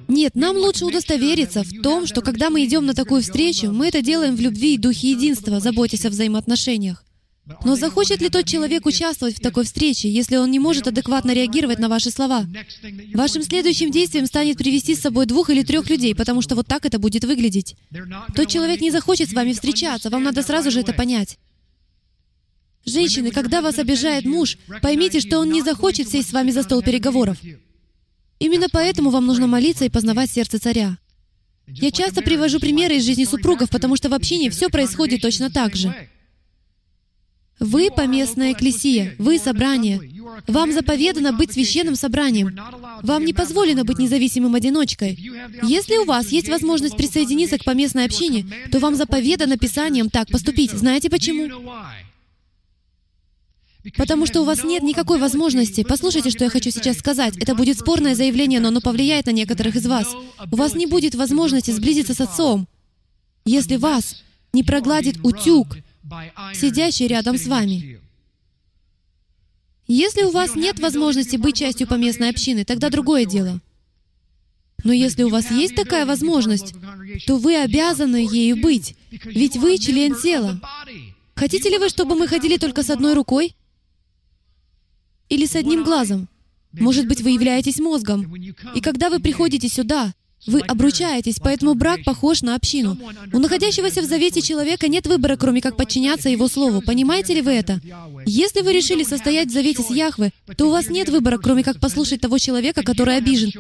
Нет, 0.08 0.34
нам 0.34 0.56
лучше 0.56 0.84
удостовериться 0.84 1.62
в 1.62 1.82
том, 1.82 2.06
что 2.06 2.22
когда 2.22 2.50
мы 2.50 2.64
идем 2.64 2.86
на 2.86 2.94
такую 2.94 3.22
встречу, 3.22 3.70
мы 3.70 3.88
это 3.88 4.02
делаем 4.02 4.34
в 4.34 4.40
любви 4.40 4.74
и 4.74 4.78
духе 4.78 5.12
единства, 5.12 5.60
заботясь 5.60 6.04
о 6.04 6.10
взаимоотношениях. 6.10 7.04
Но 7.64 7.76
захочет 7.76 8.20
ли 8.20 8.28
тот 8.28 8.46
человек 8.46 8.86
участвовать 8.86 9.36
в 9.36 9.40
такой 9.40 9.64
встрече, 9.64 10.10
если 10.10 10.36
он 10.36 10.50
не 10.50 10.58
может 10.58 10.86
адекватно 10.86 11.32
реагировать 11.32 11.78
на 11.78 11.88
ваши 11.88 12.10
слова? 12.10 12.46
Вашим 13.14 13.42
следующим 13.42 13.90
действием 13.90 14.26
станет 14.26 14.58
привести 14.58 14.94
с 14.94 15.00
собой 15.00 15.26
двух 15.26 15.50
или 15.50 15.62
трех 15.62 15.88
людей, 15.88 16.14
потому 16.14 16.42
что 16.42 16.54
вот 16.54 16.66
так 16.66 16.86
это 16.86 16.98
будет 16.98 17.24
выглядеть. 17.24 17.76
Тот 18.34 18.48
человек 18.48 18.80
не 18.80 18.90
захочет 18.90 19.30
с 19.30 19.32
вами 19.32 19.52
встречаться, 19.52 20.10
вам 20.10 20.22
надо 20.22 20.42
сразу 20.42 20.70
же 20.70 20.80
это 20.80 20.92
понять. 20.92 21.38
Женщины, 22.84 23.30
когда 23.30 23.62
вас 23.62 23.78
обижает 23.78 24.24
муж, 24.24 24.56
поймите, 24.80 25.20
что 25.20 25.38
он 25.38 25.50
не 25.50 25.62
захочет 25.62 26.08
сесть 26.08 26.30
с 26.30 26.32
вами 26.32 26.50
за 26.50 26.62
стол 26.62 26.82
переговоров. 26.82 27.36
Именно 28.40 28.68
поэтому 28.72 29.10
вам 29.10 29.26
нужно 29.26 29.46
молиться 29.46 29.84
и 29.84 29.90
познавать 29.90 30.30
сердце 30.30 30.58
царя. 30.58 30.98
Я 31.68 31.92
часто 31.92 32.22
привожу 32.22 32.58
примеры 32.58 32.96
из 32.96 33.04
жизни 33.04 33.24
супругов, 33.24 33.70
потому 33.70 33.94
что 33.94 34.08
в 34.08 34.14
общине 34.14 34.50
все 34.50 34.68
происходит 34.68 35.20
точно 35.20 35.50
так 35.50 35.76
же. 35.76 35.94
Вы— 37.60 37.90
поместная 37.94 38.52
экклесия, 38.52 39.14
вы— 39.18 39.38
собрание. 39.38 40.00
Вам 40.48 40.72
заповедано 40.72 41.34
быть 41.34 41.52
священным 41.52 41.94
собранием. 41.94 42.58
Вам 43.02 43.26
не 43.26 43.34
позволено 43.34 43.84
быть 43.84 43.98
независимым 43.98 44.54
одиночкой. 44.54 45.18
Если 45.62 45.98
у 45.98 46.06
вас 46.06 46.28
есть 46.28 46.48
возможность 46.48 46.96
присоединиться 46.96 47.58
к 47.58 47.64
поместной 47.64 48.06
общине, 48.06 48.46
то 48.72 48.78
вам 48.78 48.94
заповедано 48.94 49.58
Писанием 49.58 50.08
так 50.08 50.28
поступить. 50.28 50.70
Знаете 50.70 51.10
почему? 51.10 51.50
Потому 53.96 54.26
что 54.26 54.42
у 54.42 54.44
вас 54.44 54.62
нет 54.62 54.82
никакой 54.82 55.18
возможности. 55.18 55.84
Послушайте, 55.84 56.30
что 56.30 56.44
я 56.44 56.50
хочу 56.50 56.70
сейчас 56.70 56.98
сказать. 56.98 57.36
Это 57.38 57.54
будет 57.54 57.78
спорное 57.78 58.14
заявление, 58.14 58.60
но 58.60 58.68
оно 58.68 58.80
повлияет 58.80 59.26
на 59.26 59.30
некоторых 59.30 59.76
из 59.76 59.86
вас. 59.86 60.14
У 60.50 60.56
вас 60.56 60.74
не 60.74 60.86
будет 60.86 61.14
возможности 61.14 61.70
сблизиться 61.70 62.14
с 62.14 62.20
Отцом, 62.20 62.68
если 63.44 63.76
вас 63.76 64.22
не 64.52 64.62
прогладит 64.62 65.18
утюг, 65.24 65.78
сидящий 66.54 67.06
рядом 67.06 67.38
с 67.38 67.46
вами. 67.46 67.98
Если 69.86 70.22
у 70.22 70.30
вас 70.30 70.54
нет 70.54 70.78
возможности 70.78 71.36
быть 71.36 71.56
частью 71.56 71.88
поместной 71.88 72.30
общины, 72.30 72.64
тогда 72.64 72.90
другое 72.90 73.24
дело. 73.24 73.60
Но 74.84 74.92
если 74.92 75.24
у 75.24 75.28
вас 75.28 75.50
есть 75.50 75.74
такая 75.74 76.06
возможность, 76.06 76.74
то 77.26 77.36
вы 77.36 77.56
обязаны 77.56 78.26
ею 78.30 78.56
быть, 78.60 78.94
ведь 79.10 79.56
вы 79.56 79.78
член 79.78 80.14
тела. 80.14 80.60
Хотите 81.34 81.70
ли 81.70 81.78
вы, 81.78 81.88
чтобы 81.88 82.14
мы 82.14 82.28
ходили 82.28 82.56
только 82.56 82.82
с 82.82 82.90
одной 82.90 83.14
рукой? 83.14 83.54
Или 85.30 85.46
с 85.46 85.56
одним 85.56 85.82
глазом. 85.82 86.28
Может 86.72 87.08
быть, 87.08 87.22
вы 87.22 87.30
являетесь 87.30 87.80
мозгом. 87.80 88.32
И 88.74 88.80
когда 88.80 89.08
вы 89.08 89.20
приходите 89.20 89.68
сюда, 89.68 90.12
вы 90.46 90.60
обручаетесь, 90.60 91.36
поэтому 91.42 91.74
брак 91.74 92.02
похож 92.04 92.42
на 92.42 92.54
общину. 92.54 92.96
У 93.32 93.38
находящегося 93.38 94.00
в 94.00 94.06
завете 94.06 94.40
человека 94.40 94.88
нет 94.88 95.06
выбора, 95.06 95.36
кроме 95.36 95.60
как 95.60 95.76
подчиняться 95.76 96.30
его 96.30 96.48
слову. 96.48 96.80
Понимаете 96.80 97.34
ли 97.34 97.42
вы 97.42 97.52
это? 97.52 97.80
Если 98.24 98.62
вы 98.62 98.72
решили 98.72 99.02
состоять 99.02 99.48
в 99.48 99.52
завете 99.52 99.82
с 99.82 99.90
Яхве, 99.90 100.32
то 100.56 100.66
у 100.66 100.70
вас 100.70 100.88
нет 100.88 101.10
выбора, 101.10 101.38
кроме 101.38 101.62
как 101.62 101.78
послушать 101.78 102.20
того 102.20 102.38
человека, 102.38 102.82
который 102.82 103.16
обижен. 103.16 103.52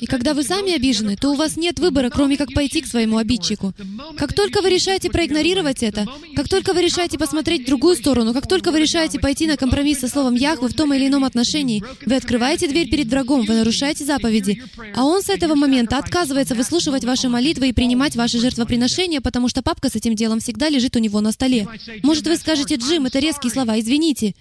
И 0.00 0.06
когда 0.06 0.34
вы 0.34 0.42
сами 0.42 0.74
обижены, 0.74 1.16
то 1.16 1.30
у 1.30 1.34
вас 1.34 1.56
нет 1.56 1.78
выбора, 1.78 2.10
кроме 2.10 2.36
как 2.36 2.52
пойти 2.52 2.80
к 2.80 2.86
своему 2.86 3.18
обидчику. 3.18 3.72
Как 4.16 4.32
только 4.32 4.62
вы 4.62 4.70
решаете 4.70 5.10
проигнорировать 5.10 5.82
это, 5.82 6.06
как 6.34 6.48
только 6.48 6.72
вы 6.72 6.82
решаете 6.82 7.18
посмотреть 7.18 7.62
в 7.62 7.66
другую 7.66 7.96
сторону, 7.96 8.34
как 8.34 8.48
только 8.48 8.72
вы 8.72 8.80
решаете 8.80 9.20
пойти 9.20 9.46
на 9.46 9.56
компромисс 9.56 10.00
со 10.00 10.08
словом 10.08 10.34
Яхве 10.34 10.68
в 10.68 10.74
том 10.74 10.92
или 10.92 11.06
ином 11.06 11.24
отношении, 11.24 11.84
вы 12.04 12.16
открываете 12.16 12.66
дверь 12.66 12.90
перед 12.90 13.06
врагом, 13.06 13.46
вы 13.46 13.54
нарушаете 13.54 14.04
заповеди, 14.04 14.62
а 14.94 15.04
он 15.04 15.22
с 15.22 15.28
этого 15.28 15.54
момента 15.54 15.98
отказывается 15.98 16.15
отказывается 16.16 16.54
выслушивать 16.54 17.04
ваши 17.04 17.28
молитвы 17.28 17.68
и 17.68 17.72
принимать 17.74 18.16
ваши 18.16 18.38
жертвоприношения, 18.38 19.20
потому 19.20 19.48
что 19.48 19.60
папка 19.60 19.90
с 19.90 19.96
этим 19.96 20.14
делом 20.14 20.40
всегда 20.40 20.70
лежит 20.70 20.96
у 20.96 20.98
него 20.98 21.20
на 21.20 21.30
столе. 21.30 21.68
Может, 22.02 22.26
вы 22.26 22.36
скажете, 22.36 22.76
Джим, 22.76 23.04
это 23.04 23.18
резкие 23.18 23.52
слова, 23.52 23.78
извините. 23.78 24.34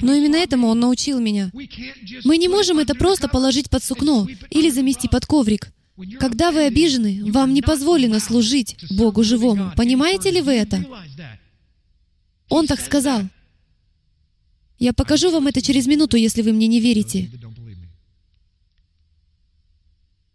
Но 0.00 0.12
именно 0.12 0.34
этому 0.34 0.66
он 0.66 0.80
научил 0.80 1.20
меня. 1.20 1.52
Мы 2.24 2.36
не 2.36 2.48
можем 2.48 2.80
это 2.80 2.96
просто 2.96 3.28
положить 3.28 3.70
под 3.70 3.84
сукно 3.84 4.26
или 4.50 4.70
замести 4.70 5.06
под 5.06 5.24
коврик. 5.24 5.68
Когда 6.18 6.50
вы 6.50 6.64
обижены, 6.64 7.22
вам 7.30 7.54
не 7.54 7.62
позволено 7.62 8.18
служить 8.18 8.76
Богу 8.90 9.22
живому. 9.22 9.72
Понимаете 9.76 10.32
ли 10.32 10.40
вы 10.40 10.54
это? 10.54 10.84
Он 12.48 12.66
так 12.66 12.80
сказал. 12.80 13.22
Я 14.80 14.92
покажу 14.92 15.30
вам 15.30 15.46
это 15.46 15.62
через 15.62 15.86
минуту, 15.86 16.16
если 16.16 16.42
вы 16.42 16.52
мне 16.52 16.66
не 16.66 16.80
верите. 16.80 17.30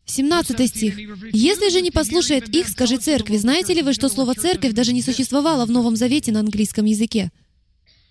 17 0.05 0.67
стих. 0.67 0.97
«Если 1.33 1.69
же 1.69 1.81
не 1.81 1.91
послушает 1.91 2.49
их, 2.49 2.67
скажи 2.67 2.97
церкви». 2.97 3.37
Знаете 3.37 3.73
ли 3.73 3.81
вы, 3.81 3.93
что 3.93 4.09
слово 4.09 4.35
«церковь» 4.35 4.73
даже 4.73 4.93
не 4.93 5.01
существовало 5.01 5.65
в 5.65 5.71
Новом 5.71 5.95
Завете 5.95 6.31
на 6.31 6.41
английском 6.41 6.85
языке? 6.85 7.31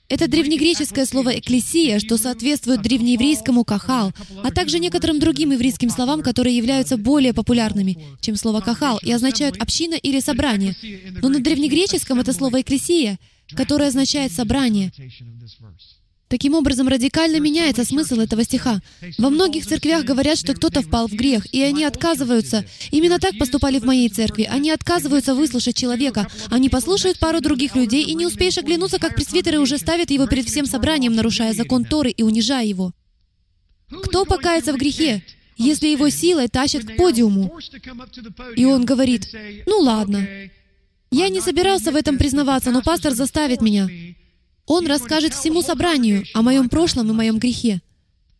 Это 0.09 0.29
древнегреческое 0.29 1.07
слово 1.07 1.39
«экклесия», 1.39 1.99
что 1.99 2.19
соответствует 2.19 2.83
древнееврейскому 2.83 3.65
«кахал», 3.65 4.13
а 4.43 4.51
также 4.51 4.79
некоторым 4.79 5.19
другим 5.19 5.53
еврейским 5.53 5.89
словам, 5.89 6.23
которые 6.23 6.57
являются 6.57 6.99
более 6.99 7.33
популярными, 7.33 7.97
чем 8.21 8.37
слово 8.37 8.61
«кахал», 8.61 8.99
и 9.03 9.11
означают 9.11 9.57
«община» 9.57 9.95
или 9.95 10.21
«собрание». 10.21 10.77
Но 11.23 11.31
на 11.31 11.41
древнегреческом 11.41 12.21
это 12.21 12.35
слово 12.35 12.61
«экклесия», 12.61 13.19
которое 13.57 13.89
означает 13.89 14.33
«собрание». 14.33 14.93
Таким 16.29 16.55
образом, 16.55 16.89
радикально 16.89 17.39
меняется 17.39 17.85
смысл 17.85 18.21
этого 18.21 18.45
стиха. 18.45 18.81
Во 19.19 19.31
многих 19.31 19.67
церквях 19.67 20.05
говорят, 20.05 20.39
что 20.39 20.55
кто-то 20.55 20.83
впал 20.83 21.07
в 21.07 21.13
грех, 21.13 21.47
и 21.53 21.63
они 21.63 21.85
отказываются. 21.85 22.65
Именно 22.91 23.19
так 23.19 23.39
поступали 23.39 23.79
в 23.79 23.85
моей 23.85 24.09
церкви. 24.09 24.49
Они 24.51 24.71
отказываются 24.71 25.35
выслушать 25.35 25.77
человека. 25.77 26.27
Они 26.51 26.69
послушают 26.71 27.19
пару 27.19 27.41
других 27.41 27.77
людей, 27.77 28.05
и 28.05 28.15
не 28.15 28.27
успеешь 28.27 28.59
оглянуться, 28.59 28.99
как 28.99 29.15
пресвитеры 29.15 29.59
уже 29.59 29.79
ставят 29.79 30.11
его 30.11 30.27
перед 30.27 30.47
всем 30.47 30.67
собранием, 30.67 31.15
нарушая 31.15 31.53
закон 31.53 31.85
Торы 31.85 32.11
и 32.11 32.23
унижая 32.23 32.65
его. 32.65 32.93
Кто 34.05 34.25
покается 34.25 34.73
в 34.73 34.77
грехе, 34.77 35.23
если 35.57 35.89
его 35.89 36.09
силой 36.09 36.49
тащат 36.49 36.85
к 36.85 36.97
подиуму? 36.97 37.59
И 38.57 38.65
он 38.65 38.85
говорит, 38.85 39.29
ну 39.67 39.79
ладно, 39.79 40.27
я 41.11 41.29
не 41.29 41.41
собирался 41.41 41.93
в 41.93 41.97
этом 41.97 42.19
признаваться, 42.19 42.71
но 42.71 42.83
пастор 42.83 43.13
заставит 43.13 43.61
меня. 43.61 43.89
Он 44.67 44.87
расскажет 44.87 45.35
всему 45.35 45.63
собранию 45.63 46.25
о 46.33 46.43
моем 46.43 46.69
прошлом 46.69 47.11
и 47.11 47.15
моем 47.15 47.39
грехе. 47.39 47.83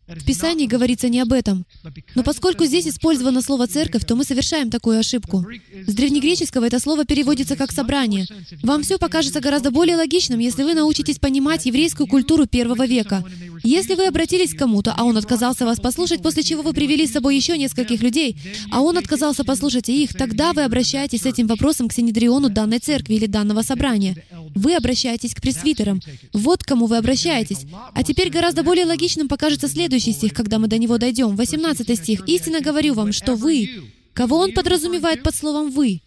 В 0.07 0.23
Писании 0.23 0.67
говорится 0.67 1.09
не 1.09 1.19
об 1.19 1.33
этом. 1.33 1.65
Но 2.13 2.23
поскольку 2.23 2.65
здесь 2.65 2.87
использовано 2.87 3.41
слово 3.41 3.67
«церковь», 3.67 4.05
то 4.05 4.15
мы 4.15 4.23
совершаем 4.23 4.69
такую 4.69 4.99
ошибку. 4.99 5.43
С 5.87 5.93
древнегреческого 5.93 6.65
это 6.65 6.79
слово 6.79 7.05
переводится 7.05 7.55
как 7.55 7.71
«собрание». 7.71 8.27
Вам 8.61 8.83
все 8.83 8.99
покажется 8.99 9.41
гораздо 9.41 9.71
более 9.71 9.97
логичным, 9.97 10.39
если 10.39 10.63
вы 10.63 10.75
научитесь 10.75 11.17
понимать 11.17 11.65
еврейскую 11.65 12.07
культуру 12.07 12.45
первого 12.45 12.85
века. 12.85 13.23
Если 13.63 13.95
вы 13.95 14.05
обратились 14.05 14.53
к 14.53 14.59
кому-то, 14.59 14.93
а 14.95 15.03
он 15.05 15.17
отказался 15.17 15.65
вас 15.65 15.79
послушать, 15.79 16.21
после 16.21 16.43
чего 16.43 16.61
вы 16.61 16.73
привели 16.73 17.07
с 17.07 17.11
собой 17.11 17.35
еще 17.35 17.57
нескольких 17.57 18.03
людей, 18.03 18.37
а 18.71 18.81
он 18.81 18.97
отказался 18.97 19.43
послушать 19.43 19.89
их, 19.89 20.13
тогда 20.13 20.53
вы 20.53 20.63
обращаетесь 20.63 21.21
с 21.21 21.25
этим 21.25 21.47
вопросом 21.47 21.87
к 21.87 21.93
синедриону 21.93 22.49
данной 22.49 22.77
церкви 22.79 23.15
или 23.15 23.25
данного 23.25 23.63
собрания. 23.63 24.23
Вы 24.53 24.75
обращаетесь 24.75 25.33
к 25.33 25.41
пресвитерам. 25.41 25.99
Вот 26.31 26.63
к 26.63 26.67
кому 26.67 26.85
вы 26.85 26.97
обращаетесь. 26.97 27.65
А 27.93 28.03
теперь 28.03 28.29
гораздо 28.29 28.63
более 28.63 28.85
логичным 28.85 29.27
покажется 29.27 29.67
следующий 29.99 30.17
стих, 30.17 30.33
когда 30.33 30.59
мы 30.59 30.67
до 30.67 30.77
него 30.77 30.97
дойдем. 30.97 31.35
18 31.35 31.97
стих. 31.97 32.27
«Истинно 32.27 32.61
говорю 32.61 32.93
вам, 32.93 33.11
что 33.11 33.35
вы...» 33.35 33.83
Кого 34.13 34.37
он 34.37 34.53
подразумевает 34.53 35.23
под 35.23 35.35
словом 35.35 35.71
«вы»? 35.71 36.01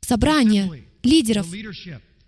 Собрание, 0.00 0.84
лидеров. 1.02 1.46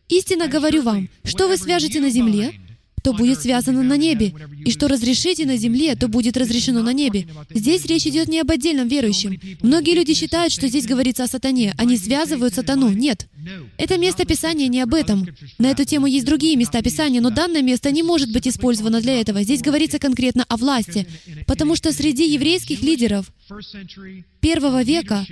«Истинно 0.08 0.48
говорю 0.48 0.82
вам, 0.82 1.08
что 1.24 1.48
вы 1.48 1.56
свяжете 1.56 2.00
на 2.00 2.10
земле, 2.10 2.54
то 3.02 3.12
будет 3.12 3.40
связано 3.40 3.82
на 3.82 3.96
небе, 3.96 4.34
и 4.64 4.70
что 4.70 4.88
разрешите 4.88 5.44
на 5.44 5.56
земле, 5.56 5.96
то 5.96 6.08
будет 6.08 6.36
разрешено 6.36 6.82
на 6.82 6.92
небе. 6.92 7.26
Здесь 7.50 7.84
речь 7.86 8.06
идет 8.06 8.28
не 8.28 8.40
об 8.40 8.50
отдельном 8.50 8.88
верующем. 8.88 9.38
Многие 9.62 9.94
люди 9.94 10.14
считают, 10.14 10.52
что 10.52 10.68
здесь 10.68 10.86
говорится 10.86 11.24
о 11.24 11.26
сатане. 11.26 11.74
Они 11.78 11.96
связывают 11.96 12.54
сатану. 12.54 12.90
Нет. 12.90 13.28
Это 13.76 13.98
место 13.98 14.24
Писания 14.24 14.68
не 14.68 14.80
об 14.80 14.94
этом. 14.94 15.26
На 15.58 15.70
эту 15.70 15.84
тему 15.84 16.06
есть 16.06 16.26
другие 16.26 16.56
места 16.56 16.80
Писания, 16.82 17.20
но 17.20 17.30
данное 17.30 17.62
место 17.62 17.90
не 17.90 18.02
может 18.02 18.32
быть 18.32 18.46
использовано 18.46 19.00
для 19.00 19.20
этого. 19.20 19.42
Здесь 19.42 19.62
говорится 19.62 19.98
конкретно 19.98 20.44
о 20.48 20.56
власти, 20.56 21.06
потому 21.46 21.76
что 21.76 21.92
среди 21.92 22.32
еврейских 22.32 22.82
лидеров 22.82 23.32
первого 24.40 24.82
века 24.82 25.26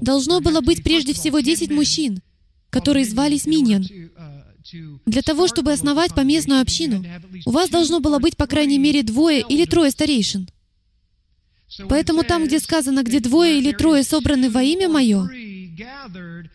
должно 0.00 0.40
было 0.40 0.60
быть 0.60 0.82
прежде 0.82 1.12
всего 1.12 1.40
10 1.40 1.70
мужчин, 1.70 2.20
которые 2.70 3.04
звались 3.04 3.46
Миньян. 3.46 3.86
Для 5.06 5.22
того, 5.22 5.48
чтобы 5.48 5.72
основать 5.72 6.14
поместную 6.14 6.60
общину, 6.60 7.04
у 7.46 7.50
вас 7.50 7.70
должно 7.70 8.00
было 8.00 8.18
быть, 8.18 8.36
по 8.36 8.46
крайней 8.46 8.78
мере, 8.78 9.02
двое 9.02 9.44
или 9.48 9.64
трое 9.64 9.90
старейшин. 9.90 10.48
Поэтому 11.88 12.24
там, 12.24 12.46
где 12.46 12.58
сказано, 12.58 13.02
где 13.02 13.20
двое 13.20 13.58
или 13.58 13.72
трое 13.72 14.02
собраны 14.02 14.50
во 14.50 14.62
имя 14.62 14.88
Мое, 14.88 15.28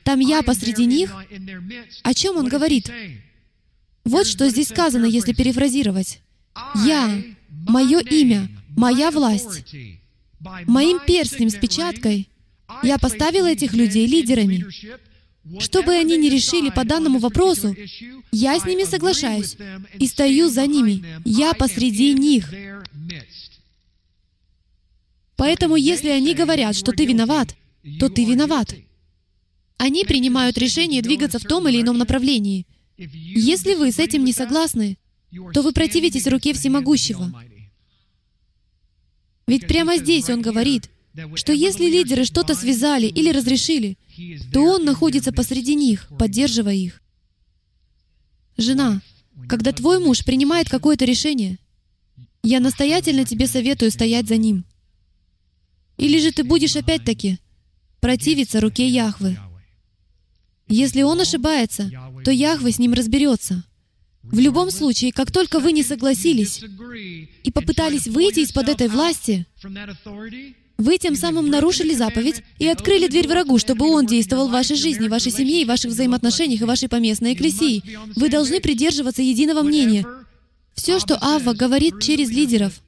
там 0.04 0.20
я 0.20 0.42
посреди 0.44 0.86
них, 0.86 1.14
о 2.04 2.14
чем 2.14 2.38
он 2.38 2.48
говорит? 2.48 2.92
Вот 4.04 4.28
что 4.28 4.48
здесь 4.50 4.68
сказано, 4.68 5.06
если 5.06 5.34
перефразировать. 5.34 6.20
«Я, 6.86 7.22
мое 7.50 8.00
имя, 8.00 8.48
моя 8.78 9.12
власть, 9.12 9.66
моим 10.68 11.00
перстнем 11.06 11.50
с 11.50 11.56
печаткой, 11.56 12.30
я 12.84 12.98
поставил 12.98 13.46
этих 13.46 13.74
людей 13.74 14.06
лидерами, 14.08 14.66
что 15.60 15.84
бы 15.84 15.94
они 15.94 16.18
ни 16.18 16.30
решили 16.30 16.70
по 16.70 16.84
данному 16.84 17.20
вопросу, 17.20 17.76
я 18.32 18.60
с 18.60 18.66
ними 18.66 18.84
соглашаюсь 18.84 19.56
и 20.00 20.08
стою 20.08 20.50
за 20.50 20.66
ними. 20.66 21.04
Я 21.24 21.54
посреди 21.54 22.14
них. 22.14 22.52
Поэтому, 25.36 25.76
если 25.76 26.10
они 26.10 26.34
говорят, 26.34 26.76
что 26.76 26.92
ты 26.92 27.06
виноват, 27.06 27.56
то 28.00 28.10
ты 28.10 28.26
виноват. 28.26 28.74
Они 29.78 30.04
принимают 30.06 30.58
решение 30.58 31.02
двигаться 31.02 31.38
в 31.40 31.44
том 31.44 31.68
или 31.68 31.82
ином 31.82 31.98
направлении. 31.98 32.66
Если 32.98 33.76
вы 33.76 33.92
с 33.92 34.00
этим 34.00 34.24
не 34.24 34.32
согласны, 34.32 34.98
то 35.54 35.62
вы 35.62 35.74
противитесь 35.74 36.28
руке 36.28 36.54
всемогущего. 36.54 37.44
Ведь 39.48 39.68
прямо 39.68 39.98
здесь 39.98 40.30
он 40.30 40.42
говорит, 40.42 40.90
что 41.36 41.54
если 41.54 41.86
лидеры 41.86 42.26
что-то 42.26 42.56
связали 42.56 43.08
или 43.08 43.32
разрешили, 43.32 43.98
то 44.52 44.62
он 44.62 44.86
находится 44.86 45.32
посреди 45.32 45.76
них, 45.76 46.08
поддерживая 46.18 46.76
их. 46.76 47.02
Жена, 48.58 49.02
когда 49.48 49.72
твой 49.72 50.00
муж 50.00 50.24
принимает 50.24 50.70
какое-то 50.70 51.06
решение, 51.06 51.60
я 52.44 52.60
настоятельно 52.60 53.26
тебе 53.26 53.48
советую 53.48 53.92
стоять 53.92 54.28
за 54.28 54.38
ним. 54.38 54.66
Или 55.98 56.20
же 56.20 56.32
ты 56.32 56.44
будешь 56.44 56.76
опять-таки 56.76 57.40
противиться 58.02 58.62
руке 58.62 58.88
Яхвы. 58.88 59.38
Если 60.68 61.02
он 61.02 61.22
ошибается, 61.22 61.92
то 62.24 62.32
Яхве 62.32 62.72
с 62.72 62.80
ним 62.80 62.94
разберется. 62.94 63.64
В 64.24 64.40
любом 64.40 64.72
случае, 64.72 65.12
как 65.12 65.32
только 65.32 65.60
вы 65.60 65.72
не 65.72 65.84
согласились 65.84 66.64
и 67.44 67.52
попытались 67.52 68.08
выйти 68.08 68.40
из-под 68.40 68.70
этой 68.70 68.88
власти, 68.88 69.46
вы 70.78 70.98
тем 70.98 71.16
самым 71.16 71.48
нарушили 71.48 71.94
заповедь 71.94 72.44
и 72.60 72.68
открыли 72.68 73.08
дверь 73.08 73.28
врагу, 73.28 73.58
чтобы 73.60 73.88
он 73.88 74.06
действовал 74.06 74.50
в 74.50 74.52
вашей 74.52 74.76
жизни, 74.76 75.08
вашей 75.08 75.32
семье, 75.32 75.66
ваших 75.66 75.92
взаимоотношениях, 75.92 76.62
и 76.62 76.66
вашей 76.66 76.90
поместной 76.90 77.34
экклесии. 77.34 77.84
Вы 78.16 78.30
должны 78.30 78.60
придерживаться 78.60 79.22
единого 79.22 79.62
мнения. 79.62 80.06
Все, 80.74 81.00
что 81.00 81.18
Авва 81.22 81.54
говорит 81.54 82.02
через 82.02 82.30
лидеров, 82.30 82.82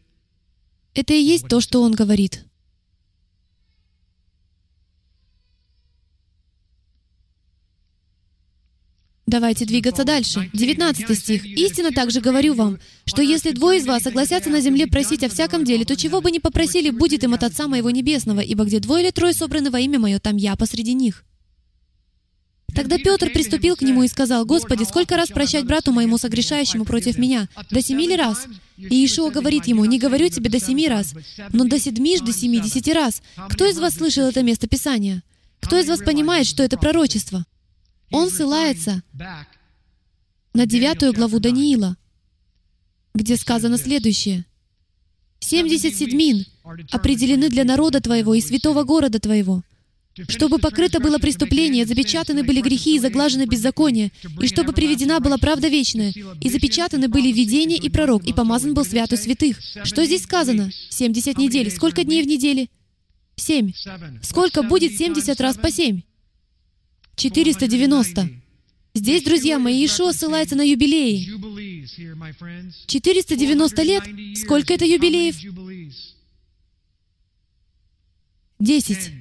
это 0.94 1.14
и 1.14 1.22
есть 1.22 1.48
то, 1.48 1.62
что 1.62 1.82
он 1.82 1.94
говорит. 1.94 2.44
Давайте 9.28 9.66
двигаться 9.66 10.06
дальше. 10.06 10.50
19 10.54 11.18
стих. 11.18 11.46
«Истинно 11.46 11.92
также 11.92 12.22
говорю 12.22 12.54
вам, 12.54 12.80
что 13.06 13.22
если 13.22 13.52
двое 13.52 13.80
из 13.80 13.86
вас 13.86 14.04
согласятся 14.04 14.50
на 14.50 14.62
земле 14.62 14.88
просить 14.88 15.22
о 15.22 15.30
всяком 15.30 15.66
деле, 15.66 15.84
то 15.84 15.98
чего 15.98 16.22
бы 16.22 16.32
ни 16.32 16.40
попросили, 16.40 16.92
будет 16.92 17.26
им 17.26 17.34
от 17.34 17.44
Отца 17.44 17.68
Моего 17.68 17.90
Небесного, 17.90 18.40
ибо 18.40 18.64
где 18.64 18.80
двое 18.80 19.04
или 19.04 19.12
трое 19.12 19.34
собраны 19.34 19.70
во 19.70 19.82
имя 19.82 20.00
Мое, 20.00 20.20
там 20.20 20.38
я 20.38 20.56
посреди 20.56 20.94
них». 20.94 21.26
Тогда 22.74 22.98
Петр 22.98 23.30
приступил 23.32 23.76
к 23.76 23.82
нему 23.82 24.04
и 24.04 24.08
сказал, 24.08 24.46
«Господи, 24.46 24.86
сколько 24.86 25.18
раз 25.18 25.28
прощать 25.28 25.66
брату 25.66 25.92
моему, 25.92 26.18
согрешающему 26.18 26.86
против 26.86 27.18
меня? 27.18 27.50
До 27.70 27.82
семи 27.82 28.08
ли 28.08 28.16
раз?» 28.16 28.48
И 28.78 28.96
Иешуа 28.96 29.30
говорит 29.30 29.68
ему, 29.68 29.84
«Не 29.84 30.00
говорю 30.00 30.30
тебе 30.30 30.50
до 30.50 30.62
семи 30.62 30.88
раз, 30.88 31.14
но 31.52 31.66
до 31.66 31.80
седьми 31.80 32.18
до 32.20 32.32
семидесяти 32.32 32.92
раз». 32.92 33.22
Кто 33.50 33.66
из 33.66 33.78
вас 33.78 33.96
слышал 33.96 34.26
это 34.26 34.42
место 34.42 34.68
Писания? 34.68 35.22
Кто 35.60 35.78
из 35.78 35.90
вас 35.90 36.00
понимает, 36.00 36.48
что 36.48 36.64
это 36.64 36.78
пророчество? 36.78 37.46
Он 38.12 38.30
ссылается 38.30 39.04
на 40.54 40.66
девятую 40.66 41.14
главу 41.14 41.40
Даниила, 41.40 41.98
где 43.14 43.36
сказано 43.38 43.78
следующее. 43.78 44.46
«Семьдесят 45.40 45.96
седьмин 45.96 46.46
определены 46.92 47.50
для 47.50 47.64
народа 47.64 48.02
твоего 48.02 48.34
и 48.34 48.42
святого 48.42 48.84
города 48.84 49.20
твоего, 49.20 49.64
чтобы 50.28 50.58
покрыто 50.58 51.00
было 51.00 51.20
преступление, 51.20 51.86
запечатаны 51.86 52.44
были 52.44 52.62
грехи 52.62 52.96
и 52.96 53.00
заглажены 53.00 53.46
беззакония, 53.46 54.12
и 54.42 54.48
чтобы 54.48 54.74
приведена 54.74 55.20
была 55.20 55.38
правда 55.38 55.68
вечная, 55.68 56.12
и 56.42 56.50
запечатаны 56.50 57.08
были 57.08 57.32
видение 57.32 57.78
и 57.78 57.90
пророк, 57.90 58.26
и 58.26 58.34
помазан 58.34 58.74
был 58.74 58.84
святый 58.84 59.18
святых». 59.18 59.60
Что 59.84 60.06
здесь 60.06 60.24
сказано? 60.24 60.72
Семьдесят 60.90 61.38
недель. 61.38 61.70
Сколько 61.70 62.04
дней 62.04 62.24
в 62.24 62.28
неделе? 62.28 62.70
Семь. 63.36 63.74
Сколько 64.24 64.64
будет 64.64 64.98
семьдесят 64.98 65.40
раз 65.40 65.58
по 65.58 65.72
семь? 65.72 66.02
490. 67.18 68.30
Здесь, 68.94 69.24
друзья 69.24 69.60
мои, 69.60 69.76
Иешуа 69.76 70.12
ссылается 70.14 70.56
на 70.56 70.62
юбилеи. 70.62 71.26
490 72.86 73.84
лет? 73.84 74.04
Сколько 74.38 74.74
это 74.74 74.86
юбилеев? 74.86 75.36
10. 78.60 79.12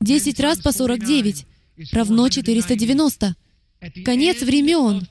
10 0.00 0.40
раз 0.40 0.58
по 0.58 0.72
49 0.72 1.46
равно 1.92 2.28
490. 2.28 3.36
Конец 4.04 4.42
времен. 4.42 5.06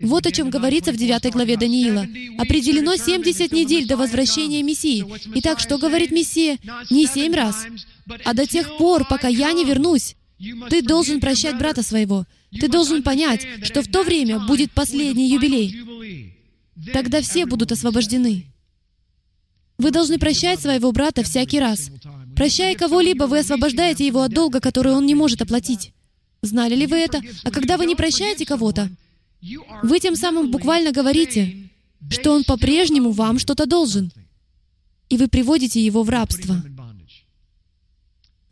Вот 0.00 0.26
о 0.26 0.32
чем 0.32 0.48
говорится 0.48 0.92
в 0.92 0.96
9 0.96 1.32
главе 1.32 1.56
Даниила. 1.56 2.06
Определено 2.38 2.96
70 2.96 3.52
недель 3.52 3.86
до 3.86 3.96
возвращения 3.96 4.62
Мессии. 4.62 5.04
Итак, 5.36 5.60
что 5.60 5.78
говорит 5.78 6.10
Мессия? 6.10 6.58
Не 6.90 7.06
семь 7.06 7.34
раз, 7.34 7.66
а 8.24 8.32
до 8.32 8.46
тех 8.46 8.78
пор, 8.78 9.06
пока 9.06 9.28
я 9.28 9.52
не 9.52 9.64
вернусь. 9.64 10.16
Ты 10.70 10.82
должен 10.82 11.20
прощать 11.20 11.58
брата 11.58 11.82
своего. 11.82 12.24
Ты 12.58 12.68
должен 12.68 13.02
понять, 13.02 13.46
что 13.62 13.82
в 13.82 13.88
то 13.88 14.02
время 14.02 14.40
будет 14.40 14.72
последний 14.72 15.28
юбилей. 15.28 16.34
Тогда 16.92 17.20
все 17.20 17.44
будут 17.44 17.72
освобождены. 17.72 18.46
Вы 19.76 19.90
должны 19.90 20.18
прощать 20.18 20.60
своего 20.60 20.92
брата 20.92 21.22
всякий 21.22 21.60
раз. 21.60 21.90
Прощая 22.36 22.74
кого-либо, 22.74 23.24
вы 23.24 23.40
освобождаете 23.40 24.06
его 24.06 24.22
от 24.22 24.32
долга, 24.32 24.60
который 24.60 24.92
он 24.92 25.04
не 25.04 25.14
может 25.14 25.42
оплатить. 25.42 25.92
Знали 26.42 26.74
ли 26.74 26.86
вы 26.86 26.96
это? 26.96 27.20
А 27.44 27.50
когда 27.50 27.76
вы 27.76 27.84
не 27.84 27.94
прощаете 27.94 28.46
кого-то, 28.46 28.90
вы 29.82 30.00
тем 30.00 30.16
самым 30.16 30.50
буквально 30.50 30.92
говорите, 30.92 31.70
что 32.10 32.32
он 32.32 32.44
по-прежнему 32.44 33.10
вам 33.12 33.38
что-то 33.38 33.66
должен, 33.66 34.12
и 35.08 35.16
вы 35.16 35.28
приводите 35.28 35.84
его 35.84 36.02
в 36.02 36.10
рабство. 36.10 36.62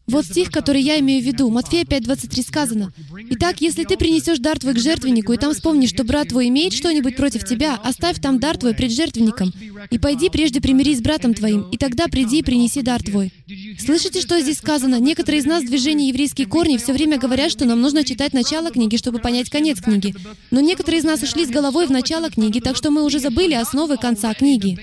Вот 0.08 0.24
стих, 0.24 0.50
который 0.50 0.80
я 0.80 0.98
имею 1.00 1.22
в 1.22 1.26
виду. 1.26 1.50
Матфея 1.50 1.84
5.23 1.84 2.42
сказано. 2.42 2.92
«Итак, 3.30 3.60
если 3.60 3.84
ты 3.84 3.96
принесешь 3.96 4.38
дар 4.38 4.58
твой 4.58 4.74
к 4.74 4.78
жертвеннику, 4.78 5.32
и 5.32 5.36
там 5.36 5.52
вспомнишь, 5.52 5.90
что 5.90 6.02
брат 6.02 6.28
твой 6.28 6.48
имеет 6.48 6.72
что-нибудь 6.72 7.16
против 7.16 7.44
тебя, 7.44 7.74
оставь 7.76 8.20
там 8.20 8.38
дар 8.38 8.56
твой 8.56 8.74
пред 8.74 8.90
жертвенником, 8.90 9.52
и 9.90 9.98
пойди 9.98 10.30
прежде 10.30 10.60
примирись 10.60 10.98
с 10.98 11.02
братом 11.02 11.34
твоим, 11.34 11.68
и 11.70 11.76
тогда 11.76 12.08
приди 12.08 12.38
и 12.38 12.42
принеси 12.42 12.82
дар 12.82 13.02
твой». 13.02 13.32
Слышите, 13.78 14.20
что 14.20 14.40
здесь 14.40 14.58
сказано? 14.58 14.98
Некоторые 14.98 15.40
из 15.40 15.46
нас 15.46 15.62
в 15.62 15.66
движении 15.66 16.08
«Еврейские 16.08 16.46
корни» 16.46 16.78
все 16.78 16.92
время 16.92 17.18
говорят, 17.18 17.50
что 17.50 17.66
нам 17.66 17.80
нужно 17.80 18.04
читать 18.04 18.32
начало 18.32 18.70
книги, 18.70 18.96
чтобы 18.96 19.18
понять 19.18 19.50
конец 19.50 19.80
книги. 19.80 20.14
Но 20.50 20.60
некоторые 20.60 21.00
из 21.00 21.04
нас 21.04 21.22
ушли 21.22 21.44
с 21.44 21.50
головой 21.50 21.86
в 21.86 21.90
начало 21.90 22.30
книги, 22.30 22.60
так 22.60 22.76
что 22.76 22.90
мы 22.90 23.04
уже 23.04 23.18
забыли 23.18 23.54
основы 23.54 23.98
конца 23.98 24.32
книги. 24.34 24.78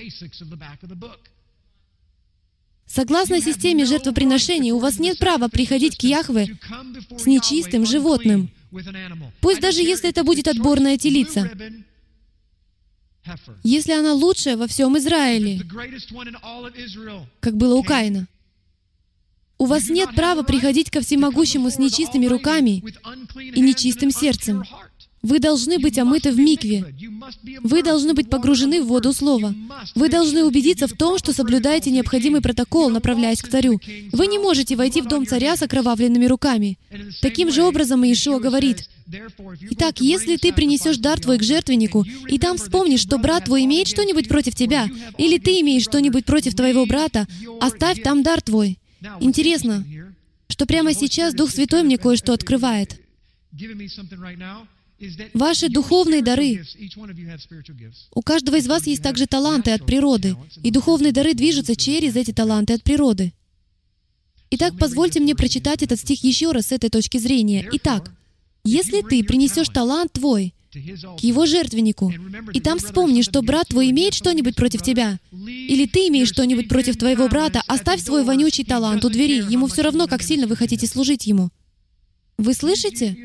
Согласно 2.86 3.40
системе 3.40 3.84
жертвоприношений, 3.84 4.72
у 4.72 4.78
вас 4.78 4.98
нет 4.98 5.18
права 5.18 5.48
приходить 5.48 5.98
к 5.98 6.02
Яхве 6.02 6.56
с 7.16 7.26
нечистым 7.26 7.84
животным. 7.84 8.50
Пусть 9.40 9.60
даже 9.60 9.82
если 9.82 10.10
это 10.10 10.24
будет 10.24 10.48
отборная 10.48 10.96
телица. 10.96 11.50
Если 13.64 13.92
она 13.92 14.14
лучшая 14.14 14.56
во 14.56 14.68
всем 14.68 14.96
Израиле, 14.98 15.60
как 17.40 17.56
было 17.56 17.74
у 17.74 17.82
Каина. 17.82 18.28
У 19.58 19.64
вас 19.64 19.88
нет 19.88 20.14
права 20.14 20.42
приходить 20.42 20.90
ко 20.90 21.00
всемогущему 21.00 21.70
с 21.70 21.78
нечистыми 21.78 22.26
руками 22.26 22.84
и 23.36 23.60
нечистым 23.60 24.10
сердцем. 24.10 24.64
Вы 25.26 25.40
должны 25.40 25.80
быть 25.80 25.98
омыты 25.98 26.30
в 26.30 26.38
микве. 26.38 26.84
Вы 27.64 27.82
должны 27.82 28.14
быть 28.14 28.30
погружены 28.30 28.80
в 28.80 28.86
воду 28.86 29.12
Слова. 29.12 29.52
Вы 29.96 30.08
должны 30.08 30.44
убедиться 30.44 30.86
в 30.86 30.92
том, 30.92 31.18
что 31.18 31.32
соблюдаете 31.32 31.90
необходимый 31.90 32.40
протокол, 32.40 32.90
направляясь 32.90 33.42
к 33.42 33.48
царю. 33.48 33.80
Вы 34.12 34.28
не 34.28 34.38
можете 34.38 34.76
войти 34.76 35.00
в 35.00 35.08
дом 35.08 35.26
царя 35.26 35.56
с 35.56 35.62
окровавленными 35.62 36.26
руками. 36.26 36.78
Таким 37.22 37.50
же 37.50 37.64
образом 37.64 38.04
Иешуа 38.04 38.38
говорит, 38.38 38.88
Итак, 39.70 40.00
если 40.00 40.36
ты 40.36 40.52
принесешь 40.52 40.98
дар 40.98 41.18
твой 41.18 41.38
к 41.38 41.42
жертвеннику, 41.42 42.04
и 42.28 42.38
там 42.38 42.56
вспомнишь, 42.56 43.00
что 43.00 43.18
брат 43.18 43.46
твой 43.46 43.64
имеет 43.64 43.88
что-нибудь 43.88 44.28
против 44.28 44.54
тебя, 44.54 44.88
или 45.18 45.38
ты 45.38 45.60
имеешь 45.60 45.82
что-нибудь 45.82 46.24
против 46.24 46.54
твоего 46.54 46.86
брата, 46.86 47.26
оставь 47.60 48.00
там 48.00 48.22
дар 48.22 48.40
твой. 48.42 48.78
Интересно, 49.20 49.84
что 50.48 50.66
прямо 50.66 50.94
сейчас 50.94 51.34
Дух 51.34 51.50
Святой 51.50 51.82
мне 51.82 51.98
кое-что 51.98 52.32
открывает. 52.32 53.00
Ваши 55.34 55.68
духовные 55.68 56.22
дары. 56.22 56.64
У 58.14 58.22
каждого 58.22 58.56
из 58.56 58.66
вас 58.66 58.86
есть 58.86 59.02
также 59.02 59.26
таланты 59.26 59.72
от 59.72 59.84
природы, 59.84 60.36
и 60.62 60.70
духовные 60.70 61.12
дары 61.12 61.34
движутся 61.34 61.76
через 61.76 62.16
эти 62.16 62.32
таланты 62.32 62.72
от 62.74 62.82
природы. 62.82 63.32
Итак, 64.50 64.74
позвольте 64.78 65.20
мне 65.20 65.34
прочитать 65.34 65.82
этот 65.82 66.00
стих 66.00 66.22
еще 66.24 66.52
раз 66.52 66.68
с 66.68 66.72
этой 66.72 66.88
точки 66.88 67.18
зрения. 67.18 67.68
Итак, 67.72 68.12
если 68.64 69.02
ты 69.02 69.22
принесешь 69.22 69.68
талант 69.68 70.12
твой 70.12 70.54
к 70.72 71.20
его 71.20 71.46
жертвеннику, 71.46 72.12
и 72.52 72.60
там 72.60 72.78
вспомни, 72.78 73.22
что 73.22 73.42
брат 73.42 73.68
твой 73.68 73.90
имеет 73.90 74.14
что-нибудь 74.14 74.56
против 74.56 74.82
тебя, 74.82 75.18
или 75.32 75.86
ты 75.86 76.08
имеешь 76.08 76.28
что-нибудь 76.28 76.68
против 76.68 76.96
твоего 76.96 77.28
брата, 77.28 77.62
оставь 77.66 78.02
свой 78.02 78.24
вонючий 78.24 78.64
талант 78.64 79.04
у 79.04 79.08
двери, 79.08 79.44
ему 79.50 79.66
все 79.66 79.82
равно, 79.82 80.06
как 80.06 80.22
сильно 80.22 80.46
вы 80.46 80.56
хотите 80.56 80.86
служить 80.86 81.26
ему. 81.26 81.50
Вы 82.38 82.52
слышите? 82.52 83.16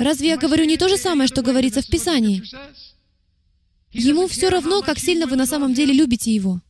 Разве 0.00 0.28
я 0.28 0.36
говорю 0.38 0.64
не 0.64 0.78
то 0.78 0.88
же 0.88 0.96
самое, 0.96 1.28
что 1.28 1.42
говорится 1.42 1.82
в 1.82 1.86
Писании? 1.86 2.42
Ему 3.92 4.26
все 4.28 4.48
равно, 4.48 4.80
как 4.80 4.98
сильно 4.98 5.26
вы 5.26 5.36
на 5.36 5.44
самом 5.44 5.74
деле 5.74 5.92
любите 5.92 6.34
его. 6.34 6.60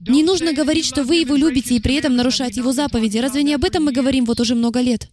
Не 0.00 0.24
нужно 0.24 0.52
говорить, 0.52 0.84
что 0.84 1.04
вы 1.04 1.16
его 1.16 1.36
любите 1.36 1.76
и 1.76 1.80
при 1.80 1.94
этом 1.94 2.16
нарушать 2.16 2.56
его 2.56 2.72
заповеди. 2.72 3.18
Разве 3.18 3.44
не 3.44 3.54
об 3.54 3.64
этом 3.64 3.84
мы 3.84 3.92
говорим 3.92 4.24
вот 4.24 4.40
уже 4.40 4.56
много 4.56 4.80
лет? 4.80 5.08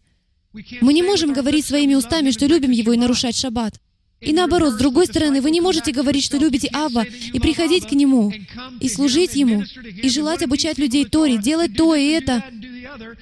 Мы 0.81 0.93
не 0.93 1.03
можем 1.03 1.31
говорить 1.31 1.63
своими 1.63 1.93
устами, 1.93 2.31
что 2.31 2.47
любим 2.47 2.71
его 2.71 2.91
и 2.93 2.97
нарушать 2.97 3.35
шаббат. 3.37 3.75
И 4.19 4.33
наоборот, 4.33 4.73
с 4.73 4.77
другой 4.77 5.05
стороны, 5.05 5.39
вы 5.39 5.51
не 5.51 5.61
можете 5.61 5.91
говорить, 5.91 6.25
что 6.25 6.37
любите 6.37 6.69
Авва, 6.73 7.03
и 7.03 7.39
приходить 7.39 7.87
к 7.87 7.91
Нему, 7.91 8.33
и 8.79 8.89
служить 8.89 9.35
Ему, 9.35 9.63
и 9.85 10.09
желать 10.09 10.41
обучать 10.41 10.79
людей 10.79 11.05
Торе, 11.05 11.37
делать 11.37 11.75
то 11.77 11.93
и 11.93 12.07
это. 12.07 12.43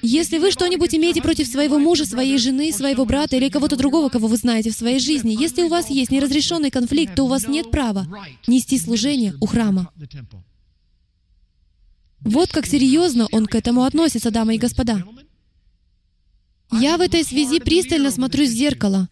Если 0.02 0.38
вы 0.38 0.50
что-нибудь 0.50 0.94
имеете 0.94 1.22
против 1.22 1.46
своего 1.46 1.78
мужа, 1.78 2.04
своей 2.04 2.38
жены, 2.38 2.72
своего 2.72 3.04
брата 3.04 3.36
или 3.36 3.48
кого-то 3.48 3.76
другого, 3.76 4.08
кого 4.08 4.28
вы 4.28 4.36
знаете 4.36 4.70
в 4.70 4.74
своей 4.74 4.98
жизни, 4.98 5.36
если 5.38 5.62
у 5.62 5.68
вас 5.68 5.90
есть 5.90 6.10
неразрешенный 6.10 6.70
конфликт, 6.70 7.14
то 7.14 7.24
у 7.24 7.28
вас 7.28 7.46
нет 7.48 7.70
права 7.70 8.06
нести 8.46 8.78
служение 8.78 9.34
у 9.40 9.46
храма. 9.46 9.90
Вот 12.20 12.50
как 12.50 12.66
серьезно 12.66 13.28
он 13.32 13.46
к 13.46 13.54
этому 13.54 13.84
относится, 13.84 14.30
дамы 14.30 14.56
и 14.56 14.58
господа. 14.58 15.04
Я 16.72 16.96
в 16.98 17.00
этой 17.00 17.24
связи 17.24 17.60
пристально 17.60 18.10
смотрю 18.10 18.44
в 18.44 18.48
зеркало, 18.48 19.08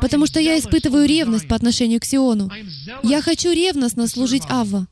потому 0.00 0.26
что 0.26 0.40
я 0.40 0.58
испытываю 0.58 1.06
ревность 1.06 1.46
по 1.46 1.54
отношению 1.54 2.00
к 2.00 2.04
Сиону. 2.04 2.50
Я 3.02 3.22
хочу 3.22 3.52
ревностно 3.52 4.08
служить 4.08 4.42
Авва. 4.48 4.88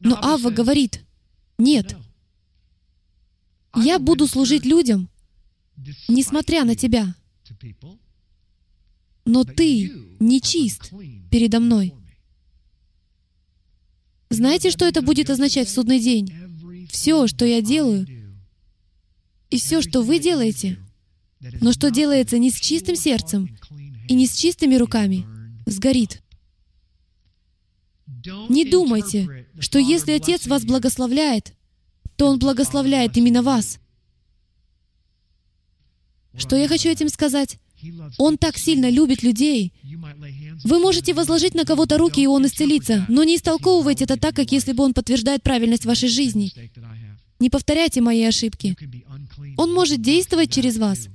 Но 0.00 0.16
Авва 0.22 0.50
говорит, 0.50 1.00
нет, 1.58 1.96
я 3.76 3.98
буду 3.98 4.26
служить 4.26 4.64
людям, 4.64 5.08
несмотря 6.08 6.64
на 6.64 6.74
тебя. 6.74 7.14
Но 9.24 9.44
ты 9.44 9.92
нечист 10.20 10.90
передо 11.30 11.60
мной. 11.60 11.94
Знаете, 14.30 14.70
что 14.70 14.84
это 14.84 15.00
будет 15.00 15.30
означать 15.30 15.68
в 15.68 15.72
судный 15.72 16.00
день? 16.00 16.32
Все, 16.90 17.26
что 17.26 17.44
я 17.44 17.62
делаю, 17.62 18.06
и 19.50 19.58
все, 19.58 19.80
что 19.80 20.02
вы 20.02 20.18
делаете, 20.18 20.78
но 21.60 21.72
что 21.72 21.90
делается 21.90 22.38
не 22.38 22.50
с 22.50 22.58
чистым 22.58 22.96
сердцем 22.96 23.56
и 24.08 24.14
не 24.14 24.26
с 24.26 24.34
чистыми 24.34 24.74
руками, 24.76 25.26
сгорит. 25.66 26.22
Не 28.48 28.64
думайте, 28.64 29.46
что 29.58 29.78
если 29.78 30.12
Отец 30.12 30.46
вас 30.46 30.64
благословляет, 30.64 31.54
то 32.16 32.26
Он 32.26 32.38
благословляет 32.38 33.16
именно 33.16 33.42
вас. 33.42 33.78
Что 36.36 36.56
я 36.56 36.68
хочу 36.68 36.88
этим 36.88 37.08
сказать? 37.08 37.58
Он 38.18 38.38
так 38.38 38.56
сильно 38.56 38.88
любит 38.88 39.22
людей. 39.22 39.72
Вы 40.64 40.78
можете 40.78 41.14
возложить 41.14 41.54
на 41.54 41.64
кого-то 41.64 41.98
руки, 41.98 42.20
и 42.20 42.26
он 42.26 42.46
исцелится, 42.46 43.04
но 43.08 43.24
не 43.24 43.36
истолковывайте 43.36 44.04
это 44.04 44.16
так, 44.16 44.34
как 44.34 44.52
если 44.52 44.72
бы 44.72 44.84
он 44.84 44.94
подтверждает 44.94 45.42
правильность 45.42 45.84
вашей 45.84 46.08
жизни. 46.08 46.52
Не 47.40 47.50
повторяйте 47.50 48.00
мои 48.00 48.22
ошибки. 48.24 48.76
Он 49.56 49.72
может 49.72 50.00
действовать 50.00 50.52
через 50.52 50.78
вас, 50.78 51.08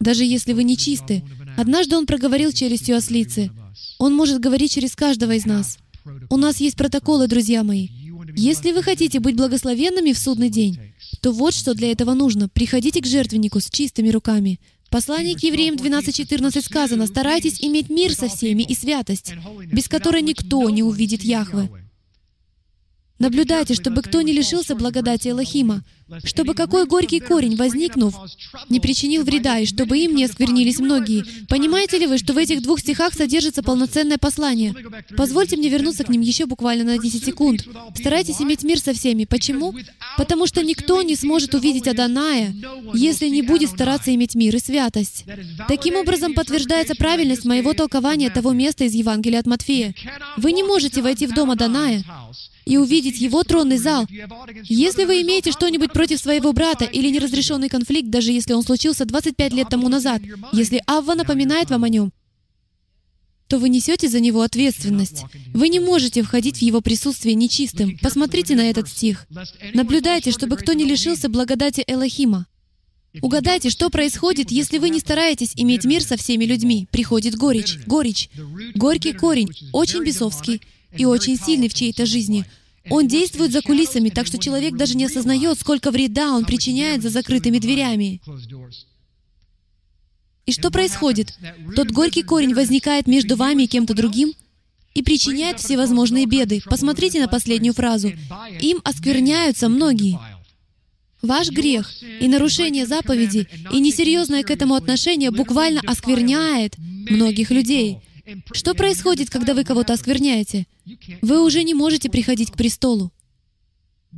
даже 0.00 0.24
если 0.24 0.52
вы 0.52 0.64
не 0.64 0.76
чисты. 0.76 1.22
Однажды 1.56 1.96
он 1.96 2.06
проговорил 2.06 2.52
челюстью 2.52 2.96
ослицы. 2.96 3.50
Он 3.98 4.14
может 4.14 4.40
говорить 4.40 4.72
через 4.72 4.96
каждого 4.96 5.32
из 5.32 5.46
нас. 5.46 5.78
У 6.30 6.36
нас 6.36 6.58
есть 6.58 6.76
протоколы, 6.76 7.28
друзья 7.28 7.62
мои. 7.62 7.88
Если 8.36 8.72
вы 8.72 8.82
хотите 8.82 9.18
быть 9.18 9.34
благословенными 9.34 10.12
в 10.12 10.18
судный 10.18 10.50
день, 10.50 10.78
то 11.22 11.32
вот 11.32 11.54
что 11.54 11.74
для 11.74 11.90
этого 11.90 12.12
нужно. 12.12 12.48
Приходите 12.48 13.00
к 13.00 13.06
жертвеннику 13.06 13.60
с 13.60 13.70
чистыми 13.70 14.10
руками. 14.10 14.60
В 14.84 14.90
послании 14.90 15.34
к 15.34 15.42
евреям 15.42 15.74
12.14 15.74 16.62
сказано, 16.62 17.06
«Старайтесь 17.06 17.60
иметь 17.60 17.88
мир 17.90 18.14
со 18.14 18.28
всеми 18.28 18.62
и 18.62 18.74
святость, 18.74 19.32
без 19.72 19.88
которой 19.88 20.22
никто 20.22 20.68
не 20.70 20.82
увидит 20.82 21.22
Яхвы». 21.22 21.85
Наблюдайте, 23.18 23.74
чтобы 23.74 24.02
кто 24.02 24.20
не 24.20 24.32
лишился 24.32 24.74
благодати 24.74 25.28
Элохима, 25.28 25.82
чтобы 26.22 26.54
какой 26.54 26.86
горький 26.86 27.18
корень, 27.18 27.56
возникнув, 27.56 28.14
не 28.68 28.78
причинил 28.78 29.24
вреда, 29.24 29.58
и 29.58 29.66
чтобы 29.66 29.98
им 29.98 30.14
не 30.14 30.24
осквернились 30.24 30.78
многие. 30.78 31.24
Понимаете 31.48 31.98
ли 31.98 32.06
вы, 32.06 32.18
что 32.18 32.34
в 32.34 32.38
этих 32.38 32.62
двух 32.62 32.80
стихах 32.80 33.14
содержится 33.14 33.62
полноценное 33.62 34.18
послание? 34.18 34.74
Позвольте 35.16 35.56
мне 35.56 35.68
вернуться 35.68 36.04
к 36.04 36.08
ним 36.10 36.20
еще 36.20 36.44
буквально 36.46 36.84
на 36.84 36.98
10 36.98 37.24
секунд. 37.24 37.66
Старайтесь 37.94 38.40
иметь 38.40 38.62
мир 38.62 38.78
со 38.78 38.92
всеми. 38.92 39.24
Почему? 39.24 39.74
Потому 40.18 40.46
что 40.46 40.62
никто 40.62 41.02
не 41.02 41.16
сможет 41.16 41.54
увидеть 41.54 41.88
Аданая, 41.88 42.54
если 42.94 43.28
не 43.28 43.42
будет 43.42 43.70
стараться 43.70 44.14
иметь 44.14 44.34
мир 44.34 44.54
и 44.54 44.58
святость. 44.60 45.24
Таким 45.68 45.96
образом 45.96 46.34
подтверждается 46.34 46.94
правильность 46.94 47.46
моего 47.46 47.72
толкования 47.72 48.30
того 48.30 48.52
места 48.52 48.84
из 48.84 48.92
Евангелия 48.92 49.40
от 49.40 49.46
Матфея. 49.46 49.94
Вы 50.36 50.52
не 50.52 50.62
можете 50.62 51.00
войти 51.02 51.26
в 51.26 51.34
дом 51.34 51.50
Аданая, 51.50 52.04
и 52.66 52.76
увидеть 52.76 53.20
его 53.20 53.44
тронный 53.44 53.78
зал. 53.78 54.06
Если 54.64 55.04
вы 55.04 55.22
имеете 55.22 55.52
что-нибудь 55.52 55.92
против 55.92 56.20
своего 56.20 56.52
брата 56.52 56.84
или 56.84 57.08
неразрешенный 57.08 57.68
конфликт, 57.68 58.10
даже 58.10 58.32
если 58.32 58.52
он 58.52 58.62
случился 58.62 59.06
25 59.06 59.52
лет 59.52 59.68
тому 59.70 59.88
назад, 59.88 60.20
если 60.52 60.82
Авва 60.86 61.14
напоминает 61.14 61.70
вам 61.70 61.84
о 61.84 61.88
нем, 61.88 62.12
то 63.48 63.58
вы 63.58 63.68
несете 63.68 64.08
за 64.08 64.18
него 64.18 64.42
ответственность. 64.42 65.22
Вы 65.54 65.68
не 65.68 65.78
можете 65.78 66.22
входить 66.22 66.58
в 66.58 66.62
его 66.62 66.80
присутствие 66.80 67.36
нечистым. 67.36 67.96
Посмотрите 68.02 68.56
на 68.56 68.68
этот 68.68 68.88
стих. 68.88 69.26
Наблюдайте, 69.72 70.32
чтобы 70.32 70.56
кто 70.56 70.72
не 70.72 70.84
лишился 70.84 71.28
благодати 71.28 71.84
Элохима. 71.86 72.46
Угадайте, 73.22 73.70
что 73.70 73.88
происходит, 73.88 74.50
если 74.50 74.78
вы 74.78 74.90
не 74.90 74.98
стараетесь 74.98 75.52
иметь 75.56 75.84
мир 75.84 76.02
со 76.02 76.16
всеми 76.16 76.44
людьми. 76.44 76.88
Приходит 76.90 77.36
горечь. 77.36 77.78
Горечь. 77.86 78.28
Горький 78.74 79.12
корень, 79.12 79.48
очень 79.72 80.02
бесовский, 80.02 80.60
и 80.98 81.04
очень 81.04 81.38
сильный 81.38 81.68
в 81.68 81.74
чьей-то 81.74 82.06
жизни. 82.06 82.44
Он 82.88 83.08
действует 83.08 83.52
за 83.52 83.62
кулисами, 83.62 84.10
так 84.10 84.26
что 84.26 84.38
человек 84.38 84.76
даже 84.76 84.96
не 84.96 85.04
осознает, 85.06 85.58
сколько 85.58 85.90
вреда 85.90 86.32
он 86.32 86.44
причиняет 86.44 87.02
за 87.02 87.10
закрытыми 87.10 87.58
дверями. 87.58 88.20
И 90.46 90.52
что 90.52 90.70
происходит? 90.70 91.34
Тот 91.74 91.90
горький 91.90 92.22
корень 92.22 92.54
возникает 92.54 93.08
между 93.08 93.36
вами 93.36 93.64
и 93.64 93.66
кем-то 93.66 93.94
другим 93.94 94.32
и 94.94 95.02
причиняет 95.02 95.58
всевозможные 95.58 96.26
беды. 96.26 96.62
Посмотрите 96.64 97.20
на 97.20 97.28
последнюю 97.28 97.74
фразу. 97.74 98.12
Им 98.60 98.80
оскверняются 98.84 99.68
многие. 99.68 100.18
Ваш 101.20 101.50
грех 101.50 101.92
и 102.20 102.28
нарушение 102.28 102.86
заповеди 102.86 103.48
и 103.72 103.80
несерьезное 103.80 104.44
к 104.44 104.50
этому 104.50 104.74
отношение 104.74 105.32
буквально 105.32 105.80
оскверняет 105.84 106.78
многих 106.78 107.50
людей. 107.50 107.98
Что 108.52 108.74
происходит, 108.74 109.30
когда 109.30 109.54
вы 109.54 109.64
кого-то 109.64 109.92
оскверняете? 109.92 110.66
Вы 111.22 111.44
уже 111.44 111.62
не 111.62 111.74
можете 111.74 112.10
приходить 112.10 112.50
к 112.50 112.56
престолу. 112.56 113.12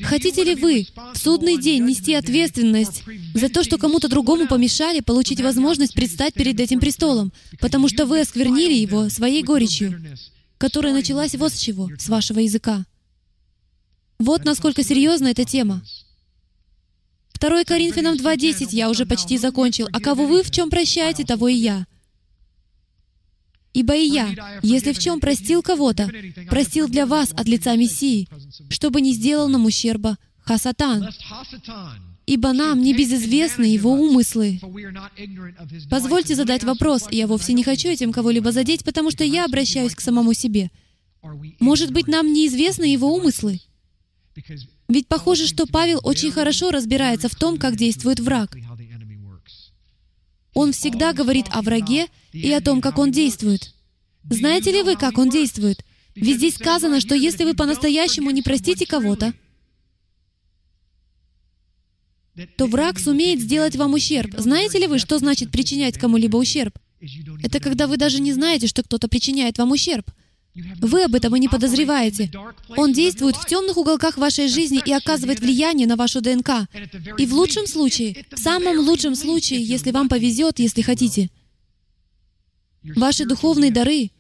Хотите 0.02 0.44
ли 0.44 0.54
вы 0.54 0.86
в 1.14 1.18
судный 1.18 1.60
день 1.60 1.84
нести 1.84 2.14
ответственность 2.14 3.02
за 3.34 3.48
то, 3.48 3.64
что 3.64 3.78
кому-то 3.78 4.08
другому 4.08 4.46
помешали 4.46 5.00
получить 5.00 5.40
возможность 5.40 5.94
предстать 5.94 6.34
перед 6.34 6.60
этим 6.60 6.78
престолом, 6.78 7.32
потому 7.60 7.88
что 7.88 8.06
вы 8.06 8.20
осквернили 8.20 8.74
его 8.74 9.08
своей 9.08 9.42
горечью, 9.42 10.00
которая 10.56 10.92
началась 10.92 11.34
вот 11.34 11.52
с 11.52 11.58
чего, 11.58 11.90
с 11.98 12.08
вашего 12.08 12.38
языка? 12.40 12.86
Вот 14.18 14.44
насколько 14.44 14.82
серьезна 14.82 15.28
эта 15.28 15.44
тема. 15.44 15.82
2 17.40 17.64
Коринфянам 17.64 18.16
2.10 18.16 18.68
я 18.72 18.90
уже 18.90 19.06
почти 19.06 19.38
закончил. 19.38 19.88
«А 19.92 20.00
кого 20.00 20.26
вы 20.26 20.42
в 20.42 20.50
чем 20.50 20.70
прощаете, 20.70 21.24
того 21.24 21.48
и 21.48 21.54
я». 21.54 21.86
Ибо 23.74 23.94
и 23.94 24.06
я, 24.06 24.60
если 24.62 24.92
в 24.92 24.98
чем 24.98 25.20
простил 25.20 25.62
кого-то, 25.62 26.10
простил 26.48 26.88
для 26.88 27.06
вас 27.06 27.32
от 27.32 27.46
лица 27.46 27.76
Мессии, 27.76 28.28
чтобы 28.70 29.00
не 29.00 29.12
сделал 29.12 29.48
нам 29.48 29.66
ущерба 29.66 30.16
Хасатан, 30.38 31.08
ибо 32.26 32.52
нам 32.52 32.80
не 32.82 32.94
безызвестны 32.94 33.64
его 33.64 33.92
умыслы. 33.92 34.60
Позвольте 35.90 36.34
задать 36.34 36.64
вопрос, 36.64 37.06
я 37.10 37.26
вовсе 37.26 37.52
не 37.52 37.62
хочу 37.62 37.88
этим 37.88 38.12
кого-либо 38.12 38.52
задеть, 38.52 38.84
потому 38.84 39.10
что 39.10 39.24
я 39.24 39.44
обращаюсь 39.44 39.94
к 39.94 40.00
самому 40.00 40.32
себе. 40.32 40.70
Может 41.60 41.92
быть, 41.92 42.06
нам 42.06 42.32
неизвестны 42.32 42.84
его 42.84 43.14
умыслы? 43.14 43.60
Ведь 44.88 45.08
похоже, 45.08 45.46
что 45.46 45.66
Павел 45.66 46.00
очень 46.02 46.30
хорошо 46.30 46.70
разбирается 46.70 47.28
в 47.28 47.34
том, 47.34 47.58
как 47.58 47.76
действует 47.76 48.20
враг. 48.20 48.56
Он 50.58 50.72
всегда 50.72 51.12
говорит 51.12 51.46
о 51.52 51.62
враге 51.62 52.08
и 52.32 52.50
о 52.50 52.60
том, 52.60 52.80
как 52.80 52.98
он 52.98 53.12
действует. 53.12 53.72
Знаете 54.28 54.72
ли 54.72 54.82
вы, 54.82 54.96
как 54.96 55.16
он 55.16 55.30
действует? 55.30 55.84
Ведь 56.16 56.38
здесь 56.38 56.56
сказано, 56.56 57.00
что 57.00 57.14
если 57.14 57.44
вы 57.44 57.54
по-настоящему 57.54 58.30
не 58.30 58.42
простите 58.42 58.84
кого-то, 58.84 59.32
то 62.56 62.66
враг 62.66 62.98
сумеет 62.98 63.40
сделать 63.40 63.76
вам 63.76 63.94
ущерб. 63.94 64.34
Знаете 64.36 64.80
ли 64.80 64.88
вы, 64.88 64.98
что 64.98 65.18
значит 65.18 65.52
причинять 65.52 65.96
кому-либо 65.96 66.36
ущерб? 66.36 66.76
Это 67.40 67.60
когда 67.60 67.86
вы 67.86 67.96
даже 67.96 68.20
не 68.20 68.32
знаете, 68.32 68.66
что 68.66 68.82
кто-то 68.82 69.06
причиняет 69.06 69.58
вам 69.58 69.70
ущерб. 69.70 70.10
Вы 70.80 71.04
об 71.04 71.14
этом 71.14 71.34
и 71.36 71.40
не 71.40 71.48
подозреваете. 71.48 72.30
Он 72.76 72.92
действует 72.92 73.36
в 73.36 73.46
темных 73.46 73.76
уголках 73.76 74.16
вашей 74.16 74.48
жизни 74.48 74.82
и 74.84 74.92
оказывает 74.92 75.40
влияние 75.40 75.86
на 75.86 75.96
вашу 75.96 76.20
ДНК. 76.20 76.68
И 77.18 77.26
в 77.26 77.34
лучшем 77.34 77.66
случае, 77.66 78.24
в 78.32 78.38
самом 78.38 78.78
лучшем 78.78 79.14
случае, 79.14 79.62
если 79.62 79.90
вам 79.90 80.08
повезет, 80.08 80.58
если 80.58 80.82
хотите, 80.82 81.30
ваши 82.96 83.24
духовные 83.24 83.70
дары 83.70 84.10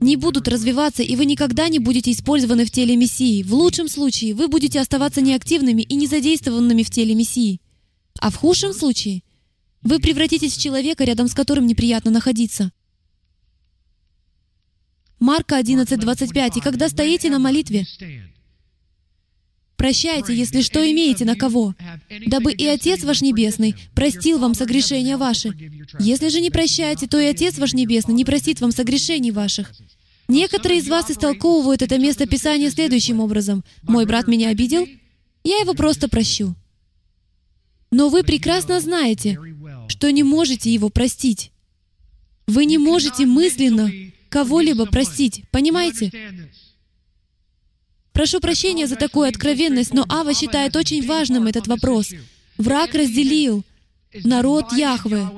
не 0.00 0.16
будут 0.16 0.48
развиваться, 0.48 1.02
и 1.02 1.16
вы 1.16 1.24
никогда 1.24 1.68
не 1.68 1.78
будете 1.78 2.10
использованы 2.10 2.64
в 2.64 2.70
теле 2.70 2.96
Мессии. 2.96 3.42
В 3.42 3.54
лучшем 3.54 3.88
случае 3.88 4.34
вы 4.34 4.48
будете 4.48 4.80
оставаться 4.80 5.20
неактивными 5.20 5.82
и 5.82 5.94
не 5.94 6.06
задействованными 6.06 6.82
в 6.82 6.90
теле 6.90 7.14
Мессии. 7.14 7.60
А 8.20 8.30
в 8.30 8.36
худшем 8.36 8.72
случае 8.72 9.22
вы 9.82 10.00
превратитесь 10.00 10.56
в 10.56 10.60
человека, 10.60 11.04
рядом 11.04 11.28
с 11.28 11.34
которым 11.34 11.66
неприятно 11.66 12.10
находиться. 12.10 12.72
Марка 15.18 15.58
11:25. 15.58 16.58
«И 16.58 16.60
когда 16.60 16.88
стоите 16.88 17.30
на 17.30 17.38
молитве, 17.38 17.86
прощайте, 19.76 20.34
если 20.34 20.62
что 20.62 20.80
имеете 20.90 21.24
на 21.24 21.36
кого, 21.36 21.74
дабы 22.26 22.52
и 22.52 22.66
Отец 22.66 23.04
ваш 23.04 23.22
Небесный 23.22 23.74
простил 23.94 24.38
вам 24.38 24.54
согрешения 24.54 25.16
ваши. 25.16 25.54
Если 25.98 26.28
же 26.28 26.40
не 26.40 26.50
прощаете, 26.50 27.06
то 27.06 27.18
и 27.18 27.26
Отец 27.26 27.58
ваш 27.58 27.72
Небесный 27.74 28.14
не 28.14 28.24
простит 28.24 28.60
вам 28.60 28.72
согрешений 28.72 29.30
ваших». 29.30 29.72
Некоторые 30.26 30.80
из 30.80 30.88
вас 30.88 31.10
истолковывают 31.10 31.82
это 31.82 31.98
место 31.98 32.26
Писания 32.26 32.70
следующим 32.70 33.20
образом. 33.20 33.62
«Мой 33.82 34.06
брат 34.06 34.26
меня 34.26 34.48
обидел, 34.48 34.86
я 35.44 35.58
его 35.58 35.74
просто 35.74 36.08
прощу». 36.08 36.54
Но 37.90 38.08
вы 38.08 38.24
прекрасно 38.24 38.80
знаете, 38.80 39.38
что 39.86 40.10
не 40.10 40.24
можете 40.24 40.72
его 40.72 40.88
простить. 40.88 41.52
Вы 42.48 42.64
не 42.64 42.76
можете 42.76 43.24
мысленно 43.24 43.88
кого-либо 44.34 44.86
простить. 44.86 45.44
Понимаете? 45.52 46.10
Прошу 48.12 48.40
прощения 48.40 48.88
за 48.88 48.96
такую 48.96 49.28
откровенность, 49.28 49.94
но 49.94 50.04
Ава 50.08 50.34
считает 50.34 50.74
очень 50.74 51.06
важным 51.06 51.46
этот 51.46 51.68
вопрос. 51.68 52.10
Враг 52.58 52.94
разделил 52.94 53.62
народ 54.24 54.72
Яхвы. 54.72 55.28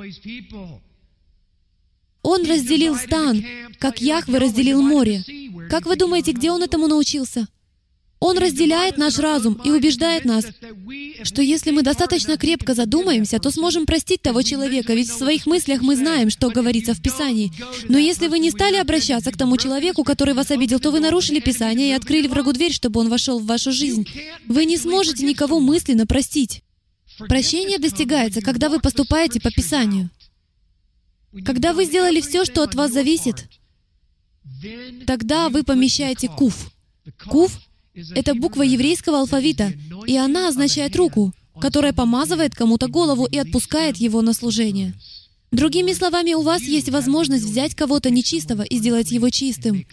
Он 2.22 2.46
разделил 2.46 2.96
стан, 2.96 3.44
как 3.78 4.00
Яхве 4.00 4.38
разделил 4.38 4.80
море. 4.80 5.22
Как 5.68 5.84
вы 5.84 5.96
думаете, 5.96 6.32
где 6.32 6.50
он 6.50 6.62
этому 6.62 6.86
научился? 6.86 7.46
Он 8.18 8.38
разделяет 8.38 8.96
наш 8.96 9.18
разум 9.18 9.60
и 9.62 9.70
убеждает 9.70 10.24
нас, 10.24 10.46
что 11.22 11.42
если 11.42 11.70
мы 11.70 11.82
достаточно 11.82 12.38
крепко 12.38 12.74
задумаемся, 12.74 13.38
то 13.38 13.50
сможем 13.50 13.84
простить 13.84 14.22
того 14.22 14.40
человека, 14.42 14.94
ведь 14.94 15.10
в 15.10 15.18
своих 15.18 15.44
мыслях 15.44 15.82
мы 15.82 15.96
знаем, 15.96 16.30
что 16.30 16.50
говорится 16.50 16.94
в 16.94 17.02
Писании. 17.02 17.52
Но 17.88 17.98
если 17.98 18.28
вы 18.28 18.38
не 18.38 18.50
стали 18.50 18.76
обращаться 18.76 19.30
к 19.32 19.36
тому 19.36 19.58
человеку, 19.58 20.02
который 20.02 20.32
вас 20.32 20.50
обидел, 20.50 20.80
то 20.80 20.90
вы 20.90 21.00
нарушили 21.00 21.40
Писание 21.40 21.90
и 21.90 21.92
открыли 21.92 22.26
врагу 22.26 22.52
дверь, 22.52 22.72
чтобы 22.72 23.00
он 23.00 23.10
вошел 23.10 23.38
в 23.38 23.46
вашу 23.46 23.70
жизнь. 23.70 24.08
Вы 24.46 24.64
не 24.64 24.78
сможете 24.78 25.26
никого 25.26 25.60
мысленно 25.60 26.06
простить. 26.06 26.62
Прощение 27.18 27.78
достигается, 27.78 28.40
когда 28.40 28.70
вы 28.70 28.80
поступаете 28.80 29.40
по 29.40 29.50
Писанию. 29.50 30.08
Когда 31.44 31.74
вы 31.74 31.84
сделали 31.84 32.22
все, 32.22 32.46
что 32.46 32.62
от 32.62 32.74
вас 32.74 32.92
зависит, 32.92 33.46
тогда 35.06 35.50
вы 35.50 35.64
помещаете 35.64 36.28
куф. 36.28 36.70
Куф 37.28 37.52
это 38.14 38.34
буква 38.34 38.62
еврейского 38.62 39.20
алфавита, 39.20 39.72
и 40.06 40.16
она 40.16 40.48
означает 40.48 40.94
руку, 40.96 41.32
которая 41.60 41.92
помазывает 41.92 42.54
кому-то 42.54 42.88
голову 42.88 43.26
и 43.26 43.38
отпускает 43.38 43.96
его 43.96 44.22
на 44.22 44.32
служение. 44.32 44.94
Другими 45.52 45.92
словами, 45.92 46.34
у 46.34 46.42
вас 46.42 46.62
есть 46.62 46.90
возможность 46.90 47.44
взять 47.44 47.74
кого-то 47.74 48.10
нечистого 48.10 48.62
и 48.62 48.76
сделать 48.78 49.10
его 49.10 49.30
чистым. 49.30 49.86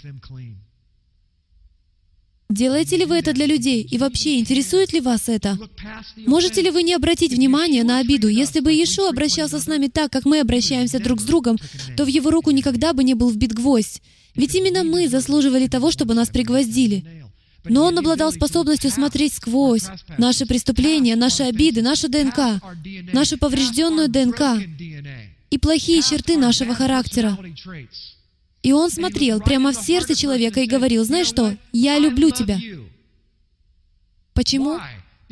Делаете 2.50 2.98
ли 2.98 3.06
вы 3.06 3.16
это 3.16 3.34
для 3.34 3.46
людей? 3.46 3.82
И 3.82 3.98
вообще, 3.98 4.40
интересует 4.40 4.94
ли 4.94 5.00
вас 5.00 5.28
это? 5.28 5.58
Можете 6.18 6.62
ли 6.62 6.70
вы 6.70 6.84
не 6.84 6.94
обратить 6.94 7.32
внимание 7.32 7.84
на 7.84 8.00
обиду? 8.00 8.28
Если 8.28 8.60
бы 8.60 8.72
Иешуа 8.72 9.10
обращался 9.10 9.60
с 9.60 9.66
нами 9.66 9.88
так, 9.88 10.12
как 10.12 10.26
мы 10.26 10.40
обращаемся 10.40 11.00
друг 11.00 11.22
с 11.22 11.24
другом, 11.24 11.58
то 11.96 12.04
в 12.04 12.08
его 12.08 12.30
руку 12.30 12.52
никогда 12.52 12.94
бы 12.94 13.04
не 13.04 13.16
был 13.16 13.30
вбит 13.30 13.54
гвоздь. 13.54 14.02
Ведь 14.36 14.54
именно 14.56 14.84
мы 14.84 15.08
заслуживали 15.08 15.68
того, 15.68 15.92
чтобы 15.92 16.14
нас 16.14 16.30
пригвоздили. 16.30 17.23
Но 17.66 17.86
он 17.86 17.98
обладал 17.98 18.32
способностью 18.32 18.92
смотреть 18.92 19.34
сквозь 19.34 19.86
наши 20.18 20.46
преступления, 20.46 21.16
наши 21.16 21.44
обиды, 21.44 21.82
нашу 21.82 22.10
ДНК, 22.10 22.62
нашу 23.14 23.38
поврежденную 23.38 24.10
ДНК 24.10 24.42
и 25.50 25.58
плохие 25.58 26.02
черты 26.02 26.38
нашего 26.38 26.76
характера. 26.76 27.38
И 28.64 28.72
он 28.72 28.90
смотрел 28.90 29.42
прямо 29.42 29.72
в 29.72 29.76
сердце 29.76 30.16
человека 30.16 30.62
и 30.62 30.68
говорил, 30.68 31.04
знаешь 31.04 31.28
что, 31.28 31.56
я 31.74 32.00
люблю 32.00 32.32
тебя. 32.32 32.60
Почему? 34.34 34.80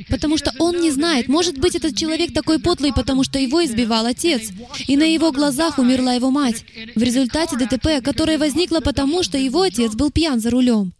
Потому 0.09 0.37
что 0.37 0.53
он 0.57 0.79
не 0.79 0.91
знает, 0.91 1.27
может 1.27 1.57
быть, 1.57 1.75
этот 1.75 1.95
человек 1.95 2.33
такой 2.33 2.59
подлый, 2.59 2.93
потому 2.93 3.23
что 3.23 3.39
его 3.39 3.63
избивал 3.63 4.05
отец, 4.05 4.49
и 4.87 4.97
на 4.97 5.03
его 5.03 5.31
глазах 5.31 5.77
умерла 5.77 6.13
его 6.13 6.31
мать. 6.31 6.65
В 6.95 7.01
результате 7.03 7.57
ДТП, 7.57 8.03
которое 8.03 8.37
возникло 8.37 8.79
потому, 8.79 9.23
что 9.23 9.37
его 9.37 9.61
отец 9.61 9.93
был 9.93 10.11
пьян 10.11 10.39
за 10.39 10.49
рулем. 10.49 10.93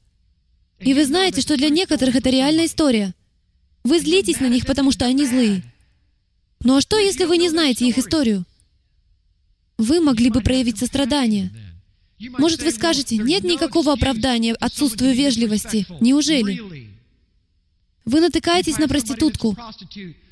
И 0.82 0.94
вы 0.94 1.06
знаете, 1.06 1.42
что 1.42 1.58
для 1.58 1.70
некоторых 1.70 2.16
это 2.16 2.30
реальная 2.30 2.66
история. 2.66 3.14
Вы 3.84 4.00
злитесь 4.00 4.40
на 4.40 4.48
них, 4.48 4.66
потому 4.66 4.92
что 4.92 5.06
они 5.06 5.26
злые. 5.26 5.64
Ну 6.64 6.78
а 6.78 6.82
что, 6.82 6.98
если 7.00 7.26
вы 7.26 7.38
не 7.38 7.50
знаете 7.50 7.88
их 7.88 7.98
историю? 7.98 8.46
Вы 9.78 10.00
могли 10.00 10.30
бы 10.30 10.42
проявить 10.42 10.78
сострадание. 10.78 11.52
Может, 12.20 12.62
вы 12.62 12.72
скажете, 12.72 13.18
нет 13.18 13.44
никакого 13.44 13.94
оправдания 13.94 14.54
отсутствию 14.54 15.16
вежливости. 15.16 15.88
Неужели? 16.00 16.92
Вы 18.06 18.20
натыкаетесь 18.20 18.80
на 18.80 18.88
проститутку, 18.88 19.56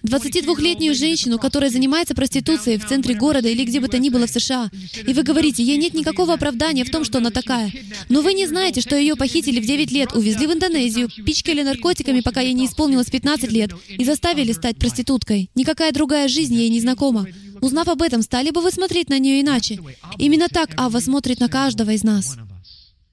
22-летнюю 0.04 0.96
женщину, 0.96 1.38
которая 1.38 1.70
занимается 1.70 2.16
проституцией 2.16 2.80
в 2.80 2.88
центре 2.88 3.14
города 3.14 3.48
или 3.48 3.64
где 3.64 3.80
бы 3.80 3.88
то 3.88 4.00
ни 4.00 4.10
было 4.10 4.26
в 4.26 4.30
США. 4.32 4.72
И 5.06 5.14
вы 5.14 5.24
говорите, 5.24 5.62
ей 5.62 5.78
нет 5.78 5.94
никакого 5.94 6.34
оправдания 6.34 6.84
в 6.84 6.90
том, 6.90 7.04
что 7.04 7.20
она 7.20 7.30
такая. 7.30 7.72
Но 8.08 8.22
вы 8.22 8.34
не 8.34 8.48
знаете, 8.48 8.82
что 8.82 8.96
ее 8.96 9.16
похитили 9.16 9.60
в 9.60 9.66
9 9.66 9.92
лет, 9.92 10.14
увезли 10.14 10.48
в 10.48 10.54
Индонезию, 10.54 11.10
пичкали 11.10 11.62
наркотиками, 11.62 12.22
пока 12.22 12.42
ей 12.42 12.54
не 12.54 12.66
исполнилось 12.66 13.10
15 13.10 13.52
лет, 13.52 13.72
и 13.88 14.04
заставили 14.04 14.52
стать 14.52 14.78
проституткой. 14.78 15.52
Никакая 15.54 15.92
другая 15.92 16.28
жизнь 16.28 16.56
ей 16.56 16.70
не 16.70 16.80
знакома. 16.80 17.28
Узнав 17.62 17.88
об 17.88 18.02
этом, 18.02 18.22
стали 18.22 18.50
бы 18.52 18.62
вы 18.62 18.72
смотреть 18.72 19.10
на 19.10 19.20
нее 19.20 19.42
иначе? 19.42 19.80
Именно 20.18 20.48
так 20.48 20.72
Ава 20.78 21.00
смотрит 21.00 21.40
на 21.40 21.50
каждого 21.50 21.92
из 21.92 22.04
нас. 22.04 22.38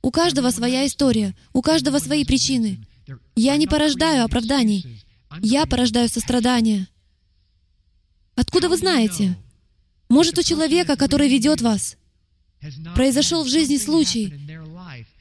У 0.03 0.11
каждого 0.11 0.51
своя 0.51 0.87
история, 0.87 1.35
у 1.53 1.63
каждого 1.63 1.99
свои 1.99 2.25
причины. 2.25 2.79
Я 3.35 3.57
не 3.57 3.67
порождаю 3.67 4.25
оправданий. 4.25 5.05
Я 5.43 5.67
порождаю 5.67 6.09
сострадание. 6.09 6.89
Откуда 8.35 8.69
вы 8.69 8.77
знаете? 8.77 9.37
Может, 10.09 10.39
у 10.39 10.43
человека, 10.43 10.97
который 10.97 11.29
ведет 11.29 11.61
вас, 11.61 11.97
произошел 12.95 13.45
в 13.45 13.49
жизни 13.49 13.77
случай, 13.77 14.33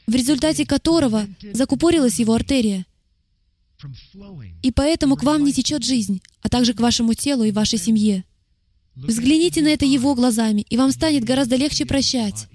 в 0.05 0.13
результате 0.13 0.65
которого 0.65 1.27
закупорилась 1.53 2.19
его 2.19 2.33
артерия, 2.33 2.85
и 4.61 4.71
поэтому 4.71 5.15
к 5.15 5.23
вам 5.23 5.43
не 5.43 5.53
течет 5.53 5.83
жизнь, 5.83 6.21
а 6.41 6.49
также 6.49 6.73
к 6.73 6.79
вашему 6.79 7.13
телу 7.13 7.43
и 7.43 7.51
вашей 7.51 7.77
семье. 7.77 8.23
Взгляните 8.95 9.61
на 9.61 9.67
это 9.67 9.85
его 9.85 10.15
глазами, 10.15 10.65
и 10.69 10.77
вам 10.77 10.91
станет 10.91 11.25
гораздо 11.25 11.57
легче 11.57 11.85
прощать. 11.85 12.47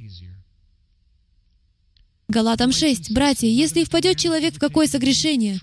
Галатам 2.31 2.71
6. 2.71 3.11
Братья, 3.11 3.49
если 3.49 3.83
впадет 3.83 4.17
человек 4.17 4.55
в 4.55 4.61
какое 4.61 4.87
согрешение, 4.87 5.59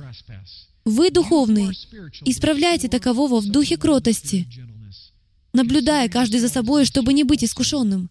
вы 0.84 1.12
духовные, 1.12 1.72
исправляйте 2.26 2.90
такового 2.90 3.40
в 3.40 3.48
духе 3.48 3.78
кротости, 3.78 4.48
наблюдая 5.54 6.10
каждый 6.10 6.42
за 6.42 6.50
собой, 6.50 6.84
чтобы 6.84 7.14
не 7.14 7.24
быть 7.24 7.44
искушенным. 7.44 8.10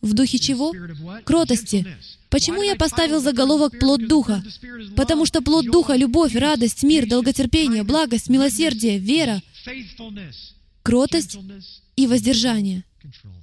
В 0.00 0.12
духе 0.12 0.38
чего? 0.38 0.72
Кротости. 1.24 1.86
Почему 2.30 2.62
я 2.62 2.74
поставил 2.74 3.20
заголовок 3.20 3.78
«Плод 3.78 4.08
Духа»? 4.08 4.44
Потому 4.96 5.24
что 5.24 5.40
плод 5.40 5.66
Духа— 5.66 5.94
любовь, 5.96 6.34
радость, 6.34 6.82
мир, 6.82 7.08
долготерпение, 7.08 7.84
благость, 7.84 8.28
милосердие, 8.28 8.98
вера, 8.98 9.40
кротость 10.82 11.38
и 11.96 12.06
воздержание. 12.06 12.84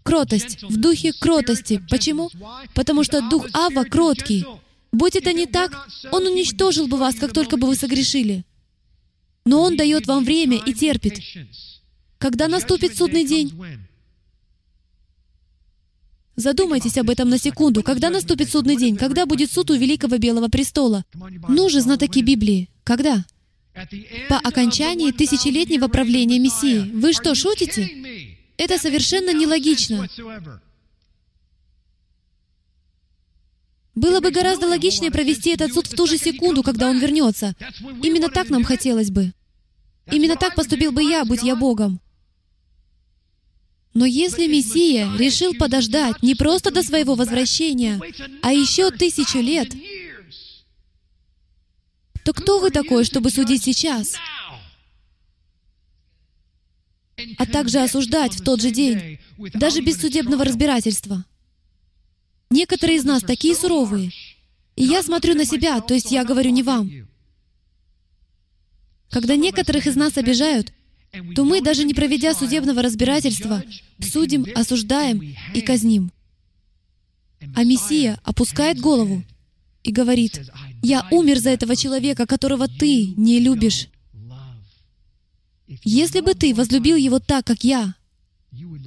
Кротость. 0.04 0.64
В 0.64 0.78
духе 0.78 1.14
кротости. 1.14 1.82
Почему? 1.90 2.30
Потому 2.74 3.04
что 3.04 3.22
дух 3.30 3.48
Ава 3.54 3.84
кроткий. 3.84 4.46
Будь 4.92 5.16
это 5.16 5.34
не 5.34 5.46
так, 5.46 5.88
он 6.12 6.26
уничтожил 6.26 6.88
бы 6.88 6.98
вас, 6.98 7.16
как 7.16 7.34
только 7.34 7.58
бы 7.58 7.68
вы 7.68 7.76
согрешили. 7.76 8.46
Но 9.46 9.62
он 9.62 9.78
дает 9.78 10.08
вам 10.08 10.24
время 10.24 10.58
и 10.66 10.74
терпит. 10.74 11.20
Когда 12.18 12.48
наступит 12.48 12.96
судный 12.98 13.26
день? 13.26 13.54
Задумайтесь 16.36 16.98
об 16.98 17.10
этом 17.10 17.30
на 17.30 17.38
секунду. 17.38 17.84
Когда 17.84 18.10
наступит 18.10 18.50
судный 18.50 18.78
день? 18.78 18.98
Когда 18.98 19.26
будет 19.26 19.52
суд 19.52 19.72
у 19.72 19.76
Великого 19.76 20.18
Белого 20.18 20.48
Престола? 20.48 21.06
Ну 21.48 21.70
же, 21.70 21.82
знатоки 21.82 22.20
Библии. 22.20 22.70
Когда? 22.84 23.26
По 24.30 24.38
окончании 24.38 25.12
тысячелетнего 25.12 25.88
правления 25.88 26.40
Мессии. 26.40 26.90
Вы 26.92 27.14
что, 27.14 27.36
шутите? 27.36 28.15
Это 28.58 28.78
совершенно 28.78 29.34
нелогично. 29.34 30.08
Было 33.96 34.20
бы 34.20 34.32
гораздо 34.32 34.68
логичнее 34.68 35.12
провести 35.12 35.52
этот 35.52 35.74
суд 35.74 35.88
в 35.88 35.96
ту 35.96 36.06
же 36.06 36.18
секунду, 36.18 36.64
когда 36.64 36.90
он 36.90 37.00
вернется. 37.00 37.56
Именно 38.04 38.30
так 38.30 38.50
нам 38.50 38.64
хотелось 38.64 39.10
бы. 39.10 39.34
Именно 40.12 40.36
так 40.36 40.56
поступил 40.56 40.92
бы 40.92 41.02
я, 41.02 41.26
будь 41.26 41.44
я 41.44 41.56
Богом. 41.56 42.00
Но 43.94 44.06
если 44.06 44.48
Мессия 44.48 45.10
решил 45.18 45.54
подождать 45.54 46.22
не 46.22 46.36
просто 46.36 46.70
до 46.70 46.84
своего 46.84 47.16
возвращения, 47.16 48.00
а 48.42 48.52
еще 48.52 48.92
тысячу 48.92 49.40
лет, 49.40 49.74
то 52.26 52.34
кто 52.34 52.60
вы 52.60 52.72
такой, 52.72 53.06
чтобы 53.06 53.30
судить 53.30 53.64
сейчас? 53.64 54.16
А 57.38 57.46
также 57.46 57.80
осуждать 57.80 58.36
в 58.36 58.44
тот 58.44 58.62
же 58.62 58.72
день, 58.72 59.20
даже 59.54 59.82
без 59.82 60.00
судебного 60.00 60.44
разбирательства. 60.44 61.26
Некоторые 62.50 62.98
из 62.98 63.04
нас 63.04 63.24
такие 63.24 63.56
суровые. 63.56 64.12
И 64.76 64.84
я 64.84 65.02
смотрю 65.02 65.36
на 65.36 65.46
себя, 65.46 65.80
то 65.82 65.94
есть 65.94 66.12
я 66.12 66.26
говорю 66.26 66.52
не 66.52 66.64
вам. 66.64 66.90
Когда 69.10 69.36
некоторых 69.36 69.88
из 69.88 69.96
нас 69.96 70.18
обижают, 70.18 70.74
то 71.36 71.46
мы, 71.46 71.62
даже 71.62 71.86
не 71.86 71.94
проведя 71.94 72.34
судебного 72.34 72.82
разбирательства, 72.82 73.64
судим, 74.02 74.46
осуждаем 74.54 75.36
и 75.54 75.62
казним. 75.62 76.12
А 77.56 77.64
Мессия 77.64 78.20
опускает 78.24 78.80
голову 78.80 79.24
и 79.84 79.92
говорит, 79.92 80.42
«Я 80.82 81.08
умер 81.12 81.40
за 81.40 81.52
этого 81.52 81.76
человека, 81.76 82.26
которого 82.26 82.68
ты 82.68 83.14
не 83.16 83.40
любишь. 83.40 83.88
Если 85.84 86.22
бы 86.22 86.34
ты 86.34 86.54
возлюбил 86.54 86.96
его 86.96 87.20
так, 87.20 87.46
как 87.46 87.64
я, 87.64 87.96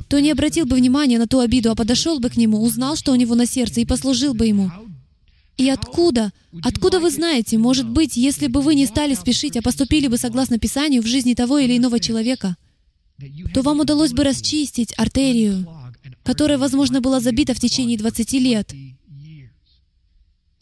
то 0.08 0.20
не 0.20 0.30
обратил 0.30 0.64
бы 0.66 0.76
внимания 0.76 1.18
на 1.18 1.26
ту 1.26 1.40
обиду, 1.40 1.70
а 1.70 1.74
подошел 1.74 2.20
бы 2.20 2.30
к 2.30 2.36
нему, 2.36 2.62
узнал, 2.62 2.96
что 2.96 3.12
у 3.12 3.16
него 3.16 3.34
на 3.34 3.46
сердце, 3.46 3.80
и 3.80 3.86
послужил 3.86 4.34
бы 4.34 4.46
ему. 4.46 4.70
И 5.56 5.68
откуда? 5.68 6.32
Откуда 6.62 7.00
вы 7.00 7.10
знаете, 7.10 7.58
может 7.58 7.88
быть, 7.88 8.16
если 8.16 8.46
бы 8.46 8.62
вы 8.62 8.76
не 8.76 8.86
стали 8.86 9.14
спешить, 9.14 9.56
а 9.56 9.62
поступили 9.62 10.06
бы 10.06 10.16
согласно 10.16 10.58
Писанию 10.58 11.02
в 11.02 11.06
жизни 11.06 11.34
того 11.34 11.58
или 11.58 11.76
иного 11.76 11.98
человека, 11.98 12.56
то 13.52 13.62
вам 13.62 13.80
удалось 13.80 14.12
бы 14.12 14.22
расчистить 14.22 14.94
артерию, 14.96 15.66
которая, 16.22 16.58
возможно, 16.58 17.00
была 17.00 17.18
забита 17.18 17.54
в 17.54 17.60
течение 17.60 17.98
20 17.98 18.32
лет. 18.34 18.72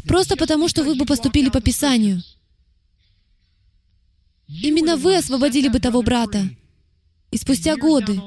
Просто 0.07 0.37
потому, 0.37 0.69
что 0.69 0.83
вы 0.83 0.95
бы 0.95 1.05
поступили 1.05 1.51
по 1.51 1.61
Писанию. 1.61 2.23
Именно 4.49 4.97
вы 4.97 5.17
освободили 5.17 5.69
бы 5.69 5.81
того 5.81 6.03
брата. 6.03 6.49
И 7.31 7.37
спустя 7.39 7.77
годы 7.77 8.21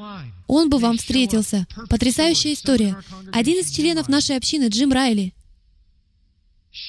он 0.47 0.69
бы 0.69 0.77
вам 0.77 0.97
встретился. 0.97 1.67
Потрясающая 1.89 2.53
история. 2.53 2.97
Один 3.31 3.59
из 3.59 3.71
членов 3.71 4.09
нашей 4.09 4.35
общины, 4.35 4.67
Джим 4.67 4.91
Райли, 4.91 5.33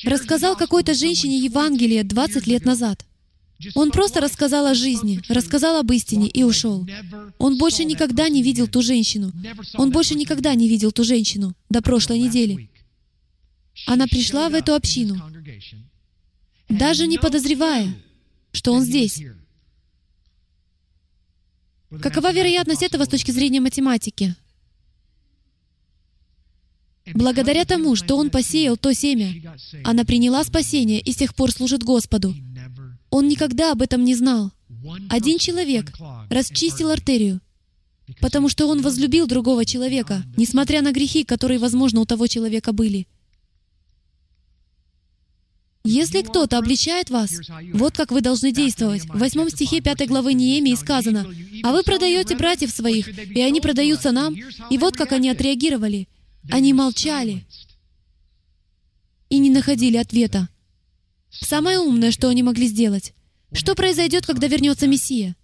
рассказал 0.05 0.57
какой-то 0.57 0.95
женщине 0.95 1.39
Евангелие 1.39 2.03
20 2.03 2.47
лет 2.47 2.65
назад. 2.65 3.05
Он 3.75 3.91
просто 3.91 4.21
рассказал 4.21 4.67
о 4.67 4.75
жизни, 4.75 5.21
рассказал 5.29 5.77
об 5.77 5.93
истине 5.93 6.29
и 6.29 6.43
ушел. 6.43 6.87
Он 7.39 7.59
больше 7.59 7.85
никогда 7.85 8.29
не 8.29 8.43
видел 8.43 8.67
ту 8.67 8.81
женщину. 8.81 9.33
Он 9.75 9.91
больше 9.91 10.15
никогда 10.15 10.55
не 10.55 10.69
видел 10.69 10.93
ту 10.93 11.05
женщину 11.05 11.55
до 11.69 11.83
прошлой 11.83 12.19
недели. 12.19 12.71
Она 13.87 14.07
пришла 14.07 14.49
в 14.49 14.55
эту 14.55 14.75
общину, 14.75 15.21
даже 16.69 17.07
не 17.07 17.19
подозревая, 17.19 17.95
что 18.53 18.73
он 18.73 18.83
здесь. 18.83 19.23
Какова 22.03 22.33
вероятность 22.33 22.83
этого 22.83 23.05
с 23.05 23.09
точки 23.09 23.31
зрения 23.33 23.61
математики? 23.61 24.37
Благодаря 27.15 27.65
тому, 27.65 27.97
что 27.97 28.17
он 28.17 28.31
посеял 28.31 28.77
то 28.77 28.93
семя, 28.95 29.35
она 29.85 30.05
приняла 30.05 30.45
спасение 30.45 31.01
и 31.01 31.13
с 31.13 31.17
тех 31.17 31.35
пор 31.35 31.51
служит 31.51 31.83
Господу. 31.83 32.35
Он 33.11 33.27
никогда 33.27 33.73
об 33.73 33.83
этом 33.83 34.05
не 34.05 34.15
знал. 34.15 34.53
Один 35.09 35.39
человек 35.39 35.93
расчистил 36.29 36.91
артерию, 36.91 37.41
потому 38.21 38.49
что 38.49 38.69
он 38.69 38.83
возлюбил 38.83 39.27
другого 39.27 39.65
человека, 39.65 40.23
несмотря 40.37 40.83
на 40.83 40.93
грехи, 40.93 41.25
которые, 41.25 41.59
возможно, 41.59 42.01
у 42.01 42.07
того 42.07 42.29
человека 42.29 42.73
были. 42.73 43.09
Если 45.83 46.23
кто-то 46.23 46.59
обличает 46.59 47.11
вас, 47.11 47.41
вот 47.73 47.97
как 47.97 48.13
вы 48.13 48.21
должны 48.21 48.53
действовать. 48.53 49.05
В 49.07 49.19
восьмом 49.19 49.49
стихе 49.49 49.81
пятой 49.81 50.07
главы 50.07 50.35
Неемии 50.35 50.75
сказано, 50.75 51.27
«А 51.63 51.73
вы 51.73 51.83
продаете 51.83 52.37
братьев 52.37 52.71
своих, 52.71 53.09
и 53.09 53.41
они 53.41 53.61
продаются 53.61 54.13
нам». 54.13 54.35
И 54.71 54.79
вот 54.79 54.97
как 54.97 55.13
они 55.13 55.31
отреагировали— 55.31 56.09
они 56.49 56.73
молчали 56.73 57.45
и 59.29 59.39
не 59.39 59.51
находили 59.51 59.97
ответа. 59.97 60.49
Самое 61.31 61.79
умное, 61.79 62.11
что 62.11 62.29
они 62.29 62.43
могли 62.43 62.67
сделать. 62.67 63.15
Что 63.53 63.75
произойдет, 63.75 64.27
когда 64.27 64.47
вернется 64.49 64.87
Мессия? 64.87 65.37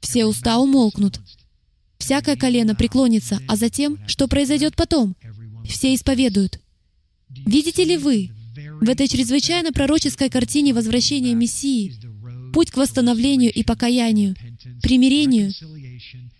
Все 0.00 0.24
уста 0.26 0.58
умолкнут. 0.58 1.20
Всякое 1.98 2.36
колено 2.36 2.74
преклонится, 2.74 3.40
а 3.48 3.56
затем, 3.56 3.98
что 4.06 4.28
произойдет 4.28 4.76
потом? 4.76 5.16
Все 5.66 5.94
исповедуют. 5.94 6.60
Видите 7.28 7.84
ли 7.84 7.96
вы 7.96 8.30
в 8.80 8.88
этой 8.88 9.08
чрезвычайно 9.08 9.72
пророческой 9.72 10.30
картине 10.30 10.72
возвращения 10.74 11.34
Мессии 11.34 11.94
путь 12.52 12.70
к 12.70 12.76
восстановлению 12.76 13.52
и 13.52 13.64
покаянию, 13.64 14.36
примирению 14.82 15.52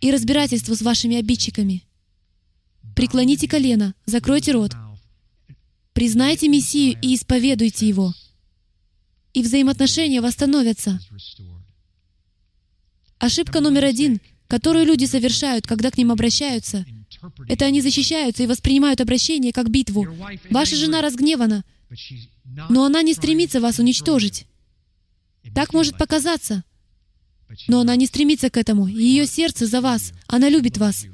и 0.01 0.11
разбирательству 0.11 0.75
с 0.77 0.83
вашими 0.83 1.17
обидчиками. 1.17 1.83
Преклоните 2.95 3.49
колено, 3.49 3.95
закройте 4.07 4.53
рот, 4.53 4.73
признайте 5.93 6.49
Мессию 6.49 6.97
и 7.03 7.17
исповедуйте 7.17 7.89
Его, 7.89 8.15
и 9.33 9.43
взаимоотношения 9.43 10.21
восстановятся. 10.21 11.01
Ошибка 13.19 13.61
номер 13.61 13.85
один, 13.85 14.21
которую 14.47 14.85
люди 14.85 15.07
совершают, 15.07 15.67
когда 15.67 15.91
к 15.91 15.99
ним 15.99 16.13
обращаются, 16.13 16.85
это 17.49 17.67
они 17.67 17.81
защищаются 17.81 18.43
и 18.43 18.47
воспринимают 18.47 19.01
обращение 19.01 19.53
как 19.53 19.71
битву. 19.71 20.07
Ваша 20.51 20.77
жена 20.77 21.01
разгневана, 21.01 21.65
но 22.69 22.85
она 22.85 23.03
не 23.03 23.15
стремится 23.15 23.61
вас 23.61 23.79
уничтожить. 23.79 24.47
Так 25.55 25.73
может 25.73 25.99
показаться. 25.99 26.65
Но 27.69 27.81
она 27.81 27.97
не 27.97 28.07
стремится 28.07 28.51
к 28.51 28.57
этому. 28.57 28.87
Ее 28.87 29.27
сердце 29.27 29.67
за 29.67 29.81
вас. 29.81 30.13
Она 30.27 30.49
любит 30.49 30.79
вас. 30.79 31.07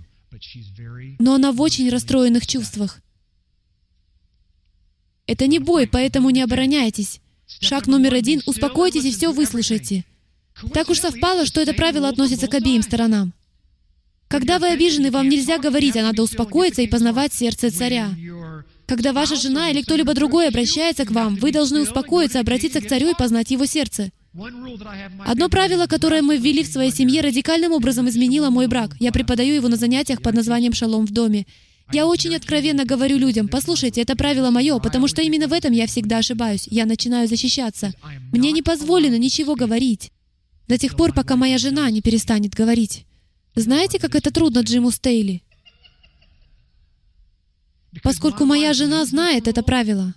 Но 1.18 1.34
она 1.34 1.52
в 1.52 1.60
очень 1.60 1.90
расстроенных 1.90 2.46
чувствах. 2.46 3.00
Это 5.26 5.46
не 5.46 5.58
бой, 5.58 5.86
поэтому 5.86 6.30
не 6.30 6.42
обороняйтесь. 6.42 7.20
Шаг 7.46 7.86
номер 7.86 8.14
один— 8.14 8.42
успокойтесь 8.46 9.04
и 9.04 9.12
все 9.12 9.32
выслушайте. 9.32 10.04
Так 10.72 10.88
уж 10.88 10.98
совпало, 10.98 11.46
что 11.46 11.60
это 11.60 11.72
правило 11.72 12.08
относится 12.08 12.46
к 12.46 12.54
обеим 12.54 12.82
сторонам. 12.82 13.32
Когда 14.30 14.60
вы 14.60 14.68
обижены, 14.68 15.10
вам 15.10 15.28
нельзя 15.28 15.58
говорить, 15.58 15.96
а 15.96 16.02
надо 16.02 16.22
успокоиться 16.22 16.82
и 16.82 16.86
познавать 16.86 17.34
сердце 17.34 17.68
царя. 17.72 18.10
Когда 18.86 19.12
ваша 19.12 19.34
жена 19.34 19.70
или 19.70 19.82
кто-либо 19.82 20.14
другой 20.14 20.46
обращается 20.46 21.04
к 21.04 21.10
вам, 21.10 21.34
вы 21.34 21.50
должны 21.50 21.80
успокоиться, 21.80 22.38
обратиться 22.38 22.80
к 22.80 22.86
царю 22.86 23.10
и 23.10 23.18
познать 23.18 23.50
его 23.50 23.66
сердце. 23.66 24.12
Одно 25.26 25.48
правило, 25.48 25.86
которое 25.86 26.22
мы 26.22 26.36
ввели 26.36 26.62
в 26.62 26.68
своей 26.68 26.92
семье, 26.92 27.22
радикальным 27.22 27.72
образом 27.72 28.08
изменило 28.08 28.50
мой 28.50 28.68
брак. 28.68 28.94
Я 29.00 29.10
преподаю 29.10 29.52
его 29.52 29.66
на 29.66 29.76
занятиях 29.76 30.22
под 30.22 30.36
названием 30.36 30.74
«Шалом 30.74 31.06
в 31.06 31.10
доме». 31.10 31.44
Я 31.92 32.06
очень 32.06 32.36
откровенно 32.36 32.84
говорю 32.84 33.18
людям, 33.18 33.48
послушайте, 33.48 34.00
это 34.00 34.14
правило 34.14 34.52
мое, 34.52 34.78
потому 34.78 35.08
что 35.08 35.22
именно 35.22 35.48
в 35.48 35.52
этом 35.52 35.72
я 35.72 35.88
всегда 35.88 36.18
ошибаюсь. 36.18 36.68
Я 36.70 36.86
начинаю 36.86 37.26
защищаться. 37.26 37.92
Мне 38.30 38.52
не 38.52 38.62
позволено 38.62 39.18
ничего 39.18 39.56
говорить. 39.56 40.12
До 40.68 40.78
тех 40.78 40.96
пор, 40.96 41.12
пока 41.12 41.34
моя 41.34 41.58
жена 41.58 41.90
не 41.90 42.00
перестанет 42.00 42.54
говорить. 42.54 43.06
Знаете, 43.54 43.98
как 43.98 44.14
это 44.14 44.30
трудно 44.30 44.60
Джиму 44.60 44.90
Стейли? 44.90 45.42
Поскольку 48.02 48.44
моя 48.44 48.72
жена 48.72 49.04
знает 49.04 49.48
это 49.48 49.62
правило. 49.62 50.14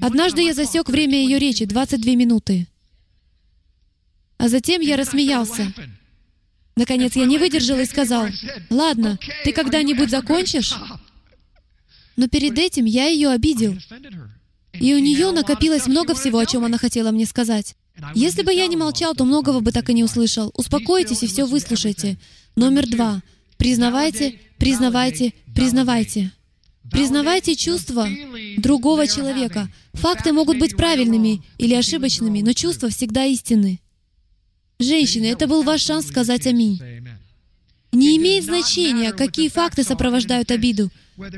Однажды 0.00 0.42
я 0.42 0.54
засек 0.54 0.88
время 0.88 1.18
ее 1.20 1.38
речи, 1.38 1.64
22 1.64 2.14
минуты. 2.14 2.66
А 4.36 4.48
затем 4.48 4.80
я 4.80 4.96
рассмеялся. 4.96 5.72
Наконец 6.76 7.16
я 7.16 7.24
не 7.24 7.38
выдержал 7.38 7.78
и 7.80 7.84
сказал, 7.86 8.28
«Ладно, 8.70 9.18
ты 9.44 9.52
когда-нибудь 9.52 10.10
закончишь?» 10.10 10.74
Но 12.16 12.28
перед 12.28 12.56
этим 12.58 12.84
я 12.84 13.06
ее 13.06 13.30
обидел. 13.30 13.76
И 14.72 14.94
у 14.94 14.98
нее 14.98 15.32
накопилось 15.32 15.86
много 15.86 16.14
всего, 16.14 16.38
о 16.38 16.46
чем 16.46 16.64
она 16.64 16.78
хотела 16.78 17.10
мне 17.10 17.26
сказать. 17.26 17.74
Если 18.14 18.42
бы 18.42 18.52
я 18.52 18.66
не 18.68 18.76
молчал, 18.76 19.14
то 19.14 19.24
многого 19.24 19.60
бы 19.60 19.72
так 19.72 19.90
и 19.90 19.94
не 19.94 20.04
услышал. 20.04 20.52
Успокойтесь 20.54 21.22
и 21.22 21.26
все 21.26 21.46
выслушайте. 21.46 22.16
Номер 22.58 22.88
два. 22.88 23.22
Признавайте, 23.56 24.40
признавайте, 24.58 25.32
признавайте. 25.54 26.32
Признавайте 26.90 27.54
чувства 27.54 28.08
другого 28.56 29.06
человека. 29.06 29.68
Факты 29.92 30.32
могут 30.32 30.58
быть 30.58 30.76
правильными 30.76 31.40
или 31.58 31.74
ошибочными, 31.74 32.40
но 32.40 32.52
чувства 32.54 32.88
всегда 32.88 33.26
истинны. 33.26 33.78
Женщины, 34.80 35.26
это 35.26 35.46
был 35.46 35.62
ваш 35.62 35.82
шанс 35.82 36.08
сказать 36.08 36.48
«Аминь». 36.48 36.80
Не 37.92 38.16
имеет 38.16 38.44
значения, 38.44 39.12
какие 39.12 39.48
факты 39.48 39.84
сопровождают 39.84 40.50
обиду. 40.50 40.90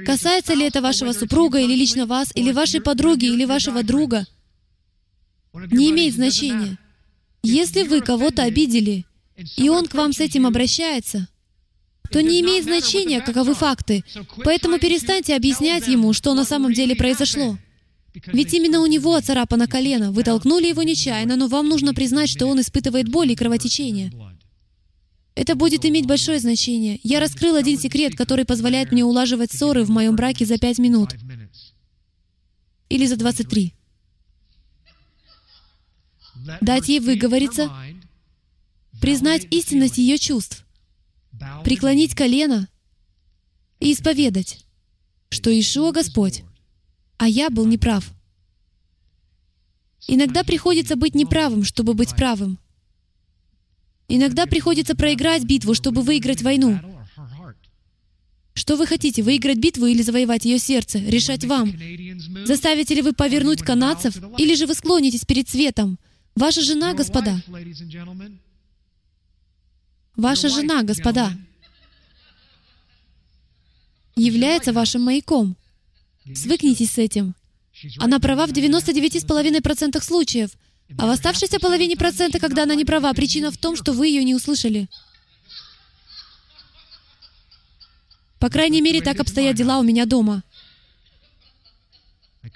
Касается 0.07 0.55
ли 0.55 0.65
это 0.65 0.81
вашего 0.81 1.13
супруга, 1.13 1.61
или 1.61 1.75
лично 1.75 2.07
вас, 2.07 2.33
или 2.35 2.51
вашей 2.51 2.81
подруги, 2.81 3.27
или 3.27 3.45
вашего 3.45 3.83
друга. 3.83 4.27
Не 5.53 5.91
имеет 5.91 6.15
значения. 6.15 6.79
Если 7.43 7.83
вы 7.83 8.01
кого-то 8.01 8.43
обидели, 8.43 9.05
и 9.57 9.69
он 9.69 9.87
к 9.87 9.95
вам 9.95 10.13
с 10.13 10.21
этим 10.21 10.47
обращается, 10.47 11.29
то 12.11 12.23
не 12.23 12.41
имеет 12.41 12.65
значения, 12.65 13.21
каковы 13.21 13.55
факты. 13.55 14.05
Поэтому 14.45 14.79
перестаньте 14.79 15.37
объяснять 15.37 15.87
ему, 15.87 16.13
что 16.13 16.35
на 16.35 16.45
самом 16.45 16.73
деле 16.73 16.97
произошло. 16.97 17.57
Ведь 18.27 18.53
именно 18.53 18.81
у 18.81 18.87
него 18.87 19.15
оцарапано 19.15 19.69
колено. 19.69 20.11
Вы 20.11 20.25
толкнули 20.25 20.67
его 20.67 20.83
нечаянно, 20.83 21.37
но 21.37 21.47
вам 21.47 21.69
нужно 21.69 21.95
признать, 21.95 22.29
что 22.29 22.47
он 22.47 22.61
испытывает 22.61 23.09
боль 23.09 23.31
и 23.31 23.37
кровотечение. 23.37 24.13
Это 25.37 25.55
будет 25.55 25.85
иметь 25.85 26.07
большое 26.07 26.41
значение. 26.41 26.99
Я 27.03 27.21
раскрыл 27.21 27.55
один 27.55 27.79
секрет, 27.79 28.17
который 28.17 28.45
позволяет 28.45 28.91
мне 28.91 29.05
улаживать 29.05 29.53
ссоры 29.53 29.85
в 29.85 29.91
моем 29.91 30.17
браке 30.17 30.45
за 30.45 30.59
пять 30.59 30.79
минут. 30.79 31.15
Или 32.89 33.07
за 33.07 33.17
23. 33.17 33.73
Дать 36.61 36.89
ей 36.89 37.01
выговориться, 37.01 37.71
признать 39.01 39.47
истинность 39.51 39.99
ее 39.99 40.19
чувств, 40.19 40.67
преклонить 41.65 42.15
колено 42.15 42.69
и 43.79 43.93
исповедать, 43.93 44.65
что 45.31 45.51
Ишуа 45.51 45.93
Господь, 45.93 46.43
а 47.17 47.29
я 47.29 47.51
был 47.51 47.67
неправ. 47.67 48.13
Иногда 50.07 50.45
приходится 50.45 50.97
быть 50.97 51.15
неправым, 51.15 51.65
чтобы 51.65 51.95
быть 51.95 52.15
правым. 52.17 52.59
Иногда 54.09 54.47
приходится 54.47 54.97
проиграть 54.97 55.45
битву, 55.45 55.75
чтобы 55.75 56.03
выиграть 56.03 56.43
войну. 56.43 56.81
Что 58.55 58.77
вы 58.77 58.87
хотите, 58.87 59.23
выиграть 59.23 59.59
битву 59.59 59.87
или 59.87 60.03
завоевать 60.03 60.45
ее 60.45 60.59
сердце? 60.59 60.99
Решать 60.99 61.45
вам. 61.45 61.73
Заставите 62.45 62.95
ли 62.95 63.03
вы 63.03 63.13
повернуть 63.13 63.63
канадцев, 63.63 64.17
или 64.37 64.55
же 64.55 64.67
вы 64.67 64.75
склонитесь 64.75 65.25
перед 65.25 65.49
светом? 65.49 65.99
Ваша 66.35 66.61
жена, 66.61 66.93
господа. 66.93 67.41
Ваша 70.17 70.49
жена, 70.49 70.83
господа, 70.83 71.33
является 74.17 74.73
вашим 74.73 75.03
маяком. 75.03 75.57
Свыкнитесь 76.35 76.93
с 76.93 76.99
этим. 76.99 77.35
Она 77.99 78.19
права 78.19 78.47
в 78.47 78.51
99,5% 78.51 80.03
случаев, 80.03 80.51
а 80.99 81.07
в 81.07 81.11
оставшейся 81.11 81.59
половине 81.59 81.97
процента, 81.97 82.39
когда 82.39 82.65
она 82.65 82.75
не 82.75 82.85
права, 82.85 83.13
причина 83.15 83.51
в 83.51 83.57
том, 83.57 83.77
что 83.77 83.93
вы 83.93 84.09
ее 84.09 84.25
не 84.25 84.35
услышали. 84.35 84.89
По 88.39 88.49
крайней 88.49 88.81
мере, 88.81 89.01
так 89.01 89.21
обстоят 89.21 89.55
дела 89.55 89.79
у 89.79 89.83
меня 89.83 90.07
дома. 90.07 90.43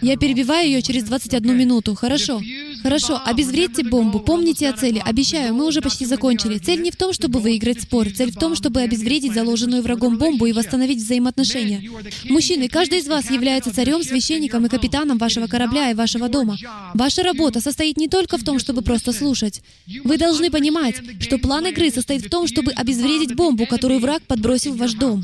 Я 0.00 0.16
перебиваю 0.16 0.66
ее 0.66 0.82
через 0.82 1.04
21 1.04 1.56
минуту. 1.56 1.94
Хорошо. 1.94 2.42
Хорошо. 2.82 3.20
Обезвредьте 3.24 3.84
бомбу. 3.84 4.18
Помните 4.18 4.68
о 4.68 4.72
цели. 4.72 5.00
Обещаю, 5.04 5.54
мы 5.54 5.66
уже 5.66 5.80
почти 5.80 6.04
закончили. 6.04 6.58
Цель 6.58 6.82
не 6.82 6.90
в 6.90 6.96
том, 6.96 7.12
чтобы 7.12 7.38
выиграть 7.38 7.80
спор. 7.82 8.10
Цель 8.10 8.32
в 8.32 8.36
том, 8.36 8.56
чтобы 8.56 8.80
обезвредить 8.80 9.32
заложенную 9.32 9.82
врагом 9.82 10.18
бомбу 10.18 10.46
и 10.46 10.52
восстановить 10.52 10.98
взаимоотношения. 10.98 11.88
Мужчины, 12.28 12.68
каждый 12.68 12.98
из 12.98 13.06
вас 13.06 13.30
является 13.30 13.72
царем, 13.72 14.02
священником 14.02 14.66
и 14.66 14.68
капитаном 14.68 15.18
вашего 15.18 15.46
корабля 15.46 15.90
и 15.90 15.94
вашего 15.94 16.28
дома. 16.28 16.56
Ваша 16.94 17.22
работа 17.22 17.60
состоит 17.60 17.96
не 17.96 18.08
только 18.08 18.36
в 18.36 18.44
том, 18.44 18.58
чтобы 18.58 18.82
просто 18.82 19.12
слушать. 19.12 19.62
Вы 20.02 20.18
должны 20.18 20.50
понимать, 20.50 20.96
что 21.20 21.38
план 21.38 21.66
игры 21.66 21.90
состоит 21.90 22.26
в 22.26 22.30
том, 22.30 22.48
чтобы 22.48 22.72
обезвредить 22.72 23.34
бомбу, 23.36 23.66
которую 23.66 24.00
враг 24.00 24.22
подбросил 24.26 24.74
в 24.74 24.78
ваш 24.78 24.94
дом. 24.94 25.22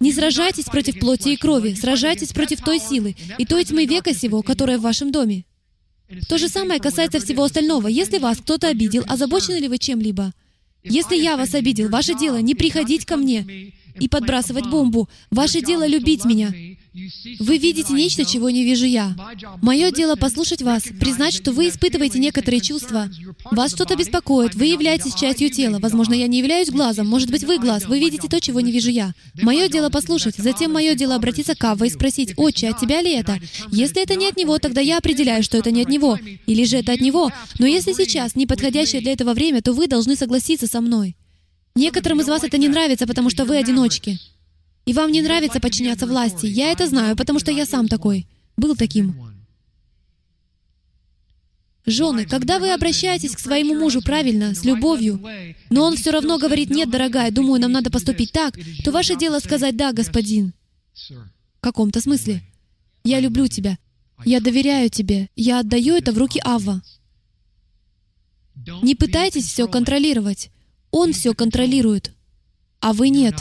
Не 0.00 0.12
сражайтесь 0.12 0.64
против 0.64 0.98
плоти 1.00 1.30
и 1.30 1.36
крови, 1.36 1.74
сражайтесь 1.74 2.32
против 2.32 2.60
той 2.60 2.78
силы 2.78 3.16
и 3.36 3.44
той 3.44 3.64
тьмы 3.64 3.84
века 3.86 4.14
сего, 4.14 4.42
которая 4.42 4.78
в 4.78 4.82
вашем 4.82 5.10
доме. 5.10 5.44
То 6.28 6.38
же 6.38 6.48
самое 6.48 6.80
касается 6.80 7.20
всего 7.20 7.44
остального. 7.44 7.88
Если 7.88 8.18
вас 8.18 8.38
кто-то 8.38 8.68
обидел, 8.68 9.04
озабочены 9.06 9.56
ли 9.56 9.68
вы 9.68 9.78
чем-либо? 9.78 10.32
Если 10.84 11.16
я 11.16 11.36
вас 11.36 11.54
обидел, 11.54 11.88
ваше 11.88 12.14
дело 12.14 12.40
не 12.40 12.54
приходить 12.54 13.04
ко 13.04 13.16
мне 13.16 13.74
и 13.98 14.08
подбрасывать 14.08 14.66
бомбу. 14.66 15.08
Ваше 15.30 15.60
дело 15.60 15.86
любить 15.86 16.24
меня. 16.24 16.54
Вы 17.38 17.58
видите 17.58 17.92
нечто, 17.92 18.24
чего 18.24 18.50
не 18.50 18.64
вижу 18.64 18.86
я. 18.86 19.16
Мое 19.62 19.90
дело 19.90 20.16
послушать 20.16 20.62
вас, 20.62 20.84
признать, 21.00 21.34
что 21.34 21.52
вы 21.52 21.68
испытываете 21.68 22.18
некоторые 22.18 22.60
чувства. 22.60 23.08
Вас 23.50 23.72
что-то 23.72 23.96
беспокоит, 23.96 24.54
вы 24.54 24.66
являетесь 24.66 25.14
частью 25.14 25.50
тела. 25.50 25.78
Возможно, 25.78 26.14
я 26.14 26.26
не 26.26 26.38
являюсь 26.38 26.70
глазом, 26.70 27.06
может 27.06 27.30
быть, 27.30 27.44
вы 27.44 27.58
глаз, 27.58 27.86
вы 27.86 27.98
видите 27.98 28.28
то, 28.28 28.40
чего 28.40 28.60
не 28.60 28.72
вижу 28.72 28.90
я. 28.90 29.14
Мое 29.40 29.68
дело 29.68 29.90
послушать, 29.90 30.36
затем 30.36 30.72
мое 30.72 30.94
дело 30.94 31.14
обратиться 31.14 31.54
к 31.54 31.64
Авва 31.64 31.84
и 31.84 31.90
спросить, 31.90 32.34
«Отче, 32.36 32.68
от 32.68 32.80
тебя 32.80 33.02
ли 33.02 33.12
это?» 33.12 33.38
Если 33.70 34.02
это 34.02 34.14
не 34.14 34.26
от 34.26 34.36
него, 34.36 34.58
тогда 34.58 34.80
я 34.80 34.98
определяю, 34.98 35.42
что 35.42 35.58
это 35.58 35.70
не 35.70 35.82
от 35.82 35.88
него. 35.88 36.18
Или 36.46 36.64
же 36.64 36.78
это 36.78 36.92
от 36.92 37.00
него. 37.00 37.30
Но 37.58 37.66
если 37.66 37.92
сейчас 37.92 38.34
неподходящее 38.34 39.02
для 39.02 39.12
этого 39.12 39.34
время, 39.34 39.62
то 39.62 39.72
вы 39.72 39.86
должны 39.86 40.16
согласиться 40.16 40.66
со 40.66 40.80
мной. 40.80 41.16
Некоторым 41.74 42.20
из 42.20 42.28
вас 42.28 42.42
это 42.42 42.58
не 42.58 42.68
нравится, 42.68 43.06
потому 43.06 43.30
что 43.30 43.44
вы 43.44 43.56
одиночки. 43.56 44.18
И 44.88 44.94
вам 44.94 45.12
не 45.12 45.20
нравится 45.20 45.60
подчиняться 45.60 46.06
власти. 46.06 46.46
Я 46.46 46.72
это 46.72 46.86
знаю, 46.86 47.14
потому 47.14 47.38
что 47.38 47.52
я 47.52 47.66
сам 47.66 47.88
такой. 47.88 48.26
Был 48.56 48.74
таким. 48.74 49.14
Жены, 51.84 52.24
когда 52.24 52.58
вы 52.58 52.72
обращаетесь 52.72 53.36
к 53.36 53.38
своему 53.38 53.74
мужу 53.74 54.00
правильно, 54.00 54.54
с 54.54 54.64
любовью, 54.64 55.22
но 55.68 55.84
он 55.84 55.96
все 55.96 56.10
равно 56.10 56.38
говорит, 56.38 56.70
нет, 56.70 56.88
дорогая, 56.90 57.30
думаю, 57.30 57.60
нам 57.60 57.72
надо 57.72 57.90
поступить 57.90 58.32
так, 58.32 58.58
то 58.82 58.90
ваше 58.90 59.14
дело 59.14 59.40
сказать, 59.40 59.76
да, 59.76 59.92
господин. 59.92 60.54
В 60.94 61.60
каком-то 61.60 62.00
смысле. 62.00 62.42
Я 63.04 63.20
люблю 63.20 63.46
тебя. 63.46 63.76
Я 64.24 64.40
доверяю 64.40 64.88
тебе. 64.88 65.28
Я 65.36 65.60
отдаю 65.60 65.96
это 65.96 66.12
в 66.12 66.18
руки 66.18 66.40
Авва. 66.42 66.80
Не 68.82 68.94
пытайтесь 68.94 69.44
все 69.44 69.68
контролировать. 69.68 70.50
Он 70.90 71.12
все 71.12 71.34
контролирует, 71.34 72.12
а 72.80 72.94
вы 72.94 73.10
нет. 73.10 73.34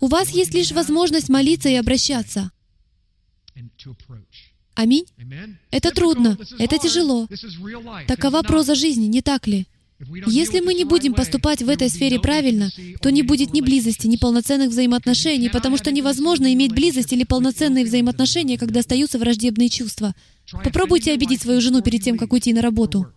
У 0.00 0.08
вас 0.08 0.30
есть 0.30 0.54
лишь 0.54 0.72
возможность 0.72 1.28
молиться 1.28 1.68
и 1.68 1.74
обращаться. 1.74 2.50
Аминь. 4.74 5.06
Это 5.70 5.90
трудно, 5.90 6.38
это 6.58 6.78
тяжело. 6.78 7.28
Такова 8.06 8.42
проза 8.42 8.74
жизни, 8.74 9.06
не 9.06 9.22
так 9.22 9.46
ли? 9.46 9.66
Если 10.26 10.60
мы 10.60 10.74
не 10.74 10.84
будем 10.84 11.14
поступать 11.14 11.62
в 11.62 11.68
этой 11.70 11.88
сфере 11.88 12.20
правильно, 12.20 12.70
то 13.00 13.10
не 13.10 13.22
будет 13.22 13.54
ни 13.54 13.62
близости, 13.62 14.06
ни 14.06 14.16
полноценных 14.16 14.68
взаимоотношений, 14.68 15.48
потому 15.48 15.78
что 15.78 15.90
невозможно 15.90 16.52
иметь 16.52 16.72
близость 16.72 17.14
или 17.14 17.24
полноценные 17.24 17.86
взаимоотношения, 17.86 18.58
когда 18.58 18.80
остаются 18.80 19.18
враждебные 19.18 19.70
чувства. 19.70 20.14
Попробуйте 20.62 21.12
обидеть 21.12 21.40
свою 21.40 21.62
жену 21.62 21.80
перед 21.80 22.02
тем, 22.02 22.18
как 22.18 22.34
уйти 22.34 22.52
на 22.52 22.60
работу. 22.60 23.10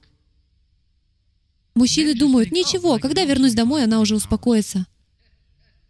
Мужчины 1.76 2.16
думают, 2.16 2.52
ничего, 2.52 2.98
когда 3.00 3.26
вернусь 3.26 3.54
домой, 3.54 3.84
она 3.84 4.00
уже 4.00 4.16
успокоится. 4.16 4.86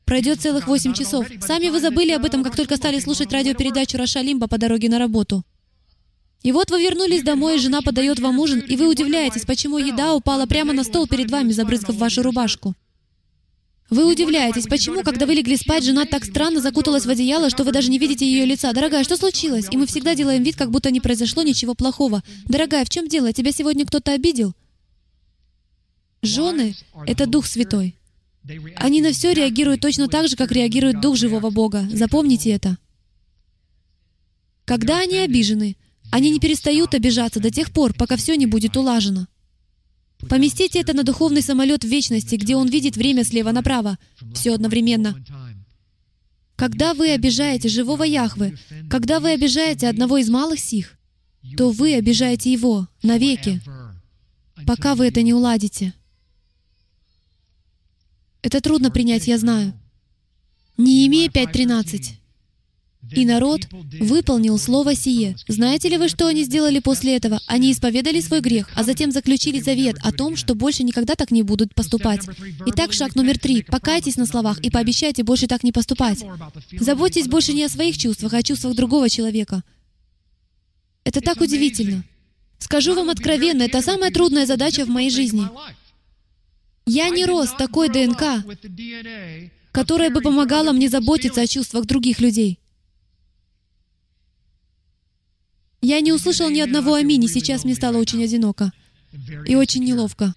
Пройдет 0.09 0.41
целых 0.41 0.65
восемь 0.65 0.95
часов. 0.95 1.27
Сами 1.39 1.69
вы 1.69 1.79
забыли 1.79 2.13
об 2.13 2.25
этом, 2.25 2.43
как 2.43 2.55
только 2.55 2.77
стали 2.77 2.99
слушать 2.99 3.31
радиопередачу 3.31 3.95
Раша 3.95 4.21
Лимба 4.21 4.47
по 4.47 4.57
дороге 4.57 4.89
на 4.89 4.97
работу. 4.97 5.43
И 6.41 6.51
вот 6.51 6.71
вы 6.71 6.81
вернулись 6.81 7.21
домой, 7.21 7.57
и 7.57 7.59
жена 7.59 7.83
подает 7.83 8.19
вам 8.19 8.39
ужин, 8.39 8.57
и 8.59 8.75
вы 8.75 8.89
удивляетесь, 8.89 9.45
почему 9.45 9.77
еда 9.77 10.15
упала 10.15 10.47
прямо 10.47 10.73
на 10.73 10.83
стол 10.83 11.05
перед 11.05 11.29
вами, 11.29 11.51
забрызгав 11.51 11.95
вашу 11.95 12.23
рубашку. 12.23 12.73
Вы 13.91 14.11
удивляетесь, 14.11 14.65
почему, 14.65 15.03
когда 15.03 15.27
вы 15.27 15.35
легли 15.35 15.55
спать, 15.55 15.83
жена 15.83 16.05
так 16.05 16.25
странно 16.25 16.59
закуталась 16.59 17.05
в 17.05 17.09
одеяло, 17.11 17.51
что 17.51 17.63
вы 17.63 17.71
даже 17.71 17.91
не 17.91 17.99
видите 17.99 18.25
ее 18.25 18.45
лица. 18.45 18.73
«Дорогая, 18.73 19.03
что 19.03 19.15
случилось?» 19.15 19.67
И 19.69 19.77
мы 19.77 19.85
всегда 19.85 20.15
делаем 20.15 20.41
вид, 20.41 20.55
как 20.55 20.71
будто 20.71 20.89
не 20.89 21.01
произошло 21.01 21.43
ничего 21.43 21.75
плохого. 21.75 22.23
«Дорогая, 22.45 22.83
в 22.83 22.89
чем 22.89 23.07
дело? 23.07 23.31
Тебя 23.31 23.51
сегодня 23.51 23.85
кто-то 23.85 24.11
обидел?» 24.11 24.55
Жены— 26.23 26.75
это 27.05 27.27
Дух 27.27 27.45
Святой. 27.45 27.98
Они 28.75 29.01
на 29.01 29.11
все 29.11 29.33
реагируют 29.33 29.81
точно 29.81 30.07
так 30.07 30.27
же, 30.27 30.35
как 30.35 30.51
реагирует 30.51 31.01
Дух 31.01 31.17
живого 31.17 31.49
Бога. 31.49 31.87
Запомните 31.91 32.51
это. 32.51 32.77
Когда 34.65 34.99
они 34.99 35.17
обижены, 35.17 35.77
они 36.11 36.31
не 36.31 36.39
перестают 36.39 36.93
обижаться 36.93 37.39
до 37.39 37.51
тех 37.51 37.71
пор, 37.71 37.93
пока 37.93 38.17
все 38.17 38.35
не 38.35 38.45
будет 38.45 38.77
улажено. 38.77 39.27
Поместите 40.27 40.79
это 40.79 40.93
на 40.93 41.03
духовный 41.03 41.41
самолет 41.41 41.83
в 41.83 41.87
вечности, 41.87 42.35
где 42.35 42.55
он 42.55 42.67
видит 42.67 42.97
время 42.97 43.23
слева 43.23 43.51
направо, 43.51 43.97
все 44.33 44.53
одновременно. 44.53 45.15
Когда 46.55 46.93
вы 46.93 47.11
обижаете 47.11 47.69
живого 47.69 48.03
Яхвы, 48.03 48.57
когда 48.89 49.19
вы 49.19 49.31
обижаете 49.31 49.87
одного 49.87 50.17
из 50.17 50.29
малых 50.29 50.59
сих, 50.59 50.97
то 51.55 51.71
вы 51.71 51.95
обижаете 51.95 52.51
его 52.51 52.87
навеки, 53.01 53.61
пока 54.67 54.95
вы 54.95 55.07
это 55.07 55.21
не 55.21 55.33
уладите. 55.33 55.93
Это 58.41 58.61
трудно 58.61 58.91
принять, 58.91 59.27
я 59.27 59.37
знаю. 59.37 59.73
Неемия 60.77 61.27
5.13. 61.27 62.19
И 63.11 63.25
народ 63.25 63.61
выполнил 63.99 64.57
слово 64.57 64.93
сие. 64.93 65.35
Знаете 65.47 65.89
ли 65.89 65.97
вы, 65.97 66.09
что 66.09 66.27
они 66.27 66.43
сделали 66.43 66.79
после 66.79 67.15
этого? 67.15 67.39
Они 67.47 67.71
исповедали 67.71 68.19
свой 68.19 68.41
грех, 68.41 68.69
а 68.75 68.83
затем 68.83 69.11
заключили 69.11 69.59
завет 69.59 69.97
о 70.01 70.11
том, 70.11 70.35
что 70.35 70.53
больше 70.53 70.83
никогда 70.83 71.15
так 71.15 71.31
не 71.31 71.41
будут 71.43 71.73
поступать. 71.73 72.21
Итак, 72.67 72.93
шаг 72.93 73.15
номер 73.15 73.39
три. 73.39 73.63
Покайтесь 73.63 74.17
на 74.17 74.25
словах 74.25 74.59
и 74.59 74.69
пообещайте 74.69 75.23
больше 75.23 75.47
так 75.47 75.63
не 75.63 75.71
поступать. 75.71 76.23
Заботьтесь 76.71 77.27
больше 77.27 77.53
не 77.53 77.63
о 77.63 77.69
своих 77.69 77.97
чувствах, 77.97 78.33
а 78.33 78.37
о 78.37 78.43
чувствах 78.43 78.75
другого 78.75 79.09
человека. 79.09 79.63
Это 81.03 81.21
так 81.21 81.41
удивительно. 81.41 82.03
Скажу 82.59 82.93
вам 82.93 83.09
откровенно, 83.09 83.63
это 83.63 83.81
самая 83.81 84.11
трудная 84.11 84.45
задача 84.45 84.85
в 84.85 84.89
моей 84.89 85.09
жизни. 85.09 85.47
Я 86.91 87.09
не 87.09 87.23
рос 87.23 87.51
такой 87.55 87.87
ДНК, 87.87 88.43
которая 89.71 90.09
бы 90.09 90.21
помогала 90.21 90.71
мне 90.71 90.89
заботиться 90.89 91.41
о 91.41 91.45
чувствах 91.45 91.85
других 91.85 92.19
людей. 92.19 92.57
Я 95.81 96.01
не 96.01 96.11
услышал 96.11 96.49
ни 96.49 96.59
одного 96.59 96.95
«Аминь», 96.95 97.23
и 97.23 97.27
сейчас 97.27 97.63
мне 97.63 97.75
стало 97.75 97.97
очень 97.97 98.23
одиноко 98.23 98.73
и 99.45 99.53
очень 99.53 99.83
неловко. 99.83 100.33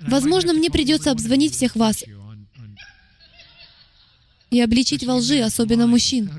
Возможно, 0.00 0.52
мне 0.52 0.70
придется 0.70 1.12
обзвонить 1.12 1.54
всех 1.54 1.76
вас 1.76 2.04
и 4.50 4.60
обличить 4.60 5.04
во 5.04 5.14
лжи, 5.14 5.40
особенно 5.40 5.86
мужчин. 5.86 6.30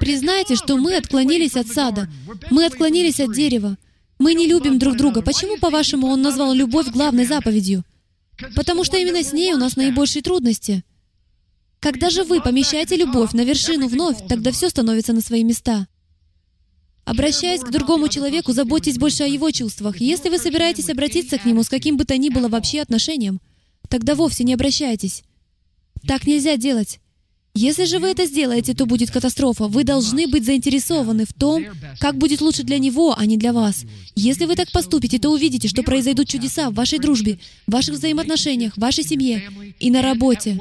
Признайте, 0.00 0.56
что 0.56 0.78
мы 0.78 0.96
отклонились 0.96 1.56
от 1.56 1.66
сада, 1.66 2.10
мы 2.50 2.64
отклонились 2.64 3.20
от 3.20 3.34
дерева. 3.34 3.76
Мы 4.18 4.34
не 4.34 4.46
любим 4.46 4.78
друг 4.78 4.96
друга. 4.96 5.22
Почему, 5.22 5.58
по-вашему, 5.58 6.06
он 6.06 6.22
назвал 6.22 6.52
любовь 6.52 6.88
главной 6.88 7.26
заповедью? 7.26 7.84
Потому 8.54 8.84
что 8.84 8.96
именно 8.96 9.22
с 9.22 9.32
ней 9.32 9.52
у 9.54 9.56
нас 9.56 9.76
наибольшие 9.76 10.22
трудности. 10.22 10.84
Когда 11.80 12.10
же 12.10 12.24
вы 12.24 12.40
помещаете 12.40 12.96
любовь 12.96 13.32
на 13.32 13.44
вершину 13.44 13.88
вновь, 13.88 14.26
тогда 14.26 14.52
все 14.52 14.70
становится 14.70 15.12
на 15.12 15.20
свои 15.20 15.44
места. 15.44 15.86
Обращаясь 17.04 17.60
к 17.60 17.70
другому 17.70 18.08
человеку, 18.08 18.52
заботьтесь 18.52 18.96
больше 18.96 19.24
о 19.24 19.26
его 19.26 19.50
чувствах. 19.50 20.00
Если 20.00 20.30
вы 20.30 20.38
собираетесь 20.38 20.88
обратиться 20.88 21.36
к 21.36 21.44
нему 21.44 21.62
с 21.62 21.68
каким 21.68 21.96
бы 21.96 22.04
то 22.04 22.16
ни 22.16 22.30
было 22.30 22.48
вообще 22.48 22.80
отношением, 22.80 23.40
тогда 23.88 24.14
вовсе 24.14 24.44
не 24.44 24.54
обращайтесь. 24.54 25.22
Так 26.06 26.26
нельзя 26.26 26.56
делать. 26.56 27.00
Если 27.56 27.84
же 27.84 28.00
вы 28.00 28.08
это 28.08 28.26
сделаете, 28.26 28.74
то 28.74 28.84
будет 28.84 29.12
катастрофа. 29.12 29.68
Вы 29.68 29.84
должны 29.84 30.26
быть 30.26 30.44
заинтересованы 30.44 31.24
в 31.24 31.32
том, 31.32 31.64
как 32.00 32.18
будет 32.18 32.40
лучше 32.40 32.64
для 32.64 32.78
него, 32.78 33.14
а 33.16 33.26
не 33.26 33.36
для 33.36 33.52
вас. 33.52 33.84
Если 34.16 34.44
вы 34.44 34.56
так 34.56 34.72
поступите, 34.72 35.20
то 35.20 35.30
увидите, 35.30 35.68
что 35.68 35.84
произойдут 35.84 36.26
чудеса 36.26 36.70
в 36.70 36.74
вашей 36.74 36.98
дружбе, 36.98 37.38
в 37.68 37.72
ваших 37.72 37.94
взаимоотношениях, 37.94 38.74
в 38.74 38.80
вашей 38.80 39.04
семье 39.04 39.48
и 39.78 39.92
на 39.92 40.02
работе. 40.02 40.60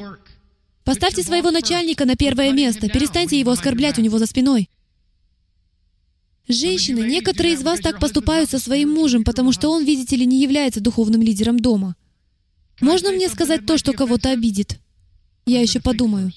Поставьте 0.84 1.24
своего 1.24 1.50
начальника 1.50 2.06
на 2.06 2.16
первое 2.16 2.52
место, 2.52 2.88
перестаньте 2.88 3.40
его 3.40 3.52
оскорблять 3.52 3.98
у 3.98 4.02
него 4.02 4.20
за 4.20 4.28
спиной. 4.28 4.70
Женщины, 6.48 7.00
некоторые 7.08 7.56
из 7.56 7.64
вас 7.64 7.80
так 7.80 8.00
поступают 8.00 8.52
со 8.52 8.60
своим 8.60 8.92
мужем, 8.92 9.24
потому 9.24 9.52
что 9.52 9.72
он, 9.72 9.84
видите 9.84 10.16
ли, 10.16 10.28
не 10.28 10.42
является 10.42 10.80
духовным 10.80 11.24
лидером 11.24 11.58
дома. 11.58 11.96
Можно 12.82 13.12
мне 13.12 13.30
сказать 13.30 13.66
то, 13.66 13.80
что 13.80 13.94
кого-то 13.94 14.30
обидит? 14.30 14.78
Я 15.48 15.62
еще 15.62 15.80
подумаю. 15.80 16.32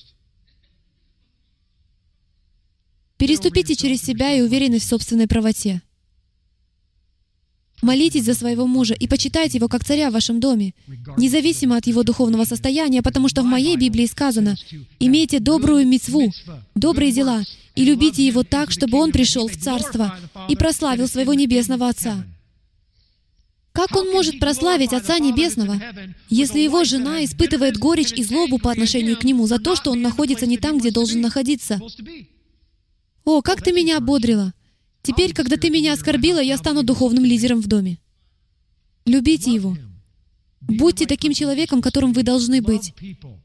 Переступите 3.16 3.74
через 3.74 4.02
себя 4.02 4.32
и 4.34 4.42
уверенность 4.42 4.86
в 4.86 4.88
собственной 4.88 5.26
правоте. 5.26 5.80
Молитесь 7.82 8.24
за 8.24 8.34
своего 8.34 8.66
мужа 8.66 8.94
и 8.94 9.06
почитайте 9.06 9.58
его 9.58 9.68
как 9.68 9.84
царя 9.84 10.10
в 10.10 10.14
вашем 10.14 10.40
доме, 10.40 10.74
независимо 11.16 11.76
от 11.76 11.86
его 11.86 12.02
духовного 12.02 12.44
состояния, 12.44 13.02
потому 13.02 13.28
что 13.28 13.42
в 13.42 13.46
моей 13.46 13.76
Библии 13.76 14.06
сказано, 14.06 14.56
«Имейте 14.98 15.40
добрую 15.40 15.86
мецву, 15.86 16.32
добрые 16.74 17.12
дела, 17.12 17.42
и 17.74 17.84
любите 17.84 18.26
его 18.26 18.44
так, 18.44 18.70
чтобы 18.70 18.98
он 18.98 19.12
пришел 19.12 19.46
в 19.48 19.56
царство 19.56 20.18
и 20.48 20.56
прославил 20.56 21.06
своего 21.06 21.34
небесного 21.34 21.88
Отца». 21.88 22.24
Как 23.72 23.94
он 23.94 24.10
может 24.10 24.40
прославить 24.40 24.94
Отца 24.94 25.18
Небесного, 25.18 25.78
если 26.30 26.60
его 26.60 26.82
жена 26.84 27.22
испытывает 27.26 27.76
горечь 27.76 28.10
и 28.10 28.24
злобу 28.24 28.58
по 28.58 28.70
отношению 28.70 29.18
к 29.18 29.24
нему 29.24 29.46
за 29.46 29.58
то, 29.58 29.76
что 29.76 29.90
он 29.90 30.00
находится 30.00 30.46
не 30.46 30.56
там, 30.56 30.78
где 30.78 30.90
должен 30.90 31.20
находиться? 31.20 31.78
«О, 33.26 33.42
как 33.42 33.60
ты 33.60 33.72
меня 33.72 33.98
ободрила! 33.98 34.54
Теперь, 35.02 35.34
когда 35.34 35.56
ты 35.56 35.68
меня 35.68 35.92
оскорбила, 35.92 36.40
я 36.40 36.56
стану 36.56 36.82
духовным 36.82 37.24
лидером 37.24 37.60
в 37.60 37.66
доме». 37.66 37.98
Любите 39.04 39.52
его. 39.52 39.76
Будьте 40.60 41.06
таким 41.06 41.32
человеком, 41.32 41.82
которым 41.82 42.12
вы 42.12 42.22
должны 42.22 42.62
быть. 42.62 42.92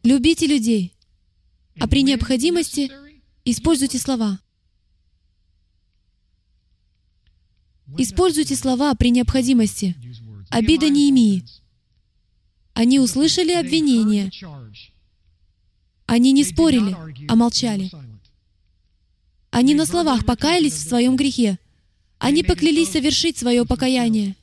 Любите 0.03 0.47
людей. 0.47 0.93
А 1.79 1.88
при 1.88 2.03
необходимости 2.03 2.91
используйте 3.43 3.99
слова. 3.99 4.39
Используйте 7.97 8.55
слова 8.55 8.93
при 8.95 9.09
необходимости. 9.09 9.95
Обида 10.49 10.89
не 10.89 11.09
имеи. 11.09 11.43
Они 12.73 12.99
услышали 12.99 13.51
обвинение. 13.51 14.32
Они 16.05 16.32
не 16.32 16.43
спорили, 16.43 16.95
а 17.27 17.36
молчали. 17.36 17.91
Они 19.52 19.76
на 19.76 19.86
словах 19.86 20.26
покаялись 20.26 20.74
в 20.74 20.88
своем 20.88 21.18
грехе. 21.18 21.60
Они 22.18 22.41
поклялись 22.41 22.89
совершить 22.89 23.38
свое 23.38 23.66
покаяние. 23.66 24.36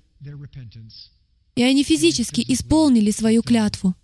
И 1.54 1.62
они 1.62 1.82
физически 1.82 2.44
исполнили 2.46 3.10
свою 3.10 3.42
клятву. 3.42 3.94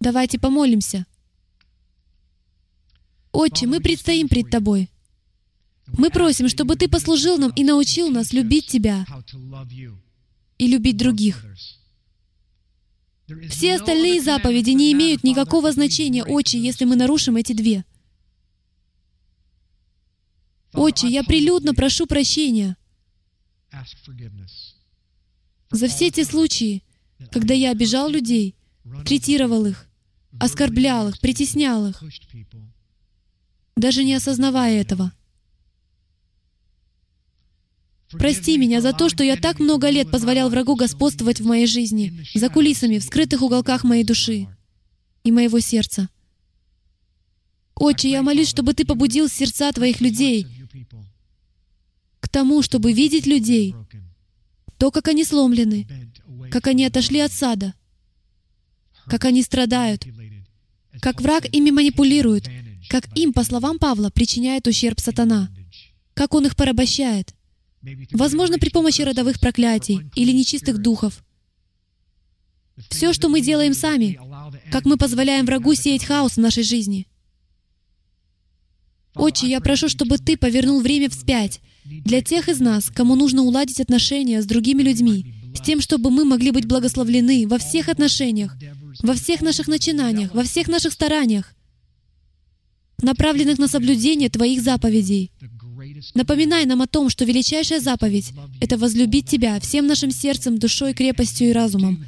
Давайте 0.00 0.38
помолимся. 0.38 1.06
Отче, 3.32 3.66
мы 3.66 3.80
предстоим 3.80 4.28
пред 4.28 4.50
Тобой. 4.50 4.90
Мы 5.86 6.10
просим, 6.10 6.48
чтобы 6.48 6.76
Ты 6.76 6.88
послужил 6.88 7.38
нам 7.38 7.52
и 7.52 7.64
научил 7.64 8.10
нас 8.10 8.32
любить 8.32 8.66
Тебя 8.66 9.06
и 10.58 10.66
любить 10.66 10.96
других. 10.96 11.44
Все 13.48 13.76
остальные 13.76 14.20
заповеди 14.20 14.70
не 14.70 14.92
имеют 14.92 15.24
никакого 15.24 15.72
значения, 15.72 16.24
Отче, 16.24 16.58
если 16.58 16.84
мы 16.84 16.96
нарушим 16.96 17.36
эти 17.36 17.52
две. 17.52 17.84
Отче, 20.72 21.08
я 21.08 21.22
прилюдно 21.24 21.72
прошу 21.74 22.06
прощения 22.06 22.76
за 25.70 25.88
все 25.88 26.10
те 26.10 26.24
случаи, 26.24 26.82
когда 27.30 27.54
я 27.54 27.70
обижал 27.70 28.08
людей, 28.08 28.54
третировал 29.04 29.66
их, 29.66 29.88
оскорблял 30.38 31.08
их, 31.08 31.20
притеснял 31.20 31.86
их, 31.88 32.02
даже 33.76 34.04
не 34.04 34.14
осознавая 34.14 34.80
этого. 34.80 35.12
Прости 38.18 38.58
меня 38.58 38.80
за 38.80 38.92
то, 38.92 39.08
что 39.08 39.24
я 39.24 39.36
так 39.36 39.58
много 39.60 39.90
лет 39.90 40.10
позволял 40.10 40.48
врагу 40.48 40.74
господствовать 40.76 41.40
в 41.40 41.46
моей 41.46 41.66
жизни, 41.66 42.26
за 42.34 42.48
кулисами, 42.48 42.98
в 42.98 43.04
скрытых 43.04 43.42
уголках 43.42 43.84
моей 43.84 44.04
души 44.04 44.48
и 45.22 45.32
моего 45.32 45.60
сердца. 45.60 46.08
Отче, 47.74 48.10
я 48.10 48.22
молюсь, 48.22 48.48
чтобы 48.48 48.74
Ты 48.74 48.84
побудил 48.84 49.28
сердца 49.28 49.72
Твоих 49.72 50.00
людей 50.00 50.46
к 52.20 52.28
тому, 52.28 52.62
чтобы 52.62 52.92
видеть 52.92 53.26
людей, 53.26 53.74
то, 54.78 54.90
как 54.90 55.08
они 55.08 55.24
сломлены, 55.24 55.86
как 56.50 56.66
они 56.66 56.84
отошли 56.84 57.20
от 57.20 57.32
сада, 57.32 57.74
как 59.06 59.24
они 59.24 59.42
страдают, 59.42 60.06
как 61.00 61.20
враг 61.20 61.46
ими 61.52 61.70
манипулирует, 61.70 62.48
как 62.88 63.06
им, 63.16 63.32
по 63.32 63.44
словам 63.44 63.78
Павла, 63.78 64.10
причиняет 64.10 64.66
ущерб 64.66 65.00
сатана, 65.00 65.50
как 66.14 66.34
он 66.34 66.46
их 66.46 66.56
порабощает— 66.56 67.34
Возможно, 68.12 68.58
при 68.58 68.70
помощи 68.70 69.02
родовых 69.02 69.40
проклятий 69.40 70.00
или 70.14 70.32
нечистых 70.32 70.78
духов. 70.78 71.24
Все, 72.90 73.12
что 73.12 73.28
мы 73.28 73.40
делаем 73.40 73.74
сами, 73.74 74.18
как 74.72 74.84
мы 74.84 74.96
позволяем 74.96 75.46
врагу 75.46 75.74
сеять 75.74 76.04
хаос 76.04 76.32
в 76.32 76.40
нашей 76.40 76.64
жизни. 76.64 77.06
Отче, 79.14 79.46
я 79.46 79.60
прошу, 79.60 79.88
чтобы 79.88 80.18
Ты 80.18 80.36
повернул 80.36 80.80
время 80.80 81.08
вспять, 81.08 81.60
для 81.84 82.22
тех 82.22 82.48
из 82.48 82.60
нас, 82.60 82.90
кому 82.90 83.14
нужно 83.14 83.42
уладить 83.42 83.80
отношения 83.80 84.42
с 84.42 84.46
другими 84.46 84.82
людьми, 84.82 85.34
с 85.54 85.60
тем, 85.60 85.80
чтобы 85.80 86.10
мы 86.10 86.24
могли 86.24 86.50
быть 86.50 86.66
благословлены 86.66 87.46
во 87.46 87.58
всех 87.58 87.88
отношениях, 87.88 88.56
во 89.02 89.14
всех 89.14 89.42
наших 89.42 89.68
начинаниях, 89.68 90.34
во 90.34 90.42
всех 90.42 90.66
наших 90.66 90.92
стараниях, 90.92 91.54
направленных 93.02 93.58
на 93.58 93.68
соблюдение 93.68 94.30
Твоих 94.30 94.62
заповедей. 94.62 95.30
Напоминай 96.14 96.64
нам 96.66 96.82
о 96.82 96.86
том, 96.86 97.08
что 97.08 97.24
величайшая 97.24 97.80
заповедь— 97.80 98.32
это 98.60 98.76
возлюбить 98.76 99.28
Тебя 99.28 99.58
всем 99.60 99.86
нашим 99.86 100.10
сердцем, 100.10 100.58
душой, 100.58 100.94
крепостью 100.94 101.48
и 101.48 101.52
разумом. 101.52 102.04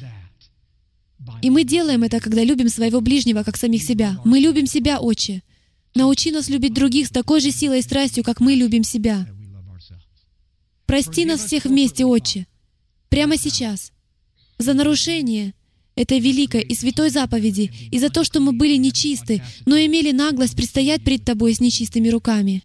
И 1.42 1.50
мы 1.50 1.64
делаем 1.64 2.02
это, 2.02 2.20
когда 2.20 2.44
любим 2.44 2.68
своего 2.68 3.00
ближнего, 3.00 3.42
как 3.42 3.56
самих 3.56 3.82
себя. 3.82 4.20
Мы 4.24 4.38
любим 4.38 4.66
себя, 4.66 5.00
Отче. 5.00 5.42
Научи 5.94 6.30
нас 6.30 6.48
любить 6.48 6.74
других 6.74 7.08
с 7.08 7.10
такой 7.10 7.40
же 7.40 7.50
силой 7.50 7.80
и 7.80 7.82
страстью, 7.82 8.22
как 8.22 8.40
мы 8.40 8.54
любим 8.54 8.84
себя. 8.84 9.26
Прости 10.86 11.24
нас 11.24 11.44
всех 11.44 11.64
вместе, 11.64 12.04
Отче, 12.04 12.46
прямо 13.08 13.36
сейчас, 13.36 13.92
за 14.58 14.72
нарушение 14.72 15.54
этой 15.96 16.20
великой 16.20 16.62
и 16.62 16.74
святой 16.74 17.10
заповеди 17.10 17.72
и 17.90 17.98
за 17.98 18.10
то, 18.10 18.22
что 18.22 18.40
мы 18.40 18.52
были 18.52 18.76
нечисты, 18.76 19.42
но 19.64 19.76
имели 19.76 20.12
наглость 20.12 20.54
предстоять 20.54 21.02
перед 21.02 21.24
Тобой 21.24 21.54
с 21.54 21.60
нечистыми 21.60 22.08
руками. 22.08 22.62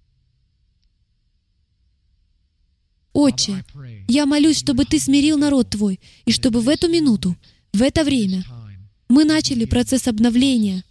Отче, 3.13 3.65
я 4.07 4.25
молюсь, 4.25 4.59
чтобы 4.59 4.85
Ты 4.85 4.99
смирил 4.99 5.37
народ 5.37 5.69
Твой, 5.69 5.99
и 6.25 6.31
чтобы 6.31 6.61
в 6.61 6.69
эту 6.69 6.89
минуту, 6.89 7.35
в 7.73 7.81
это 7.81 8.03
время, 8.03 8.45
мы 9.09 9.25
начали 9.25 9.65
процесс 9.65 10.07
обновления, 10.07 10.83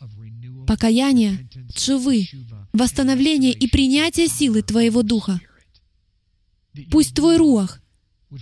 покаяния, 0.67 1.49
тшувы, 1.75 2.29
восстановления 2.73 3.53
и 3.53 3.67
принятия 3.69 4.29
силы 4.29 4.63
Твоего 4.63 5.03
Духа. 5.03 5.41
Пусть 6.91 7.15
Твой 7.15 7.39
руах 7.39 7.81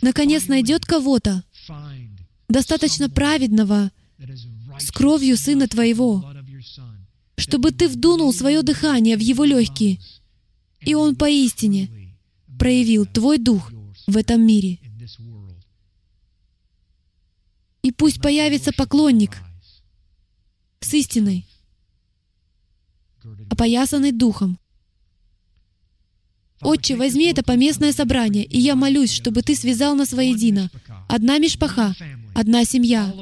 наконец 0.02 0.48
найдет 0.48 0.84
кого-то, 0.84 1.44
достаточно 2.48 3.09
праведного, 3.09 3.92
с 4.78 4.90
кровью 4.90 5.36
Сына 5.36 5.68
Твоего, 5.68 6.28
чтобы 7.36 7.70
Ты 7.70 7.88
вдунул 7.88 8.32
свое 8.32 8.62
дыхание 8.62 9.16
в 9.16 9.20
его 9.20 9.44
легкие, 9.44 10.00
и 10.80 10.94
он 10.94 11.14
поистине 11.14 12.07
проявил 12.59 13.06
Твой 13.06 13.39
Дух 13.39 13.72
в 14.06 14.16
этом 14.16 14.47
мире. 14.47 14.78
И 17.82 17.93
пусть 17.93 18.20
появится 18.20 18.72
поклонник 18.72 19.39
с 20.80 20.93
истиной, 20.94 21.47
опоясанный 23.51 24.12
Духом. 24.12 24.59
Отче, 26.60 26.97
возьми 26.97 27.26
это 27.26 27.44
поместное 27.44 27.93
собрание, 27.93 28.44
и 28.44 28.59
я 28.59 28.74
молюсь, 28.74 29.12
чтобы 29.12 29.43
Ты 29.43 29.55
связал 29.55 29.94
нас 29.94 30.12
воедино. 30.12 30.70
Одна 31.09 31.39
мишпаха, 31.39 31.94
одна 32.39 32.65
семья. 32.65 33.12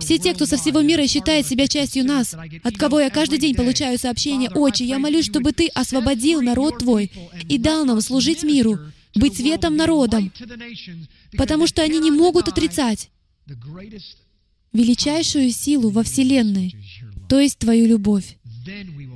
Все 0.00 0.18
те, 0.18 0.34
кто 0.34 0.46
со 0.46 0.56
всего 0.56 0.82
мира 0.82 1.06
считает 1.08 1.46
себя 1.46 1.66
частью 1.66 2.04
нас, 2.04 2.34
от 2.62 2.76
кого 2.76 3.00
я 3.00 3.10
каждый 3.10 3.38
день 3.38 3.56
получаю 3.56 3.98
сообщения, 3.98 4.50
«Отче, 4.50 4.84
я 4.84 4.98
молюсь, 5.00 5.26
чтобы 5.26 5.52
Ты 5.52 5.66
освободил 5.68 6.40
народ 6.40 6.78
Твой 6.78 7.10
и 7.48 7.58
дал 7.58 7.84
нам 7.84 8.00
служить 8.00 8.44
миру, 8.44 8.78
быть 9.16 9.36
светом 9.36 9.76
народом, 9.76 10.32
потому 11.36 11.66
что 11.66 11.82
они 11.82 11.98
не 11.98 12.12
могут 12.12 12.48
отрицать 12.48 13.10
величайшую 14.72 15.50
силу 15.50 15.90
во 15.90 16.04
Вселенной, 16.04 16.76
то 17.28 17.40
есть 17.40 17.58
Твою 17.58 17.86
любовь. 17.86 18.38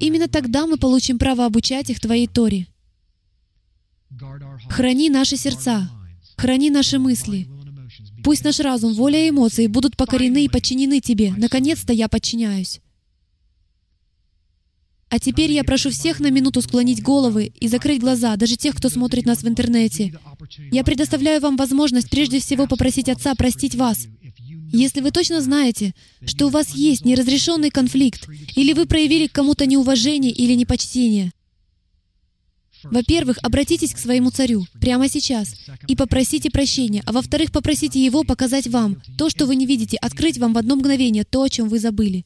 Именно 0.01 0.27
тогда 0.29 0.67
мы 0.67 0.77
получим 0.77 1.19
право 1.19 1.47
обучать 1.47 1.89
их 1.89 2.01
Твоей 2.01 2.27
Торе. 2.27 2.67
Храни 4.69 5.09
наши 5.09 5.37
сердца, 5.37 5.89
храни 6.37 6.71
наши 6.71 6.99
мысли, 6.99 7.47
Пусть 8.27 8.43
наш 8.43 8.59
разум, 8.59 8.93
воля 8.93 9.25
и 9.25 9.31
эмоции 9.31 9.69
будут 9.69 9.97
покорены 9.97 10.45
и 10.45 10.49
подчинены 10.49 11.01
Тебе. 11.01 11.33
Наконец-то 11.37 11.93
я 11.93 12.09
подчиняюсь. 12.09 12.81
А 15.09 15.21
теперь 15.21 15.53
я 15.53 15.63
прошу 15.63 15.91
всех 15.91 16.19
на 16.19 16.29
минуту 16.33 16.61
склонить 16.61 17.05
головы 17.05 17.53
и 17.61 17.69
закрыть 17.69 18.01
глаза, 18.01 18.35
даже 18.35 18.57
тех, 18.57 18.75
кто 18.75 18.89
смотрит 18.89 19.27
нас 19.27 19.45
в 19.45 19.49
интернете. 19.49 20.13
Я 20.73 20.83
предоставляю 20.83 21.41
вам 21.41 21.57
возможность 21.57 22.11
прежде 22.11 22.41
всего 22.41 22.67
попросить 22.67 23.09
Отца 23.09 23.33
простить 23.37 23.77
вас. 23.77 24.09
Если 24.73 25.03
вы 25.03 25.13
точно 25.13 25.41
знаете, 25.41 25.95
что 26.25 26.47
у 26.47 26.51
вас 26.51 26.71
есть 26.71 27.05
неразрешенный 27.05 27.71
конфликт, 27.71 28.29
или 28.57 28.73
вы 28.73 28.87
проявили 28.87 29.29
к 29.29 29.33
кому-то 29.35 29.67
неуважение 29.67 30.33
или 30.33 30.55
непочтение, 30.55 31.31
во-первых, 32.91 33.39
обратитесь 33.43 33.95
к 33.95 33.99
своему 33.99 34.31
царю 34.31 34.67
прямо 34.81 35.09
сейчас 35.09 35.55
и 35.87 35.97
попросите 35.97 36.51
прощения, 36.51 37.03
а 37.07 37.13
во-вторых, 37.13 37.53
попросите 37.53 38.05
его 38.05 38.25
показать 38.25 38.67
вам 38.69 39.03
то, 39.19 39.31
что 39.31 39.47
вы 39.47 39.57
не 39.57 39.67
видите, 39.67 39.97
открыть 39.97 40.39
вам 40.39 40.53
в 40.53 40.59
одно 40.59 40.77
мгновение 40.77 41.25
то, 41.25 41.43
о 41.43 41.49
чем 41.49 41.69
вы 41.69 41.79
забыли. 41.79 42.25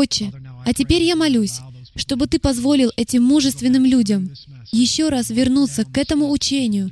Отче, 0.00 0.32
а 0.64 0.72
теперь 0.72 1.02
я 1.02 1.14
молюсь, 1.14 1.58
чтобы 1.94 2.26
Ты 2.26 2.38
позволил 2.38 2.90
этим 2.96 3.22
мужественным 3.22 3.84
людям 3.84 4.32
еще 4.72 5.10
раз 5.10 5.28
вернуться 5.28 5.84
к 5.84 5.98
этому 5.98 6.30
учению, 6.30 6.90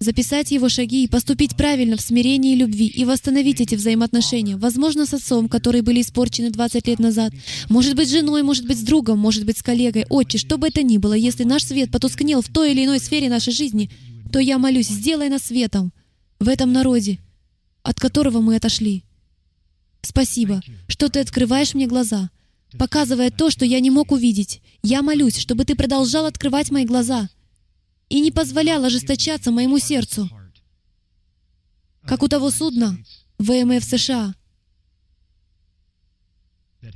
записать 0.00 0.50
его 0.50 0.68
шаги 0.68 1.04
и 1.04 1.08
поступить 1.08 1.54
правильно 1.56 1.96
в 1.96 2.00
смирении 2.00 2.54
и 2.54 2.56
любви 2.56 2.88
и 2.88 3.04
восстановить 3.04 3.60
эти 3.60 3.76
взаимоотношения, 3.76 4.56
возможно, 4.56 5.06
с 5.06 5.14
отцом, 5.14 5.48
которые 5.48 5.82
были 5.82 6.00
испорчены 6.00 6.50
20 6.50 6.88
лет 6.88 6.98
назад, 6.98 7.32
может 7.68 7.94
быть, 7.94 8.08
с 8.08 8.12
женой, 8.12 8.42
может 8.42 8.66
быть, 8.66 8.78
с 8.78 8.82
другом, 8.82 9.20
может 9.20 9.44
быть, 9.44 9.58
с 9.58 9.62
коллегой. 9.62 10.06
Отче, 10.08 10.38
что 10.38 10.58
бы 10.58 10.66
это 10.66 10.82
ни 10.82 10.98
было, 10.98 11.14
если 11.14 11.44
наш 11.44 11.62
свет 11.62 11.92
потускнел 11.92 12.42
в 12.42 12.48
той 12.48 12.72
или 12.72 12.84
иной 12.84 12.98
сфере 12.98 13.28
нашей 13.28 13.52
жизни, 13.52 13.88
то 14.32 14.40
я 14.40 14.58
молюсь, 14.58 14.88
сделай 14.88 15.28
нас 15.28 15.42
светом 15.42 15.92
в 16.40 16.48
этом 16.48 16.72
народе, 16.72 17.20
от 17.84 18.00
которого 18.00 18.40
мы 18.40 18.56
отошли. 18.56 19.04
Спасибо, 20.02 20.60
что 20.88 21.08
Ты 21.08 21.20
открываешь 21.20 21.74
мне 21.74 21.86
глаза, 21.86 22.30
показывая 22.76 23.30
то, 23.30 23.50
что 23.50 23.64
я 23.64 23.80
не 23.80 23.90
мог 23.90 24.12
увидеть. 24.12 24.60
Я 24.82 25.02
молюсь, 25.02 25.36
чтобы 25.38 25.64
Ты 25.64 25.74
продолжал 25.74 26.26
открывать 26.26 26.70
мои 26.70 26.84
глаза 26.84 27.28
и 28.08 28.20
не 28.20 28.30
позволял 28.30 28.84
ожесточаться 28.84 29.50
моему 29.50 29.78
сердцу, 29.78 30.28
как 32.02 32.22
у 32.22 32.28
того 32.28 32.50
судна 32.50 32.98
ВМФ 33.38 33.84
США, 33.84 34.34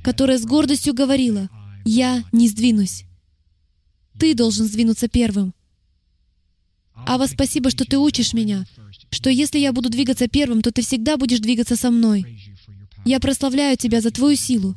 которое 0.02 0.38
с 0.38 0.44
гордостью 0.44 0.94
говорило, 0.94 1.48
«Я 1.84 2.24
не 2.32 2.48
сдвинусь». 2.48 3.04
Ты 4.18 4.34
должен 4.34 4.66
сдвинуться 4.66 5.08
первым. 5.08 5.54
Ава, 6.94 7.26
спасибо, 7.26 7.70
что 7.70 7.84
ты 7.84 7.98
учишь 7.98 8.32
меня, 8.32 8.66
что 9.10 9.30
если 9.30 9.58
я 9.58 9.72
буду 9.72 9.88
двигаться 9.88 10.28
первым, 10.28 10.62
то 10.62 10.70
ты 10.70 10.82
всегда 10.82 11.16
будешь 11.16 11.40
двигаться 11.40 11.76
со 11.76 11.90
мной. 11.90 12.40
Я 13.04 13.18
прославляю 13.18 13.76
Тебя 13.76 14.00
за 14.00 14.10
Твою 14.10 14.36
силу, 14.36 14.76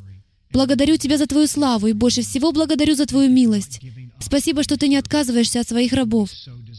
Благодарю 0.52 0.96
Тебя 0.96 1.18
за 1.18 1.26
Твою 1.26 1.46
славу 1.46 1.86
и 1.86 1.92
больше 1.92 2.22
всего 2.22 2.52
благодарю 2.52 2.94
за 2.94 3.06
Твою 3.06 3.30
милость. 3.30 3.80
Спасибо, 4.20 4.62
что 4.62 4.76
Ты 4.76 4.88
не 4.88 4.96
отказываешься 4.96 5.60
от 5.60 5.68
своих 5.68 5.92
рабов, 5.92 6.30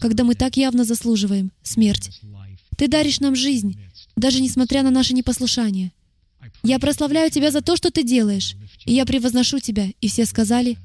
когда 0.02 0.23
мы 0.23 0.35
так 0.35 0.57
явно 0.57 0.84
заслуживаем 0.84 1.52
смерть. 1.64 2.22
Ты 2.77 2.88
даришь 2.88 3.19
нам 3.19 3.35
жизнь, 3.35 3.80
даже 4.15 4.41
несмотря 4.41 4.84
на 4.84 4.91
наше 4.91 5.14
непослушание. 5.14 5.91
Я 6.64 6.80
прославляю 6.80 7.30
Тебя 7.30 7.52
за 7.52 7.61
то, 7.61 7.76
что 7.76 7.91
Ты 7.91 8.03
делаешь, 8.03 8.56
и 8.85 8.94
я 8.94 9.06
превозношу 9.06 9.60
Тебя. 9.60 9.88
И 10.02 10.07
все 10.07 10.26
сказали 10.26 10.77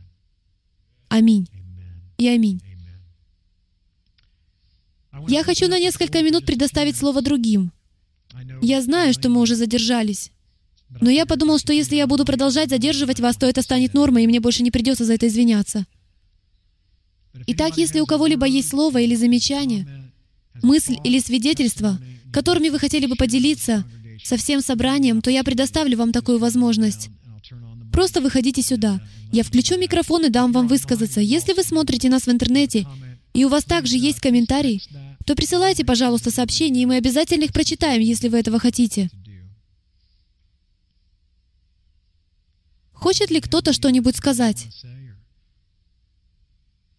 «Аминь» 1.09 1.49
и 2.19 2.29
«Аминь». 2.29 2.61
Я 5.29 5.45
хочу 5.45 5.69
на 5.69 5.79
несколько 5.79 6.23
минут 6.23 6.47
предоставить 6.47 6.97
слово 6.97 7.23
другим. 7.23 7.73
Я 8.61 8.81
знаю, 8.81 9.13
что 9.13 9.29
мы 9.29 9.41
уже 9.41 9.57
задержались. 9.57 10.31
Но 11.01 11.11
я 11.11 11.27
подумал, 11.27 11.59
что 11.59 11.73
если 11.73 11.97
я 11.97 12.07
буду 12.07 12.25
продолжать 12.25 12.71
задерживать 12.71 13.21
вас, 13.21 13.37
то 13.37 13.47
это 13.47 13.63
станет 13.63 13.95
нормой, 13.95 14.25
и 14.25 14.27
мне 14.27 14.41
больше 14.41 14.63
не 14.63 14.71
придется 14.71 15.05
за 15.05 15.15
это 15.15 15.27
извиняться. 15.27 15.87
Итак, 17.47 17.77
если 17.77 18.01
у 18.01 18.07
кого-либо 18.07 18.47
есть 18.47 18.69
слово 18.69 19.01
или 19.01 19.15
замечание, 19.15 19.87
мысль 20.63 20.97
или 21.03 21.19
свидетельство, 21.19 21.99
которыми 22.33 22.69
вы 22.69 22.79
хотели 22.79 23.07
бы 23.07 23.17
поделиться 23.17 23.85
со 24.23 24.37
всем 24.37 24.61
собранием, 24.61 25.23
то 25.23 25.31
я 25.31 25.43
предоставлю 25.43 25.97
вам 25.97 26.13
такую 26.13 26.39
возможность. 26.39 27.09
Просто 27.93 28.21
выходите 28.21 28.63
сюда. 28.63 29.01
Я 29.33 29.45
включу 29.45 29.79
микрофон 29.79 30.27
и 30.27 30.31
дам 30.31 30.53
вам 30.53 30.69
высказаться. 30.69 31.21
Если 31.21 31.53
вы 31.53 31.63
смотрите 31.63 32.09
нас 32.09 32.27
в 32.27 32.31
интернете, 32.31 32.87
и 33.35 33.45
у 33.45 33.49
вас 33.49 33.65
также 33.65 33.97
есть 33.97 34.21
комментарий, 34.21 34.83
то 35.27 35.35
присылайте, 35.35 35.85
пожалуйста, 35.85 36.31
сообщения, 36.31 36.83
и 36.83 36.87
мы 36.87 36.97
обязательно 36.97 37.45
их 37.45 37.53
прочитаем, 37.53 38.01
если 38.03 38.29
вы 38.29 38.39
этого 38.39 38.59
хотите. 38.59 39.11
Хочет 43.03 43.33
ли 43.33 43.41
кто-то 43.41 43.73
что-нибудь 43.73 44.15
сказать? 44.15 44.69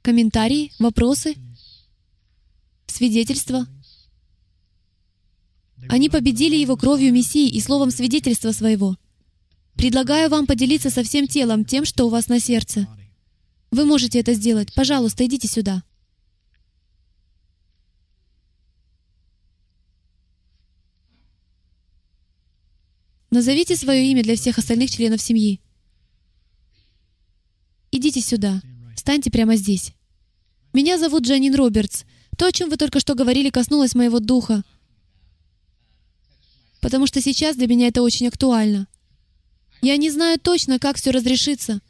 Комментарии, 0.02 0.74
вопросы, 0.78 1.36
свидетельства. 2.88 3.66
Они 5.88 6.10
победили 6.10 6.58
его 6.58 6.76
кровью 6.76 7.14
Мессии 7.14 7.48
и 7.48 7.62
словом 7.62 7.90
свидетельства 7.90 8.52
своего. 8.52 8.98
Предлагаю 9.76 10.30
вам 10.30 10.46
поделиться 10.46 10.90
со 10.90 11.04
всем 11.04 11.26
телом 11.26 11.64
тем, 11.64 11.86
что 11.86 12.06
у 12.06 12.10
вас 12.10 12.28
на 12.28 12.42
сердце. 12.42 12.86
Вы 13.72 13.86
можете 13.86 14.20
это 14.20 14.34
сделать. 14.34 14.74
Пожалуйста, 14.74 15.26
идите 15.26 15.48
сюда. 15.48 15.84
Назовите 23.32 23.78
свое 23.78 24.12
имя 24.12 24.22
для 24.22 24.36
всех 24.36 24.58
остальных 24.58 24.92
членов 24.92 25.22
семьи. 25.22 25.62
Идите 27.94 28.22
сюда. 28.22 28.60
Встаньте 28.96 29.30
прямо 29.30 29.56
здесь. 29.56 29.94
Меня 30.74 30.98
зовут 30.98 31.26
Джанин 31.26 31.54
Робертс. 31.54 32.06
То, 32.36 32.48
о 32.48 32.52
чем 32.52 32.72
вы 32.72 32.78
только 32.78 33.00
что 33.00 33.14
говорили, 33.14 33.52
коснулось 33.52 33.94
моего 33.94 34.20
духа. 34.20 34.64
Потому 36.82 37.06
что 37.06 37.22
сейчас 37.22 37.56
для 37.56 37.68
меня 37.68 37.90
это 37.90 38.02
очень 38.02 38.28
актуально. 38.28 38.88
Я 39.84 39.96
не 39.98 40.10
знаю 40.10 40.40
точно, 40.40 40.80
как 40.80 40.98
все 40.98 41.12
разрешится, 41.12 41.82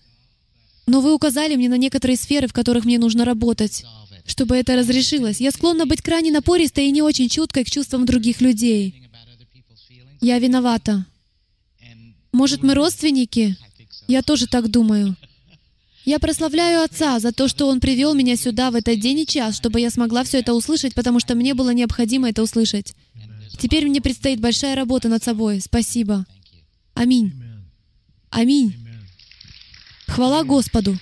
но 0.87 0.99
вы 0.99 1.13
указали 1.13 1.55
мне 1.55 1.69
на 1.69 1.77
некоторые 1.77 2.17
сферы, 2.17 2.47
в 2.47 2.53
которых 2.53 2.83
мне 2.83 2.99
нужно 2.99 3.23
работать. 3.23 3.85
Чтобы 4.25 4.57
это 4.57 4.75
разрешилось, 4.75 5.39
я 5.39 5.51
склонна 5.51 5.85
быть 5.85 6.01
крайне 6.01 6.31
напористой 6.31 6.87
и 6.87 6.91
не 6.91 7.01
очень 7.01 7.29
чуткой 7.29 7.63
к 7.63 7.71
чувствам 7.71 8.05
других 8.05 8.41
людей. 8.41 9.09
Я 10.19 10.37
виновата. 10.39 11.05
Может, 12.33 12.61
мы 12.61 12.73
родственники? 12.73 13.55
Я 14.09 14.21
тоже 14.21 14.47
так 14.47 14.69
думаю. 14.69 15.15
Я 16.05 16.19
прославляю 16.19 16.83
Отца 16.83 17.19
за 17.19 17.31
то, 17.31 17.47
что 17.47 17.67
Он 17.67 17.79
привел 17.79 18.13
меня 18.13 18.35
сюда 18.35 18.71
в 18.71 18.75
этот 18.75 18.99
день 18.99 19.19
и 19.19 19.25
час, 19.25 19.55
чтобы 19.55 19.79
я 19.79 19.89
смогла 19.89 20.23
все 20.23 20.39
это 20.39 20.53
услышать, 20.53 20.93
потому 20.93 21.19
что 21.19 21.35
мне 21.35 21.53
было 21.53 21.69
необходимо 21.69 22.29
это 22.29 22.43
услышать. 22.43 22.93
Теперь 23.57 23.87
мне 23.87 24.01
предстоит 24.01 24.41
большая 24.41 24.75
работа 24.75 25.07
над 25.07 25.23
собой. 25.23 25.61
Спасибо. 25.61 26.25
Аминь. 26.93 27.33
Аминь. 28.29 28.75
Хвала 30.07 30.43
Господу. 30.43 30.97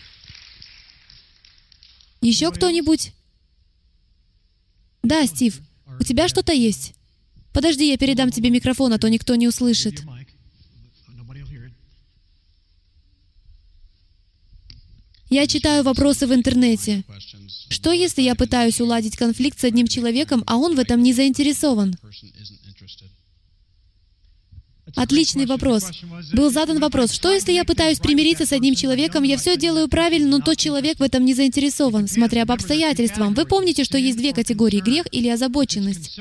Еще 2.22 2.52
кто-нибудь? 2.52 3.14
Да, 5.02 5.26
Стив, 5.26 5.60
у 6.00 6.04
тебя 6.04 6.28
что-то 6.28 6.54
есть? 6.54 6.94
Подожди, 7.52 7.90
я 7.90 7.98
передам 7.98 8.30
тебе 8.30 8.52
микрофон, 8.52 8.94
а 8.94 9.00
то 9.00 9.10
никто 9.10 9.36
не 9.36 9.48
услышит. 9.48 10.04
Я 15.32 15.48
читаю 15.48 15.84
вопросы 15.84 16.28
в 16.28 16.34
интернете. 16.34 17.06
Что, 17.70 17.94
если 17.94 18.22
я 18.22 18.36
пытаюсь 18.36 18.82
уладить 18.82 19.16
конфликт 19.16 19.58
с 19.62 19.64
одним 19.64 19.88
человеком, 19.88 20.44
а 20.46 20.58
он 20.58 20.76
в 20.76 20.80
этом 20.80 21.02
не 21.02 21.14
заинтересован? 21.14 21.96
Отличный 24.98 25.46
вопрос. 25.46 25.86
Был 26.34 26.52
задан 26.52 26.80
вопрос, 26.80 27.14
что 27.14 27.32
если 27.32 27.54
я 27.54 27.64
пытаюсь 27.64 28.00
примириться 28.00 28.46
с 28.46 28.52
одним 28.52 28.76
человеком, 28.76 29.24
я 29.24 29.38
все 29.38 29.56
делаю 29.56 29.88
правильно, 29.88 30.32
но 30.32 30.40
тот 30.40 30.58
человек 30.58 31.00
в 31.00 31.04
этом 31.04 31.24
не 31.24 31.34
заинтересован, 31.34 32.10
смотря 32.10 32.46
по 32.46 32.54
обстоятельствам. 32.54 33.34
Вы 33.34 33.46
помните, 33.46 33.86
что 33.86 33.98
есть 33.98 34.18
две 34.18 34.34
категории— 34.34 34.82
грех 34.86 35.06
или 35.14 35.30
озабоченность. 35.30 36.20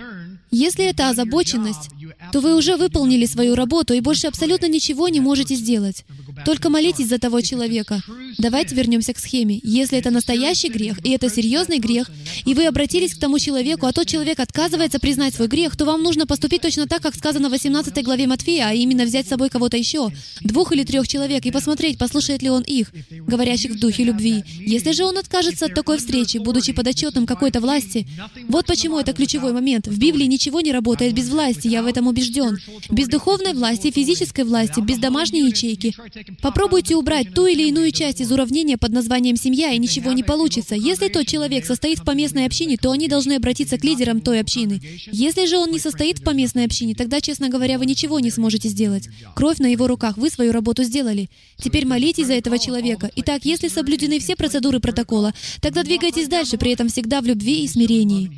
Если 0.52 0.84
это 0.84 1.08
озабоченность, 1.08 1.90
то 2.32 2.40
вы 2.40 2.54
уже 2.56 2.76
выполнили 2.76 3.26
свою 3.26 3.56
работу 3.56 3.92
и 3.92 4.00
больше 4.00 4.28
абсолютно 4.28 4.66
ничего 4.66 5.08
не 5.08 5.18
можете 5.18 5.56
сделать. 5.56 6.04
Только 6.44 6.70
молитесь 6.70 7.08
за 7.08 7.18
того 7.18 7.40
человека. 7.40 8.00
Давайте 8.40 8.74
вернемся 8.74 9.12
к 9.12 9.18
схеме. 9.18 9.60
Если 9.62 9.98
это 9.98 10.10
настоящий 10.10 10.70
грех, 10.70 10.98
и 11.04 11.10
это 11.10 11.28
серьезный 11.28 11.78
грех, 11.78 12.10
и 12.46 12.54
вы 12.54 12.66
обратились 12.66 13.14
к 13.14 13.18
тому 13.18 13.38
человеку, 13.38 13.84
а 13.84 13.92
тот 13.92 14.06
человек 14.06 14.40
отказывается 14.40 14.98
признать 14.98 15.34
свой 15.34 15.46
грех, 15.46 15.76
то 15.76 15.84
вам 15.84 16.02
нужно 16.02 16.26
поступить 16.26 16.62
точно 16.62 16.86
так, 16.86 17.02
как 17.02 17.14
сказано 17.14 17.48
в 17.48 17.52
18 17.52 18.02
главе 18.02 18.26
Матфея, 18.26 18.68
а 18.68 18.72
именно 18.72 19.04
взять 19.04 19.26
с 19.26 19.28
собой 19.28 19.50
кого-то 19.50 19.76
еще, 19.76 20.08
двух 20.40 20.72
или 20.72 20.84
трех 20.84 21.06
человек, 21.06 21.44
и 21.44 21.50
посмотреть, 21.50 21.98
послушает 21.98 22.40
ли 22.40 22.48
он 22.48 22.62
их, 22.62 22.90
говорящих 23.10 23.72
в 23.72 23.78
духе 23.78 24.04
любви. 24.04 24.42
Если 24.58 24.92
же 24.92 25.04
он 25.04 25.18
откажется 25.18 25.66
от 25.66 25.74
такой 25.74 25.98
встречи, 25.98 26.38
будучи 26.38 26.72
подотчетным 26.72 27.26
какой-то 27.26 27.60
власти, 27.60 28.08
вот 28.48 28.64
почему 28.64 28.98
это 28.98 29.12
ключевой 29.12 29.52
момент. 29.52 29.86
В 29.86 29.98
Библии 29.98 30.24
ничего 30.24 30.62
не 30.62 30.72
работает 30.72 31.12
без 31.12 31.28
власти, 31.28 31.68
я 31.68 31.82
в 31.82 31.86
этом 31.86 32.06
убежден. 32.06 32.58
Без 32.88 33.08
духовной 33.08 33.52
власти, 33.52 33.90
физической 33.90 34.44
власти, 34.44 34.80
без 34.80 34.96
домашней 34.96 35.46
ячейки. 35.46 35.94
Попробуйте 36.40 36.96
убрать 36.96 37.34
ту 37.34 37.44
или 37.44 37.68
иную 37.68 37.92
часть 37.92 38.22
из 38.22 38.29
уравнения 38.30 38.76
под 38.76 38.92
названием 38.92 39.36
«семья», 39.36 39.72
и 39.72 39.78
ничего 39.78 40.12
не 40.12 40.22
получится. 40.22 40.74
Если 40.74 41.08
тот 41.08 41.26
человек 41.26 41.66
состоит 41.66 41.98
в 41.98 42.04
поместной 42.04 42.46
общине, 42.46 42.76
то 42.76 42.90
они 42.90 43.08
должны 43.08 43.34
обратиться 43.34 43.78
к 43.78 43.84
лидерам 43.84 44.20
той 44.20 44.40
общины. 44.40 44.80
Если 45.10 45.46
же 45.46 45.56
он 45.58 45.70
не 45.70 45.78
состоит 45.78 46.18
в 46.18 46.24
поместной 46.24 46.64
общине, 46.64 46.94
тогда, 46.94 47.20
честно 47.20 47.48
говоря, 47.48 47.78
вы 47.78 47.86
ничего 47.86 48.20
не 48.20 48.30
сможете 48.30 48.68
сделать. 48.68 49.08
Кровь 49.34 49.58
на 49.58 49.66
его 49.66 49.86
руках, 49.86 50.16
вы 50.16 50.30
свою 50.30 50.52
работу 50.52 50.82
сделали. 50.82 51.28
Теперь 51.56 51.86
молитесь 51.86 52.26
за 52.26 52.34
этого 52.34 52.58
человека. 52.58 53.10
Итак, 53.16 53.44
если 53.44 53.68
соблюдены 53.68 54.18
все 54.18 54.36
процедуры 54.36 54.80
протокола, 54.80 55.32
тогда 55.60 55.82
двигайтесь 55.82 56.28
дальше, 56.28 56.58
при 56.58 56.72
этом 56.72 56.88
всегда 56.88 57.20
в 57.20 57.26
любви 57.26 57.64
и 57.64 57.68
смирении. 57.68 58.30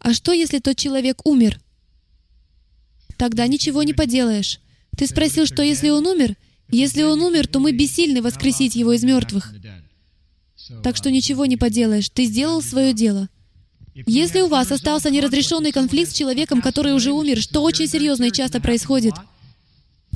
А 0.00 0.14
что, 0.14 0.32
если 0.32 0.58
тот 0.58 0.76
человек 0.76 1.26
умер? 1.26 1.60
Тогда 3.18 3.46
ничего 3.46 3.82
не 3.82 3.92
поделаешь. 3.92 4.60
Ты 4.96 5.06
спросил, 5.06 5.46
что 5.46 5.62
если 5.62 5.88
он 5.88 6.06
умер? 6.06 6.36
Если 6.70 7.02
он 7.02 7.20
умер, 7.20 7.46
то 7.48 7.58
мы 7.58 7.72
бессильны 7.72 8.22
воскресить 8.22 8.76
его 8.76 8.92
из 8.92 9.02
мертвых. 9.02 9.52
Так 10.82 10.96
что 10.96 11.10
ничего 11.10 11.46
не 11.46 11.56
поделаешь. 11.56 12.08
Ты 12.10 12.24
сделал 12.26 12.62
свое 12.62 12.92
дело. 12.92 13.28
Если 14.06 14.40
у 14.40 14.48
вас 14.48 14.70
остался 14.70 15.10
неразрешенный 15.10 15.72
конфликт 15.72 16.12
с 16.12 16.14
человеком, 16.14 16.62
который 16.62 16.94
уже 16.94 17.12
умер, 17.12 17.40
что 17.40 17.62
очень 17.62 17.88
серьезно 17.88 18.24
и 18.24 18.32
часто 18.32 18.60
происходит, 18.60 19.14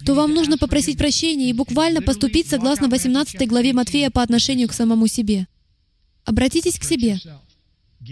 то 0.04 0.14
вам 0.14 0.34
нужно 0.34 0.58
попросить 0.58 0.98
прощения 0.98 1.50
и 1.50 1.52
буквально 1.52 2.02
поступить 2.02 2.46
согласно 2.46 2.88
18 2.88 3.48
главе 3.48 3.72
Матфея 3.72 4.10
по 4.10 4.22
отношению 4.22 4.68
к 4.68 4.72
самому 4.72 5.06
себе. 5.06 5.46
Обратитесь 6.24 6.78
к 6.78 6.84
себе. 6.84 7.18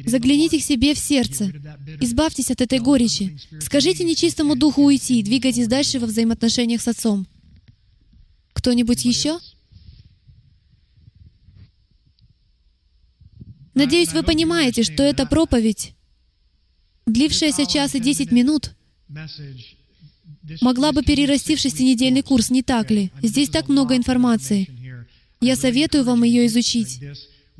Загляните 0.06 0.58
к 0.58 0.62
себе 0.62 0.94
в 0.94 0.98
сердце. 0.98 1.52
Избавьтесь 2.00 2.50
от 2.50 2.60
этой 2.60 2.78
горечи. 2.78 3.38
Скажите 3.60 4.04
нечистому 4.04 4.56
духу 4.56 4.82
уйти 4.82 5.20
и 5.20 5.22
двигайтесь 5.22 5.68
дальше 5.68 5.98
во 5.98 6.06
взаимоотношениях 6.06 6.80
с 6.80 6.88
Отцом. 6.88 7.26
Кто-нибудь 8.52 9.04
еще? 9.04 9.38
Надеюсь, 13.74 14.12
вы 14.12 14.22
понимаете, 14.22 14.82
что 14.82 15.02
эта 15.02 15.26
проповедь, 15.26 15.94
длившаяся 17.06 17.66
час 17.66 17.94
и 17.94 18.00
десять 18.00 18.30
минут, 18.30 18.74
могла 20.60 20.92
бы 20.92 21.02
перерасти 21.02 21.56
в 21.56 21.60
шестинедельный 21.60 22.22
курс, 22.22 22.50
не 22.50 22.62
так 22.62 22.90
ли? 22.90 23.10
Здесь 23.22 23.48
так 23.48 23.68
много 23.68 23.96
информации. 23.96 24.68
Я 25.40 25.56
советую 25.56 26.04
вам 26.04 26.22
ее 26.22 26.46
изучить. 26.46 27.00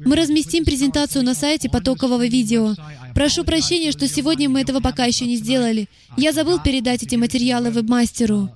Мы 0.05 0.17
разместим 0.17 0.65
презентацию 0.65 1.25
на 1.25 1.35
сайте 1.35 1.69
потокового 1.69 2.27
видео. 2.27 2.75
Прошу 3.15 3.45
прощения, 3.45 3.93
что 3.93 4.09
сегодня 4.09 4.49
мы 4.49 4.61
этого 4.61 4.81
пока 4.81 5.05
еще 5.05 5.27
не 5.27 5.37
сделали. 5.37 5.89
Я 6.17 6.33
забыл 6.33 6.61
передать 6.61 7.03
эти 7.03 7.17
материалы 7.17 7.71
веб-мастеру. 7.71 8.51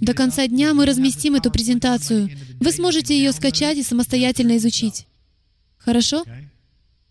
До 0.00 0.14
конца 0.14 0.46
дня 0.46 0.74
мы 0.74 0.86
разместим 0.86 1.34
эту 1.34 1.50
презентацию. 1.50 2.30
Вы 2.60 2.72
сможете 2.72 3.16
ее 3.16 3.32
скачать 3.32 3.78
и 3.78 3.82
самостоятельно 3.82 4.56
изучить. 4.56 5.06
Хорошо? 5.76 6.24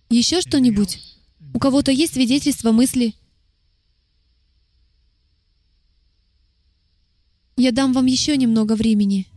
Еще 0.09 0.41
что-нибудь? 0.41 0.99
У 1.53 1.59
кого-то 1.59 1.91
есть 1.91 2.14
свидетельства, 2.14 2.72
мысли? 2.72 3.15
Я 7.55 7.72
дам 7.72 7.93
вам 7.93 8.05
еще 8.05 8.38
немного 8.38 8.73
времени. 8.76 9.27